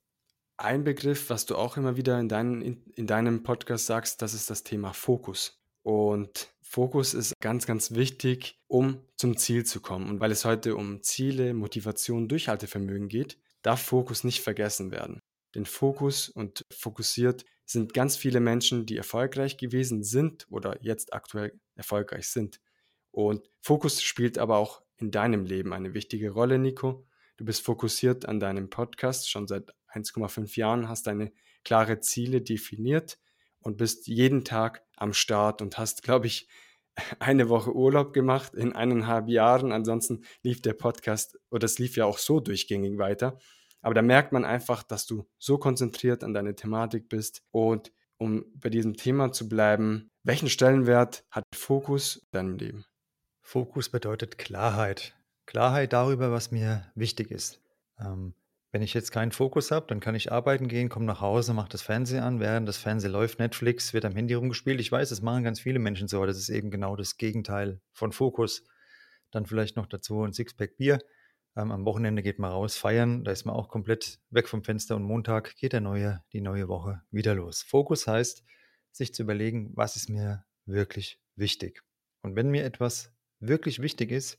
Ein 0.56 0.84
Begriff, 0.84 1.30
was 1.30 1.46
du 1.46 1.56
auch 1.56 1.76
immer 1.76 1.96
wieder 1.96 2.18
in, 2.18 2.28
deinen, 2.28 2.62
in, 2.62 2.82
in 2.94 3.06
deinem 3.06 3.42
Podcast 3.42 3.86
sagst, 3.86 4.22
das 4.22 4.34
ist 4.34 4.48
das 4.48 4.62
Thema 4.62 4.92
Fokus. 4.92 5.60
Und 5.82 6.48
Fokus 6.62 7.14
ist 7.14 7.34
ganz, 7.40 7.66
ganz 7.66 7.92
wichtig, 7.94 8.58
um 8.66 9.00
zum 9.16 9.36
Ziel 9.36 9.64
zu 9.64 9.80
kommen. 9.80 10.08
Und 10.08 10.20
weil 10.20 10.32
es 10.32 10.44
heute 10.44 10.76
um 10.76 11.02
Ziele, 11.02 11.54
Motivation, 11.54 12.28
Durchhaltevermögen 12.28 13.08
geht, 13.08 13.38
darf 13.62 13.82
Fokus 13.82 14.24
nicht 14.24 14.42
vergessen 14.42 14.90
werden. 14.90 15.20
Denn 15.54 15.66
Fokus 15.66 16.28
und 16.28 16.62
fokussiert 16.70 17.44
sind 17.66 17.92
ganz 17.92 18.16
viele 18.16 18.40
Menschen, 18.40 18.86
die 18.86 18.96
erfolgreich 18.96 19.58
gewesen 19.58 20.02
sind 20.02 20.46
oder 20.50 20.78
jetzt 20.82 21.12
aktuell 21.12 21.58
erfolgreich 21.74 22.28
sind. 22.28 22.60
Und 23.10 23.48
Fokus 23.60 24.02
spielt 24.02 24.38
aber 24.38 24.56
auch 24.56 24.82
in 24.96 25.10
deinem 25.10 25.44
Leben 25.44 25.72
eine 25.72 25.92
wichtige 25.92 26.30
Rolle, 26.30 26.58
Nico. 26.58 27.06
Du 27.36 27.44
bist 27.44 27.62
fokussiert 27.62 28.26
an 28.26 28.40
deinem 28.40 28.70
Podcast 28.70 29.30
schon 29.30 29.46
seit 29.46 29.74
1,5 29.92 30.56
Jahren, 30.58 30.88
hast 30.88 31.06
deine 31.06 31.32
klare 31.64 32.00
Ziele 32.00 32.40
definiert 32.40 33.18
und 33.60 33.76
bist 33.76 34.06
jeden 34.06 34.44
Tag 34.44 34.84
am 34.96 35.12
Start 35.12 35.60
und 35.60 35.76
hast, 35.76 36.02
glaube 36.02 36.28
ich, 36.28 36.48
eine 37.18 37.48
Woche 37.48 37.74
Urlaub 37.74 38.12
gemacht 38.12 38.54
in 38.54 38.72
eineinhalb 38.72 39.28
Jahren. 39.28 39.72
Ansonsten 39.72 40.24
lief 40.42 40.62
der 40.62 40.72
Podcast 40.72 41.38
oder 41.50 41.64
es 41.64 41.78
lief 41.78 41.96
ja 41.96 42.04
auch 42.04 42.18
so 42.18 42.40
durchgängig 42.40 42.98
weiter. 42.98 43.38
Aber 43.86 43.94
da 43.94 44.02
merkt 44.02 44.32
man 44.32 44.44
einfach, 44.44 44.82
dass 44.82 45.06
du 45.06 45.28
so 45.38 45.58
konzentriert 45.58 46.24
an 46.24 46.34
deine 46.34 46.56
Thematik 46.56 47.08
bist. 47.08 47.44
Und 47.52 47.92
um 48.18 48.44
bei 48.56 48.68
diesem 48.68 48.96
Thema 48.96 49.30
zu 49.30 49.48
bleiben, 49.48 50.10
welchen 50.24 50.48
Stellenwert 50.48 51.24
hat 51.30 51.44
Fokus 51.54 52.16
in 52.16 52.28
deinem 52.32 52.56
Leben? 52.56 52.84
Fokus 53.42 53.88
bedeutet 53.88 54.38
Klarheit. 54.38 55.14
Klarheit 55.46 55.92
darüber, 55.92 56.32
was 56.32 56.50
mir 56.50 56.90
wichtig 56.96 57.30
ist. 57.30 57.62
Ähm, 58.00 58.34
wenn 58.72 58.82
ich 58.82 58.92
jetzt 58.92 59.12
keinen 59.12 59.30
Fokus 59.30 59.70
habe, 59.70 59.86
dann 59.86 60.00
kann 60.00 60.16
ich 60.16 60.32
arbeiten 60.32 60.66
gehen, 60.66 60.88
komme 60.88 61.06
nach 61.06 61.20
Hause, 61.20 61.54
mache 61.54 61.68
das 61.68 61.82
Fernsehen 61.82 62.24
an, 62.24 62.40
während 62.40 62.68
das 62.68 62.78
Fernsehen 62.78 63.12
läuft, 63.12 63.38
Netflix 63.38 63.94
wird 63.94 64.04
am 64.04 64.16
Handy 64.16 64.34
rumgespielt. 64.34 64.80
Ich 64.80 64.90
weiß, 64.90 65.10
das 65.10 65.22
machen 65.22 65.44
ganz 65.44 65.60
viele 65.60 65.78
Menschen 65.78 66.08
so, 66.08 66.16
aber 66.16 66.26
das 66.26 66.38
ist 66.38 66.48
eben 66.48 66.72
genau 66.72 66.96
das 66.96 67.18
Gegenteil 67.18 67.80
von 67.92 68.10
Fokus. 68.10 68.64
Dann 69.30 69.46
vielleicht 69.46 69.76
noch 69.76 69.86
dazu 69.86 70.24
ein 70.24 70.32
Sixpack 70.32 70.76
Bier. 70.76 70.98
Ähm, 71.56 71.72
am 71.72 71.84
Wochenende 71.84 72.22
geht 72.22 72.38
man 72.38 72.50
raus, 72.50 72.76
feiern, 72.76 73.24
da 73.24 73.32
ist 73.32 73.44
man 73.44 73.54
auch 73.54 73.68
komplett 73.68 74.20
weg 74.30 74.48
vom 74.48 74.62
Fenster 74.62 74.94
und 74.96 75.02
Montag 75.02 75.56
geht 75.56 75.72
der 75.72 75.80
neue, 75.80 76.22
die 76.32 76.40
neue 76.40 76.68
Woche 76.68 77.02
wieder 77.10 77.34
los. 77.34 77.62
Fokus 77.62 78.06
heißt, 78.06 78.44
sich 78.92 79.14
zu 79.14 79.22
überlegen, 79.22 79.72
was 79.74 79.96
ist 79.96 80.08
mir 80.08 80.44
wirklich 80.66 81.20
wichtig. 81.34 81.82
Und 82.22 82.36
wenn 82.36 82.50
mir 82.50 82.64
etwas 82.64 83.12
wirklich 83.40 83.80
wichtig 83.80 84.10
ist, 84.10 84.38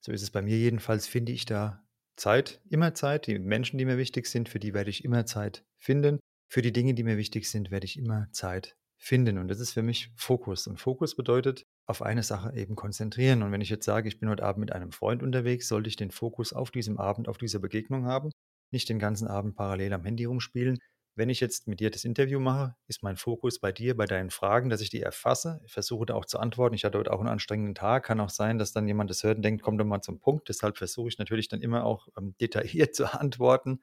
so 0.00 0.12
ist 0.12 0.22
es 0.22 0.30
bei 0.30 0.42
mir 0.42 0.56
jedenfalls, 0.56 1.06
finde 1.06 1.32
ich 1.32 1.44
da 1.44 1.82
Zeit, 2.16 2.60
immer 2.68 2.94
Zeit. 2.94 3.26
Die 3.26 3.38
Menschen, 3.38 3.78
die 3.78 3.84
mir 3.84 3.98
wichtig 3.98 4.26
sind, 4.26 4.48
für 4.48 4.58
die 4.58 4.74
werde 4.74 4.90
ich 4.90 5.04
immer 5.04 5.26
Zeit 5.26 5.64
finden. 5.76 6.18
Für 6.48 6.62
die 6.62 6.72
Dinge, 6.72 6.94
die 6.94 7.04
mir 7.04 7.16
wichtig 7.16 7.48
sind, 7.48 7.70
werde 7.70 7.84
ich 7.84 7.98
immer 7.98 8.28
Zeit 8.32 8.76
finden. 8.96 9.38
Und 9.38 9.48
das 9.48 9.60
ist 9.60 9.72
für 9.72 9.82
mich 9.82 10.10
Fokus. 10.16 10.66
Und 10.66 10.80
Fokus 10.80 11.14
bedeutet, 11.14 11.64
auf 11.88 12.02
eine 12.02 12.22
Sache 12.22 12.54
eben 12.54 12.76
konzentrieren. 12.76 13.42
Und 13.42 13.50
wenn 13.50 13.60
ich 13.60 13.70
jetzt 13.70 13.84
sage, 13.84 14.08
ich 14.08 14.20
bin 14.20 14.28
heute 14.28 14.44
Abend 14.44 14.60
mit 14.60 14.72
einem 14.72 14.92
Freund 14.92 15.22
unterwegs, 15.22 15.68
sollte 15.68 15.88
ich 15.88 15.96
den 15.96 16.10
Fokus 16.10 16.52
auf 16.52 16.70
diesem 16.70 16.98
Abend, 16.98 17.28
auf 17.28 17.38
dieser 17.38 17.58
Begegnung 17.58 18.06
haben, 18.06 18.30
nicht 18.70 18.88
den 18.88 18.98
ganzen 18.98 19.26
Abend 19.26 19.56
parallel 19.56 19.94
am 19.94 20.04
Handy 20.04 20.26
rumspielen, 20.26 20.78
wenn 21.18 21.30
ich 21.30 21.40
jetzt 21.40 21.66
mit 21.66 21.80
dir 21.80 21.90
das 21.90 22.04
Interview 22.04 22.38
mache, 22.38 22.76
ist 22.86 23.02
mein 23.02 23.16
Fokus 23.16 23.58
bei 23.58 23.72
dir, 23.72 23.96
bei 23.96 24.04
deinen 24.04 24.30
Fragen, 24.30 24.70
dass 24.70 24.80
ich 24.80 24.88
die 24.88 25.02
erfasse. 25.02 25.60
Ich 25.64 25.72
versuche 25.72 26.06
da 26.06 26.14
auch 26.14 26.24
zu 26.24 26.38
antworten. 26.38 26.76
Ich 26.76 26.84
hatte 26.84 26.96
heute 26.96 27.12
auch 27.12 27.18
einen 27.18 27.28
anstrengenden 27.28 27.74
Tag. 27.74 28.04
Kann 28.04 28.20
auch 28.20 28.30
sein, 28.30 28.56
dass 28.56 28.70
dann 28.70 28.86
jemand 28.86 29.10
das 29.10 29.24
hört 29.24 29.34
und 29.34 29.42
denkt, 29.42 29.60
komm 29.60 29.78
doch 29.78 29.84
mal 29.84 30.00
zum 30.00 30.20
Punkt. 30.20 30.48
Deshalb 30.48 30.78
versuche 30.78 31.08
ich 31.08 31.18
natürlich 31.18 31.48
dann 31.48 31.60
immer 31.60 31.84
auch 31.84 32.06
ähm, 32.16 32.36
detailliert 32.40 32.94
zu 32.94 33.12
antworten. 33.12 33.80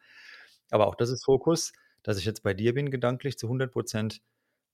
Aber 0.72 0.88
auch 0.88 0.96
das 0.96 1.10
ist 1.10 1.26
Fokus, 1.26 1.74
dass 2.04 2.18
ich 2.18 2.24
jetzt 2.24 2.42
bei 2.42 2.54
dir 2.54 2.74
bin, 2.74 2.90
gedanklich 2.90 3.38
zu 3.38 3.48
100 3.48 3.70
Prozent. 3.70 4.22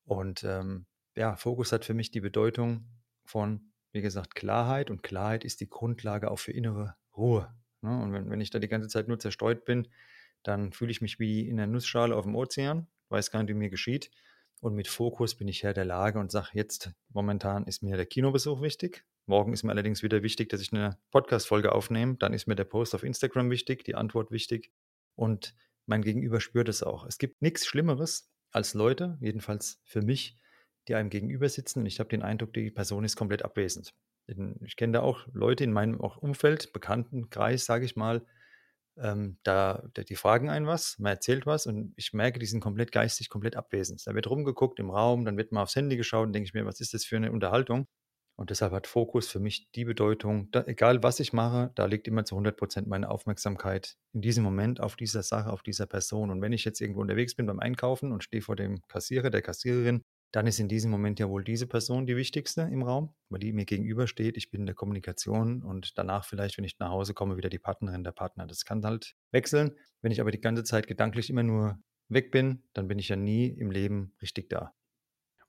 Und 0.06 0.44
ähm, 0.44 0.86
ja, 1.16 1.38
Fokus 1.38 1.72
hat 1.72 1.84
für 1.84 1.96
mich 1.96 2.12
die 2.12 2.22
Bedeutung 2.22 2.86
von, 3.32 3.72
wie 3.92 4.02
gesagt, 4.02 4.36
Klarheit. 4.36 4.92
Und 4.92 5.04
Klarheit 5.04 5.44
ist 5.44 5.62
die 5.62 5.70
Grundlage 5.70 6.30
auch 6.30 6.40
für 6.40 6.52
innere 6.52 6.96
Ruhe. 7.16 7.54
Ne? 7.82 8.02
Und 8.02 8.14
wenn, 8.14 8.30
wenn 8.30 8.42
ich 8.42 8.50
da 8.50 8.60
die 8.60 8.68
ganze 8.68 8.90
Zeit 8.90 9.08
nur 9.08 9.20
zerstreut 9.20 9.66
bin, 9.66 9.88
dann 10.44 10.74
fühle 10.74 10.92
ich 10.92 11.02
mich 11.02 11.20
wie 11.20 11.48
in 11.48 11.58
der 11.58 11.68
Nussschale 11.68 12.16
auf 12.16 12.26
dem 12.26 12.36
Ozean, 12.36 12.88
weiß 13.10 13.32
gar 13.32 13.42
nicht, 13.42 13.50
wie 13.50 13.58
mir 13.58 13.70
geschieht. 13.70 14.12
Und 14.60 14.76
mit 14.76 14.88
Fokus 14.88 15.36
bin 15.36 15.48
ich 15.48 15.64
Herr 15.64 15.74
der 15.74 15.86
Lage 15.86 16.20
und 16.20 16.32
sage, 16.32 16.50
jetzt 16.54 16.92
momentan 17.10 17.66
ist 17.66 17.82
mir 17.82 17.96
der 17.96 18.06
Kinobesuch 18.06 18.62
wichtig. 18.62 19.06
Morgen 19.26 19.54
ist 19.54 19.64
mir 19.64 19.72
allerdings 19.72 20.04
wieder 20.04 20.24
wichtig, 20.24 20.50
dass 20.50 20.62
ich 20.62 20.72
eine 20.72 20.98
Podcast-Folge 21.10 21.72
aufnehme. 21.72 22.16
Dann 22.18 22.34
ist 22.34 22.48
mir 22.48 22.56
der 22.56 22.66
Post 22.66 22.94
auf 22.94 23.04
Instagram 23.04 23.50
wichtig, 23.50 23.84
die 23.84 23.96
Antwort 23.96 24.30
wichtig. 24.30 24.72
Und 25.16 25.56
mein 25.86 26.04
Gegenüber 26.04 26.40
spürt 26.42 26.70
es 26.70 26.84
auch. 26.84 27.06
Es 27.06 27.18
gibt 27.18 27.42
nichts 27.42 27.66
Schlimmeres 27.66 28.30
als 28.52 28.74
Leute, 28.74 29.18
jedenfalls 29.20 29.80
für 29.84 30.02
mich, 30.02 30.38
die 30.88 30.96
einem 30.96 31.10
gegenüber 31.10 31.50
sitzen 31.50 31.80
und 31.80 31.86
ich 31.86 32.00
habe 32.00 32.10
den 32.10 32.24
Eindruck, 32.24 32.54
die 32.54 32.72
Person 32.72 33.04
ist 33.04 33.16
komplett 33.16 33.44
abwesend. 33.44 33.94
Ich 34.64 34.76
kenne 34.76 34.94
da 34.94 35.02
auch 35.02 35.28
Leute 35.34 35.64
in 35.64 35.74
meinem 35.74 36.00
Umfeld, 36.00 36.72
Bekanntenkreis, 36.74 37.66
sage 37.66 37.86
ich 37.86 37.96
mal, 37.96 38.26
ähm, 38.98 39.38
da, 39.44 39.84
die 39.96 40.16
fragen 40.16 40.50
einen 40.50 40.68
was, 40.68 41.00
man 41.00 41.14
erzählt 41.14 41.46
was 41.46 41.66
und 41.66 41.94
ich 41.96 42.14
merke, 42.14 42.40
die 42.40 42.46
sind 42.46 42.60
komplett 42.62 42.92
geistig, 42.92 43.30
komplett 43.30 43.56
abwesend. 43.56 44.06
Da 44.06 44.14
wird 44.16 44.30
rumgeguckt 44.30 44.80
im 44.80 44.90
Raum, 44.90 45.26
dann 45.26 45.38
wird 45.38 45.52
mal 45.52 45.64
aufs 45.64 45.76
Handy 45.76 45.98
geschaut 45.98 46.28
und 46.28 46.34
denke 46.34 46.48
ich 46.48 46.54
mir, 46.54 46.66
was 46.66 46.80
ist 46.80 46.94
das 46.94 47.06
für 47.06 47.16
eine 47.16 47.32
Unterhaltung? 47.32 47.88
Und 48.38 48.50
deshalb 48.50 48.74
hat 48.74 48.88
Fokus 48.88 49.28
für 49.28 49.40
mich 49.40 49.70
die 49.74 49.86
Bedeutung, 49.86 50.50
da, 50.52 50.64
egal 50.66 51.04
was 51.04 51.20
ich 51.20 51.32
mache, 51.32 51.72
da 51.76 51.86
liegt 51.86 52.08
immer 52.08 52.26
zu 52.26 52.36
100 52.36 52.58
Prozent 52.58 52.88
meine 52.88 53.10
Aufmerksamkeit 53.10 53.98
in 54.14 54.22
diesem 54.22 54.44
Moment 54.44 54.80
auf 54.80 54.96
dieser 54.96 55.22
Sache, 55.24 55.52
auf 55.52 55.64
dieser 55.64 55.86
Person. 55.86 56.32
Und 56.32 56.42
wenn 56.42 56.54
ich 56.54 56.66
jetzt 56.66 56.82
irgendwo 56.82 57.02
unterwegs 57.02 57.36
bin 57.36 57.46
beim 57.46 57.60
Einkaufen 57.60 58.12
und 58.12 58.24
stehe 58.24 58.42
vor 58.42 58.56
dem 58.56 58.82
Kassierer, 58.88 59.30
der 59.30 59.42
Kassiererin, 59.42 60.04
dann 60.32 60.48
ist 60.48 60.60
in 60.60 60.70
diesem 60.70 60.92
Moment 60.92 61.20
ja 61.20 61.30
wohl 61.30 61.44
diese 61.44 61.68
Person 61.68 62.06
die 62.06 62.16
wichtigste 62.16 62.62
im 62.62 62.84
Raum, 62.84 63.14
weil 63.30 63.40
die 63.40 63.52
mir 63.52 63.66
gegenübersteht. 63.66 64.38
Ich 64.38 64.50
bin 64.50 64.62
in 64.62 64.66
der 64.66 64.76
Kommunikation 64.76 65.62
und 65.62 65.98
danach 65.98 66.26
vielleicht, 66.26 66.58
wenn 66.58 66.64
ich 66.64 66.80
nach 66.80 66.90
Hause 66.90 67.14
komme, 67.14 67.38
wieder 67.38 67.50
die 67.50 67.60
Partnerin, 67.60 68.04
der 68.04 68.14
Partner. 68.14 68.48
Das 68.48 68.64
kann 68.64 68.84
halt 68.84 69.16
wechseln. 69.32 69.76
Wenn 70.02 70.12
ich 70.12 70.22
aber 70.22 70.32
die 70.32 70.40
ganze 70.40 70.64
Zeit 70.64 70.88
gedanklich 70.88 71.30
immer 71.30 71.44
nur 71.44 71.80
weg 72.08 72.32
bin, 72.32 72.64
dann 72.74 72.88
bin 72.88 72.98
ich 72.98 73.10
ja 73.10 73.16
nie 73.16 73.48
im 73.48 73.72
Leben 73.72 74.14
richtig 74.22 74.50
da. 74.50 74.74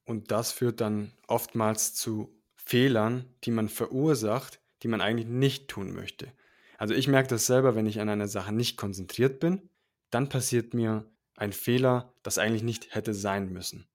Und 0.05 0.33
das 0.33 0.51
führt 0.51 0.81
dann 0.81 1.13
oftmals 1.29 1.95
zu 1.95 2.43
Fehlern, 2.57 3.35
die 3.45 3.53
man 3.53 3.69
verursacht, 3.69 4.61
die 4.83 4.89
man 4.89 5.01
eigentlich 5.01 5.29
nicht 5.29 5.69
tun 5.69 5.93
möchte. 5.93 6.33
Also 6.77 6.95
ich 6.95 7.07
merke 7.07 7.29
das 7.29 7.47
selber, 7.47 7.77
wenn 7.77 7.87
ich 7.87 8.01
an 8.01 8.09
einer 8.09 8.27
Sache 8.27 8.53
nicht 8.53 8.77
konzentriert 8.77 9.39
bin, 9.39 9.71
dann 10.11 10.29
passiert 10.29 10.75
mir 10.75 11.09
ein 11.37 11.53
Fehler, 11.53 12.15
das 12.25 12.39
eigentlich 12.39 12.65
nicht 12.65 12.95
hätte 12.95 13.15
sein 13.15 13.53
müssen. 13.53 13.87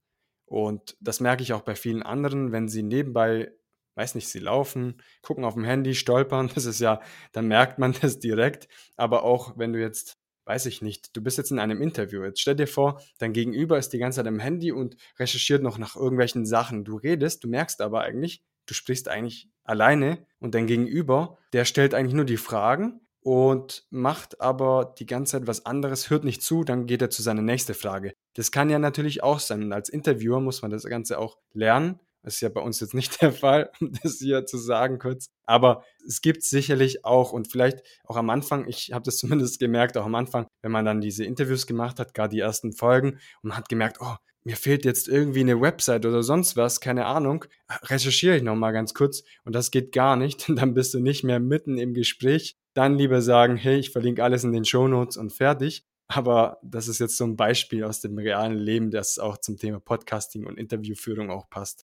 Und 0.47 0.95
das 1.01 1.19
merke 1.19 1.43
ich 1.43 1.53
auch 1.53 1.61
bei 1.61 1.75
vielen 1.75 2.01
anderen, 2.01 2.51
wenn 2.51 2.69
sie 2.69 2.81
nebenbei, 2.81 3.51
weiß 3.95 4.15
nicht, 4.15 4.29
sie 4.29 4.39
laufen, 4.39 5.01
gucken 5.21 5.43
auf 5.43 5.55
dem 5.55 5.65
Handy, 5.65 5.93
stolpern, 5.93 6.49
das 6.55 6.65
ist 6.65 6.79
ja, 6.79 7.01
dann 7.33 7.47
merkt 7.47 7.77
man 7.79 7.93
das 8.01 8.19
direkt. 8.19 8.67
Aber 8.95 9.23
auch 9.23 9.57
wenn 9.57 9.73
du 9.73 9.79
jetzt, 9.79 10.17
weiß 10.45 10.65
ich 10.67 10.81
nicht, 10.81 11.15
du 11.15 11.21
bist 11.21 11.37
jetzt 11.37 11.51
in 11.51 11.59
einem 11.59 11.81
Interview, 11.81 12.23
jetzt 12.23 12.39
stell 12.39 12.55
dir 12.55 12.67
vor, 12.67 13.01
dein 13.19 13.33
Gegenüber 13.33 13.77
ist 13.77 13.89
die 13.89 13.97
ganze 13.97 14.17
Zeit 14.17 14.27
am 14.27 14.39
Handy 14.39 14.71
und 14.71 14.95
recherchiert 15.19 15.61
noch 15.61 15.77
nach 15.77 15.97
irgendwelchen 15.97 16.45
Sachen. 16.45 16.85
Du 16.85 16.95
redest, 16.95 17.43
du 17.43 17.49
merkst 17.49 17.81
aber 17.81 18.01
eigentlich, 18.01 18.41
du 18.67 18.73
sprichst 18.73 19.09
eigentlich 19.09 19.49
alleine 19.65 20.25
und 20.39 20.55
dein 20.55 20.67
Gegenüber, 20.67 21.37
der 21.51 21.65
stellt 21.65 21.93
eigentlich 21.93 22.13
nur 22.13 22.25
die 22.25 22.37
Fragen 22.37 23.01
und 23.19 23.85
macht 23.89 24.39
aber 24.39 24.95
die 24.97 25.05
ganze 25.05 25.33
Zeit 25.33 25.47
was 25.47 25.65
anderes, 25.65 26.09
hört 26.09 26.23
nicht 26.23 26.41
zu, 26.41 26.63
dann 26.63 26.85
geht 26.85 27.01
er 27.01 27.09
zu 27.09 27.21
seiner 27.21 27.41
nächsten 27.41 27.73
Frage. 27.73 28.13
Das 28.37 28.51
kann 28.51 28.69
ja 28.69 28.77
natürlich 28.77 29.23
auch 29.23 29.39
sein. 29.39 29.63
Und 29.63 29.73
als 29.73 29.89
Interviewer 29.89 30.39
muss 30.39 30.61
man 30.61 30.69
das 30.69 30.83
Ganze 30.83 31.17
auch 31.17 31.37
lernen. 31.53 31.99
Das 32.21 32.35
ist 32.35 32.41
ja 32.41 32.49
bei 32.49 32.61
uns 32.61 32.79
jetzt 32.79 32.93
nicht 32.93 33.19
der 33.21 33.31
Fall, 33.31 33.71
um 33.81 33.91
das 34.03 34.19
hier 34.19 34.45
zu 34.45 34.57
sagen 34.57 34.99
kurz. 34.99 35.29
Aber 35.45 35.83
es 36.05 36.21
gibt 36.21 36.43
sicherlich 36.43 37.03
auch 37.03 37.31
und 37.31 37.51
vielleicht 37.51 37.79
auch 38.03 38.15
am 38.15 38.29
Anfang, 38.29 38.67
ich 38.67 38.91
habe 38.93 39.03
das 39.03 39.17
zumindest 39.17 39.59
gemerkt, 39.59 39.97
auch 39.97 40.05
am 40.05 40.13
Anfang, 40.13 40.45
wenn 40.61 40.71
man 40.71 40.85
dann 40.85 41.01
diese 41.01 41.25
Interviews 41.25 41.65
gemacht 41.65 41.99
hat, 41.99 42.13
gerade 42.13 42.35
die 42.35 42.41
ersten 42.41 42.73
Folgen, 42.73 43.13
und 43.41 43.49
man 43.49 43.57
hat 43.57 43.69
gemerkt, 43.69 43.97
oh, 44.01 44.15
mir 44.43 44.55
fehlt 44.55 44.85
jetzt 44.85 45.07
irgendwie 45.07 45.39
eine 45.39 45.59
Website 45.59 46.05
oder 46.05 46.21
sonst 46.21 46.55
was, 46.55 46.79
keine 46.79 47.05
Ahnung, 47.05 47.45
recherchiere 47.83 48.37
ich 48.37 48.43
nochmal 48.43 48.71
ganz 48.71 48.93
kurz 48.93 49.23
und 49.45 49.55
das 49.55 49.71
geht 49.71 49.91
gar 49.91 50.15
nicht. 50.15 50.47
Dann 50.55 50.75
bist 50.75 50.93
du 50.93 50.99
nicht 50.99 51.23
mehr 51.23 51.39
mitten 51.39 51.79
im 51.79 51.93
Gespräch, 51.93 52.55
dann 52.75 52.95
lieber 52.95 53.23
sagen, 53.23 53.57
hey, 53.57 53.77
ich 53.77 53.89
verlinke 53.89 54.23
alles 54.23 54.43
in 54.43 54.51
den 54.51 54.63
Show 54.63 54.87
Notes 54.87 55.17
und 55.17 55.33
fertig. 55.33 55.83
Aber 56.07 56.59
das 56.63 56.87
ist 56.87 56.99
jetzt 56.99 57.17
so 57.17 57.25
ein 57.25 57.35
Beispiel 57.35 57.83
aus 57.83 57.99
dem 57.99 58.17
realen 58.17 58.57
Leben, 58.57 58.91
das 58.91 59.19
auch 59.19 59.37
zum 59.37 59.57
Thema 59.57 59.79
Podcasting 59.79 60.45
und 60.45 60.57
Interviewführung 60.57 61.29
auch 61.29 61.49
passt. 61.49 61.85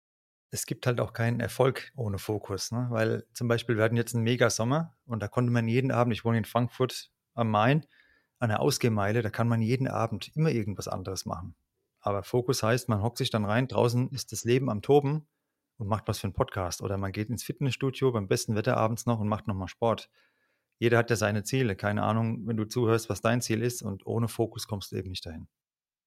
Es 0.51 0.67
gibt 0.67 0.87
halt 0.87 1.01
auch 1.01 1.13
keinen 1.13 1.41
Erfolg 1.41 1.91
ohne 1.97 2.19
Fokus, 2.19 2.71
ne? 2.71 2.87
weil 2.91 3.27
zum 3.33 3.49
Beispiel 3.49 3.77
wir 3.77 3.83
hatten 3.83 3.97
jetzt 3.97 4.15
einen 4.15 4.23
Mega-Sommer 4.23 4.97
und 5.05 5.21
da 5.21 5.27
konnte 5.27 5.51
man 5.51 5.67
jeden 5.67 5.91
Abend, 5.91 6.13
ich 6.13 6.25
wohne 6.25 6.39
in 6.39 6.45
Frankfurt 6.45 7.11
am 7.35 7.51
Main, 7.51 7.87
an 8.39 8.51
der 8.51 8.61
Ausgehmeile, 8.61 9.23
da 9.23 9.31
kann 9.31 9.49
man 9.49 9.63
jeden 9.63 9.89
Abend 9.89 10.31
immer 10.37 10.51
irgendwas 10.51 10.87
anderes 10.87 11.27
machen. 11.27 11.57
Aber 12.01 12.23
Fokus 12.23 12.63
heißt, 12.63 12.89
man 12.89 13.03
hockt 13.03 13.19
sich 13.19 13.31
dann 13.31 13.45
rein, 13.45 13.67
draußen 13.67 14.11
ist 14.11 14.31
das 14.31 14.45
Leben 14.45 14.71
am 14.71 14.83
Toben 14.83 15.27
und 15.79 15.89
macht 15.89 16.07
was 16.07 16.19
für 16.19 16.27
einen 16.27 16.35
Podcast. 16.35 16.83
Oder 16.83 16.99
man 16.99 17.13
geht 17.13 17.31
ins 17.31 17.43
Fitnessstudio 17.43 18.13
beim 18.13 18.29
besten 18.29 18.55
Wetter 18.55 18.77
abends 18.77 19.07
noch 19.07 19.19
und 19.19 19.29
macht 19.29 19.49
nochmal 19.49 19.69
Sport 19.69 20.11
jeder 20.79 20.99
hat 20.99 21.11
ja 21.11 21.17
seine 21.17 21.45
Ziele. 21.45 21.77
Keine 21.77 22.03
Ahnung, 22.03 22.47
wenn 22.47 22.57
du 22.57 22.65
zuhörst, 22.65 23.09
was 23.09 23.21
dein 23.21 23.41
Ziel 23.41 23.63
ist 23.63 23.83
und 23.83 24.07
ohne 24.07 24.29
Fokus 24.29 24.67
kommst 24.67 24.93
du 24.93 24.97
eben 24.97 25.11
nicht 25.11 25.27
dahin. 25.27 25.49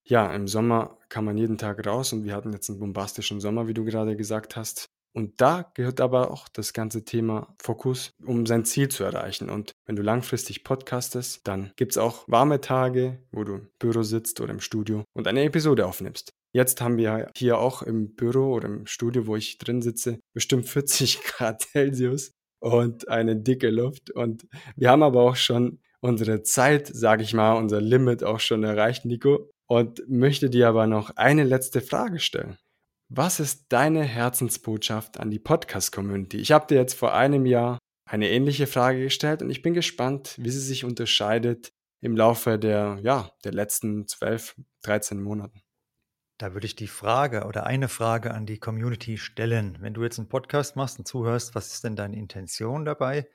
Ja, 0.06 0.32
im 0.34 0.48
Sommer 0.48 0.98
kann 1.10 1.26
man 1.26 1.38
jeden 1.38 1.58
Tag 1.58 1.86
raus 1.86 2.14
und 2.14 2.24
wir 2.24 2.34
hatten 2.34 2.54
jetzt 2.54 2.70
einen 2.70 2.80
bombastischen 2.80 3.42
Sommer, 3.42 3.68
wie 3.68 3.74
du 3.74 3.84
gerade 3.84 4.16
gesagt 4.16 4.56
hast. 4.56 4.88
Und 5.14 5.42
da 5.42 5.72
gehört 5.74 6.00
aber 6.00 6.32
auch 6.32 6.48
das 6.48 6.74
ganze 6.74 7.04
Thema 7.04 7.56
Fokus, 7.60 8.12
um 8.24 8.46
sein 8.46 8.66
Ziel 8.66 8.88
zu 8.88 9.04
erreichen. 9.04 9.50
Und 9.50 9.72
wenn 9.86 9.96
du 9.96 10.04
langfristig 10.04 10.64
podcastest, 10.64 11.48
dann 11.48 11.72
gibt 11.76 11.94
es 11.94 11.98
auch 11.98 12.24
warme 12.28 12.62
Tage, 12.62 13.20
wo 13.32 13.44
du 13.44 13.56
im 13.56 13.70
Büro 13.80 14.04
sitzt 14.04 14.40
oder 14.42 14.54
im 14.54 14.60
Studio 14.60 15.04
und 15.14 15.28
eine 15.28 15.44
Episode 15.44 15.88
aufnimmst. 15.88 16.30
Jetzt 16.54 16.82
haben 16.82 16.98
wir 16.98 17.32
hier 17.36 17.58
auch 17.58 17.82
im 17.82 18.16
Büro 18.16 18.54
oder 18.54 18.68
im 18.68 18.86
Studio, 18.86 19.28
wo 19.28 19.36
ich 19.36 19.58
drin 19.58 19.82
sitze, 19.82 20.20
bestimmt 20.34 20.68
40 20.68 21.22
Grad 21.24 21.62
Celsius 21.62 22.32
und 22.60 23.08
eine 23.08 23.36
dicke 23.36 23.70
Luft. 23.70 24.12
Und 24.12 24.48
wir 24.76 24.90
haben 24.90 25.04
aber 25.04 25.22
auch 25.22 25.36
schon 25.36 25.80
unsere 26.00 26.44
Zeit, 26.44 26.88
sage 26.88 27.24
ich 27.24 27.34
mal, 27.34 27.54
unser 27.54 27.82
Limit 27.82 28.24
auch 28.24 28.40
schon 28.40 28.64
erreicht, 28.64 29.06
Nico. 29.06 29.52
Und 29.68 30.02
möchte 30.08 30.50
dir 30.50 30.70
aber 30.70 30.88
noch 30.88 31.12
eine 31.18 31.44
letzte 31.44 31.82
Frage 31.82 32.20
stellen. 32.20 32.58
Was 33.10 33.40
ist 33.40 33.66
deine 33.70 34.04
Herzensbotschaft 34.04 35.20
an 35.20 35.30
die 35.30 35.40
Podcast-Community? 35.40 36.38
Ich 36.38 36.52
habe 36.52 36.68
dir 36.68 36.76
jetzt 36.76 36.94
vor 36.94 37.14
einem 37.14 37.46
Jahr 37.46 37.78
eine 38.10 38.30
ähnliche 38.30 38.68
Frage 38.68 39.04
gestellt 39.04 39.42
und 39.42 39.50
ich 39.50 39.62
bin 39.62 39.74
gespannt, 39.74 40.36
wie 40.38 40.50
sie 40.50 40.62
sich 40.62 40.86
unterscheidet 40.86 41.72
im 42.02 42.16
Laufe 42.16 42.58
der, 42.58 43.00
ja, 43.04 43.32
der 43.44 43.54
letzten 43.54 44.08
12, 44.08 44.56
13 44.84 45.22
Monaten. 45.22 45.62
Da 46.40 46.54
würde 46.54 46.68
ich 46.68 46.76
die 46.76 46.88
Frage 46.88 47.46
oder 47.46 47.66
eine 47.66 47.88
Frage 47.88 48.32
an 48.32 48.46
die 48.46 48.60
Community 48.60 49.18
stellen. 49.18 49.78
Wenn 49.82 49.96
du 49.96 50.04
jetzt 50.04 50.20
einen 50.20 50.30
Podcast 50.30 50.76
machst 50.76 51.00
und 51.00 51.08
zuhörst, 51.08 51.56
was 51.56 51.74
ist 51.74 51.84
denn 51.84 51.96
deine 51.96 52.16
Intention 52.16 52.86
dabei? 52.86 53.28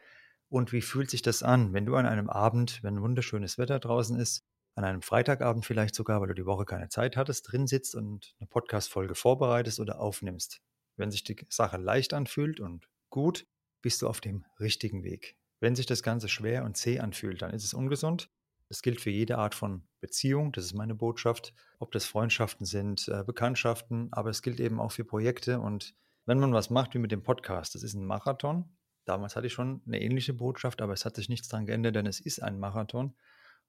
Und 0.48 0.72
wie 0.72 0.82
fühlt 0.82 1.10
sich 1.10 1.20
das 1.20 1.42
an, 1.42 1.72
wenn 1.72 1.84
du 1.84 1.96
an 1.96 2.06
einem 2.06 2.30
Abend, 2.30 2.80
wenn 2.84 3.02
wunderschönes 3.02 3.58
Wetter 3.58 3.80
draußen 3.80 4.16
ist, 4.20 4.44
an 4.76 4.84
einem 4.84 5.02
Freitagabend 5.02 5.66
vielleicht 5.66 5.96
sogar, 5.96 6.20
weil 6.20 6.28
du 6.28 6.34
die 6.34 6.46
Woche 6.46 6.64
keine 6.64 6.90
Zeit 6.90 7.16
hattest, 7.16 7.50
drin 7.50 7.66
sitzt 7.66 7.96
und 7.96 8.36
eine 8.38 8.46
Podcast-Folge 8.46 9.16
vorbereitest 9.16 9.80
oder 9.80 9.98
aufnimmst? 9.98 10.60
Wenn 10.96 11.10
sich 11.10 11.24
die 11.24 11.44
Sache 11.48 11.78
leicht 11.78 12.14
anfühlt 12.14 12.60
und 12.60 12.88
gut, 13.10 13.46
bist 13.80 14.02
du 14.02 14.08
auf 14.08 14.20
dem 14.20 14.44
richtigen 14.60 15.02
Weg. 15.02 15.36
Wenn 15.58 15.74
sich 15.74 15.86
das 15.86 16.04
Ganze 16.04 16.28
schwer 16.28 16.64
und 16.64 16.76
zäh 16.76 17.00
anfühlt, 17.00 17.42
dann 17.42 17.52
ist 17.52 17.64
es 17.64 17.74
ungesund. 17.74 18.30
Das 18.72 18.80
gilt 18.80 19.02
für 19.02 19.10
jede 19.10 19.36
Art 19.36 19.54
von 19.54 19.82
Beziehung, 20.00 20.50
das 20.50 20.64
ist 20.64 20.72
meine 20.72 20.94
Botschaft, 20.94 21.52
ob 21.78 21.92
das 21.92 22.06
Freundschaften 22.06 22.64
sind, 22.64 23.06
äh, 23.06 23.22
Bekanntschaften, 23.22 24.10
aber 24.12 24.30
es 24.30 24.40
gilt 24.40 24.60
eben 24.60 24.80
auch 24.80 24.92
für 24.92 25.04
Projekte. 25.04 25.60
Und 25.60 25.94
wenn 26.24 26.40
man 26.40 26.54
was 26.54 26.70
macht 26.70 26.94
wie 26.94 26.98
mit 26.98 27.12
dem 27.12 27.22
Podcast, 27.22 27.74
das 27.74 27.82
ist 27.82 27.92
ein 27.92 28.06
Marathon. 28.06 28.64
Damals 29.04 29.36
hatte 29.36 29.46
ich 29.46 29.52
schon 29.52 29.82
eine 29.86 30.00
ähnliche 30.00 30.32
Botschaft, 30.32 30.80
aber 30.80 30.94
es 30.94 31.04
hat 31.04 31.16
sich 31.16 31.28
nichts 31.28 31.48
daran 31.48 31.66
geändert, 31.66 31.96
denn 31.96 32.06
es 32.06 32.18
ist 32.18 32.42
ein 32.42 32.58
Marathon. 32.58 33.14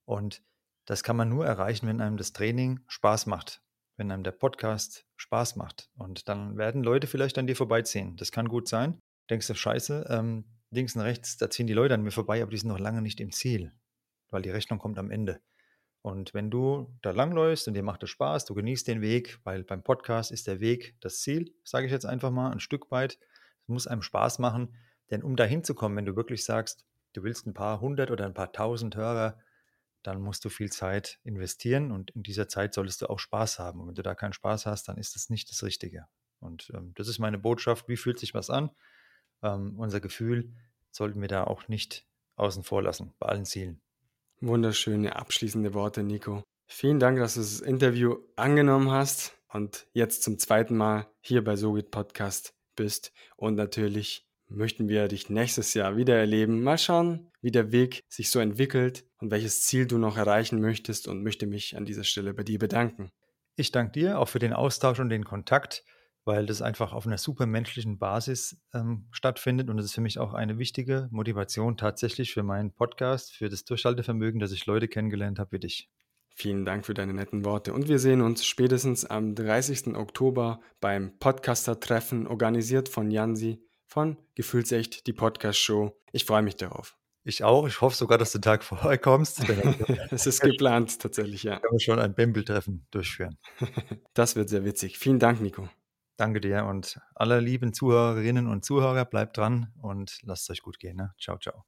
Und 0.06 0.42
das 0.86 1.04
kann 1.04 1.18
man 1.18 1.28
nur 1.28 1.46
erreichen, 1.46 1.86
wenn 1.86 2.00
einem 2.00 2.16
das 2.16 2.32
Training 2.32 2.80
Spaß 2.88 3.26
macht, 3.26 3.62
wenn 3.98 4.10
einem 4.10 4.24
der 4.24 4.32
Podcast 4.32 5.06
Spaß 5.18 5.58
macht. 5.58 5.90
Und 5.98 6.30
dann 6.30 6.56
werden 6.56 6.82
Leute 6.82 7.08
vielleicht 7.08 7.38
an 7.38 7.48
dir 7.48 7.58
vorbeiziehen. 7.58 8.16
Das 8.16 8.32
kann 8.32 8.48
gut 8.48 8.70
sein 8.70 9.02
denkst 9.30 9.48
du, 9.48 9.56
scheiße, 9.56 10.06
ähm, 10.10 10.46
links 10.72 10.96
und 10.96 11.02
rechts, 11.02 11.38
da 11.38 11.50
ziehen 11.50 11.68
die 11.68 11.74
Leute 11.74 11.94
an 11.94 12.02
mir 12.02 12.12
vorbei, 12.12 12.42
aber 12.42 12.52
die 12.52 12.58
sind 12.58 12.70
noch 12.70 12.80
lange 12.80 13.02
nicht 13.02 13.20
im 13.20 13.32
Ziel, 13.32 13.72
weil 14.34 14.42
die 14.42 14.50
Rechnung 14.50 14.80
kommt 14.80 14.98
am 14.98 15.12
Ende. 15.12 15.42
Und 16.02 16.34
wenn 16.34 16.52
du 16.52 16.94
da 17.02 17.12
langläufst 17.12 17.68
und 17.68 17.76
dir 17.76 17.84
macht 17.84 18.04
es 18.04 18.10
Spaß, 18.10 18.46
du 18.46 18.54
genießt 18.54 18.88
den 18.88 19.02
Weg, 19.02 19.40
weil 19.44 19.64
beim 19.64 19.84
Podcast 19.84 20.32
ist 20.32 20.48
der 20.48 20.60
Weg 20.60 20.96
das 21.00 21.22
Ziel, 21.22 21.54
sage 21.64 21.86
ich 21.86 21.92
jetzt 21.92 22.06
einfach 22.06 22.32
mal, 22.32 22.52
ein 22.52 22.60
Stück 22.60 22.92
weit. 22.92 23.20
Es 23.62 23.68
muss 23.70 23.88
einem 23.88 24.02
Spaß 24.02 24.40
machen, 24.40 24.76
denn 25.12 25.24
um 25.24 25.36
da 25.36 25.46
hinzukommen, 25.46 25.98
wenn 25.98 26.06
du 26.06 26.16
wirklich 26.16 26.44
sagst, 26.44 26.86
du 27.14 27.24
willst 27.24 27.48
ein 27.48 27.54
paar 27.54 27.80
hundert 27.80 28.12
oder 28.12 28.26
ein 28.26 28.34
paar 28.34 28.52
tausend 28.52 28.96
Hörer, 28.98 29.40
dann 30.02 30.22
musst 30.22 30.44
du 30.44 30.50
viel 30.50 30.72
Zeit 30.72 31.20
investieren 31.24 31.92
und 31.92 32.12
in 32.12 32.24
dieser 32.24 32.50
Zeit 32.50 32.74
solltest 32.74 33.02
du 33.02 33.10
auch 33.10 33.20
Spaß 33.20 33.60
haben. 33.60 33.80
Und 33.80 33.88
wenn 33.88 33.96
du 33.96 34.04
da 34.04 34.16
keinen 34.16 34.34
Spaß 34.34 34.66
hast, 34.66 34.90
dann 34.90 34.98
ist 34.98 35.16
das 35.16 35.30
nicht 35.30 35.50
das 35.50 35.64
Richtige. 35.64 36.08
Und 36.42 36.72
ähm, 36.76 36.92
das 36.96 37.08
ist 37.08 37.20
meine 37.20 37.38
Botschaft. 37.38 37.88
Wie 37.88 37.96
fühlt 37.96 38.20
sich 38.20 38.34
was 38.34 38.50
an? 38.50 38.72
ähm, 39.44 39.78
unser 39.78 40.00
Gefühl 40.00 40.52
sollten 40.92 41.22
wir 41.22 41.28
da 41.28 41.44
auch 41.44 41.68
nicht 41.68 42.08
außen 42.36 42.64
vor 42.64 42.82
lassen 42.82 43.14
bei 43.20 43.28
allen 43.28 43.46
Zielen. 43.46 43.83
Wunderschöne 44.48 45.16
abschließende 45.16 45.74
Worte, 45.74 46.04
Nico. 46.04 46.44
Vielen 46.68 47.00
Dank, 47.00 47.18
dass 47.18 47.36
du 47.36 47.40
das 47.40 47.62
Interview 47.62 48.18
angenommen 48.36 48.92
hast 48.92 49.38
und 49.54 49.88
jetzt 49.94 50.24
zum 50.24 50.38
zweiten 50.38 50.76
Mal 50.76 51.08
hier 51.22 51.44
bei 51.44 51.56
Sogit 51.56 51.92
Podcast 51.92 52.54
bist. 52.76 53.14
Und 53.38 53.56
natürlich 53.56 54.28
möchten 54.50 54.90
wir 54.90 55.08
dich 55.08 55.30
nächstes 55.30 55.74
Jahr 55.74 55.96
wieder 55.96 56.18
erleben. 56.18 56.62
Mal 56.62 56.78
schauen, 56.78 57.32
wie 57.42 57.52
der 57.52 57.72
Weg 57.72 58.02
sich 58.10 58.30
so 58.30 58.40
entwickelt 58.40 59.06
und 59.20 59.32
welches 59.32 59.64
Ziel 59.64 59.86
du 59.88 59.98
noch 59.98 60.18
erreichen 60.18 60.60
möchtest 60.60 61.08
und 61.08 61.24
möchte 61.24 61.48
mich 61.48 61.78
an 61.78 61.86
dieser 61.86 62.04
Stelle 62.04 62.34
bei 62.34 62.44
dir 62.44 62.60
bedanken. 62.60 63.12
Ich 63.56 63.72
danke 63.72 63.94
dir 63.94 64.20
auch 64.20 64.28
für 64.28 64.40
den 64.40 64.54
Austausch 64.54 65.00
und 65.00 65.10
den 65.10 65.24
Kontakt 65.24 65.86
weil 66.26 66.46
das 66.46 66.62
einfach 66.62 66.94
auf 66.94 67.06
einer 67.06 67.18
supermenschlichen 67.18 68.00
Basis 68.00 68.58
ähm, 68.74 69.08
stattfindet. 69.12 69.70
Und 69.70 69.78
das 69.78 69.88
ist 69.88 69.94
für 69.94 70.02
mich 70.02 70.20
auch 70.20 70.34
eine 70.34 70.58
wichtige 70.58 71.08
Motivation 71.12 71.78
tatsächlich 71.78 72.34
für 72.34 72.44
meinen 72.44 72.72
Podcast, 72.72 73.34
für 73.34 73.50
das 73.50 73.66
Durchhaltevermögen, 73.66 74.40
dass 74.40 74.52
ich 74.52 74.66
Leute 74.66 74.88
kennengelernt 74.88 75.40
habe 75.40 75.54
wie 75.54 75.60
dich. 75.60 75.90
Vielen 76.36 76.66
Dank 76.66 76.86
für 76.86 76.96
deine 76.96 77.14
netten 77.14 77.46
Worte. 77.46 77.74
Und 77.74 77.88
wir 77.88 78.00
sehen 78.00 78.22
uns 78.22 78.46
spätestens 78.46 79.06
am 79.06 79.36
30. 79.36 79.96
Oktober 79.96 80.62
beim 80.80 81.18
Podcaster-Treffen, 81.20 82.26
organisiert 82.26 82.90
von 82.90 83.12
Jansi 83.12 83.64
von 83.86 84.18
Gefühlsecht, 84.34 85.06
die 85.06 85.14
Podcast-Show. 85.14 85.96
Ich 86.12 86.26
freue 86.26 86.42
mich 86.42 86.56
darauf. 86.56 86.98
Ich 87.24 87.44
auch. 87.44 87.68
Ich 87.68 87.80
hoffe 87.80 87.96
sogar, 87.96 88.18
dass 88.18 88.32
du 88.32 88.40
den 88.40 88.44
Tag 88.44 88.64
vorher 88.64 88.98
kommst. 88.98 89.44
Es 90.12 90.26
ist 90.26 90.42
geplant, 90.42 91.00
tatsächlich, 91.00 91.44
ja. 91.44 91.60
Können 91.60 91.74
wir 91.74 91.80
schon 91.80 92.00
ein 92.00 92.16
Bembel-Treffen 92.16 92.88
durchführen. 92.92 93.38
Das 94.16 94.36
wird 94.36 94.50
sehr 94.50 94.66
witzig. 94.66 94.98
Vielen 94.98 95.20
Dank, 95.20 95.42
Nico. 95.42 95.70
Danke 96.18 96.42
dir 96.42 96.66
und 96.66 97.00
alle 97.16 97.40
lieben 97.40 97.74
Zuhörerinnen 97.74 98.48
und 98.48 98.64
Zuhörer, 98.64 99.06
bleibt 99.06 99.38
dran 99.38 99.74
und 99.82 100.20
lasst 100.24 100.44
es 100.44 100.52
euch 100.52 100.62
gut 100.62 100.80
gehen. 100.80 100.98
Ne? 100.98 101.14
Ciao, 101.20 101.38
ciao. 101.38 101.66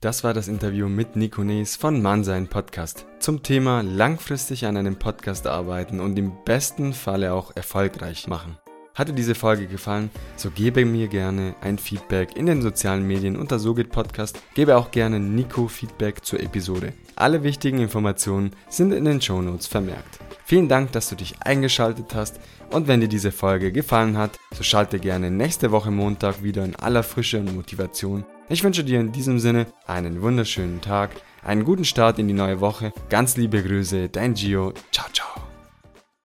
Das 0.00 0.22
war 0.22 0.32
das 0.32 0.46
Interview 0.46 0.88
mit 0.88 1.16
Nico 1.16 1.42
Nees 1.42 1.74
von 1.74 2.00
Mannsein 2.00 2.46
Podcast 2.46 3.04
zum 3.18 3.42
Thema 3.42 3.82
langfristig 3.82 4.64
an 4.64 4.76
einem 4.76 4.96
Podcast 4.96 5.48
arbeiten 5.48 5.98
und 5.98 6.16
im 6.16 6.44
besten 6.44 6.92
Falle 6.92 7.32
auch 7.32 7.56
erfolgreich 7.56 8.28
machen. 8.28 8.56
Hatte 8.94 9.12
diese 9.12 9.34
Folge 9.34 9.66
gefallen, 9.66 10.10
so 10.36 10.50
gebe 10.50 10.84
mir 10.84 11.08
gerne 11.08 11.54
ein 11.62 11.78
Feedback 11.78 12.36
in 12.36 12.46
den 12.46 12.62
sozialen 12.62 13.06
Medien 13.06 13.36
unter 13.36 13.58
Sogit 13.58 13.90
Podcast. 13.90 14.40
Gebe 14.54 14.76
auch 14.76 14.90
gerne 14.90 15.18
Nico 15.18 15.66
Feedback 15.66 16.24
zur 16.24 16.40
Episode. 16.40 16.92
Alle 17.16 17.42
wichtigen 17.42 17.78
Informationen 17.78 18.52
sind 18.68 18.92
in 18.92 19.04
den 19.04 19.20
Show 19.20 19.40
Notes 19.42 19.66
vermerkt. 19.66 20.20
Vielen 20.48 20.66
Dank, 20.66 20.92
dass 20.92 21.10
du 21.10 21.14
dich 21.14 21.34
eingeschaltet 21.42 22.14
hast. 22.14 22.40
Und 22.70 22.88
wenn 22.88 23.02
dir 23.02 23.08
diese 23.08 23.32
Folge 23.32 23.70
gefallen 23.70 24.16
hat, 24.16 24.38
so 24.54 24.62
schalte 24.62 24.98
gerne 24.98 25.30
nächste 25.30 25.72
Woche 25.72 25.90
Montag 25.90 26.42
wieder 26.42 26.64
in 26.64 26.74
aller 26.74 27.02
Frische 27.02 27.38
und 27.38 27.54
Motivation. 27.54 28.24
Ich 28.48 28.64
wünsche 28.64 28.82
dir 28.82 28.98
in 28.98 29.12
diesem 29.12 29.40
Sinne 29.40 29.66
einen 29.86 30.22
wunderschönen 30.22 30.80
Tag, 30.80 31.10
einen 31.44 31.64
guten 31.64 31.84
Start 31.84 32.18
in 32.18 32.28
die 32.28 32.34
neue 32.34 32.62
Woche. 32.62 32.94
Ganz 33.10 33.36
liebe 33.36 33.62
Grüße, 33.62 34.08
dein 34.08 34.32
Gio. 34.32 34.72
Ciao, 34.90 35.08
ciao. 35.12 35.47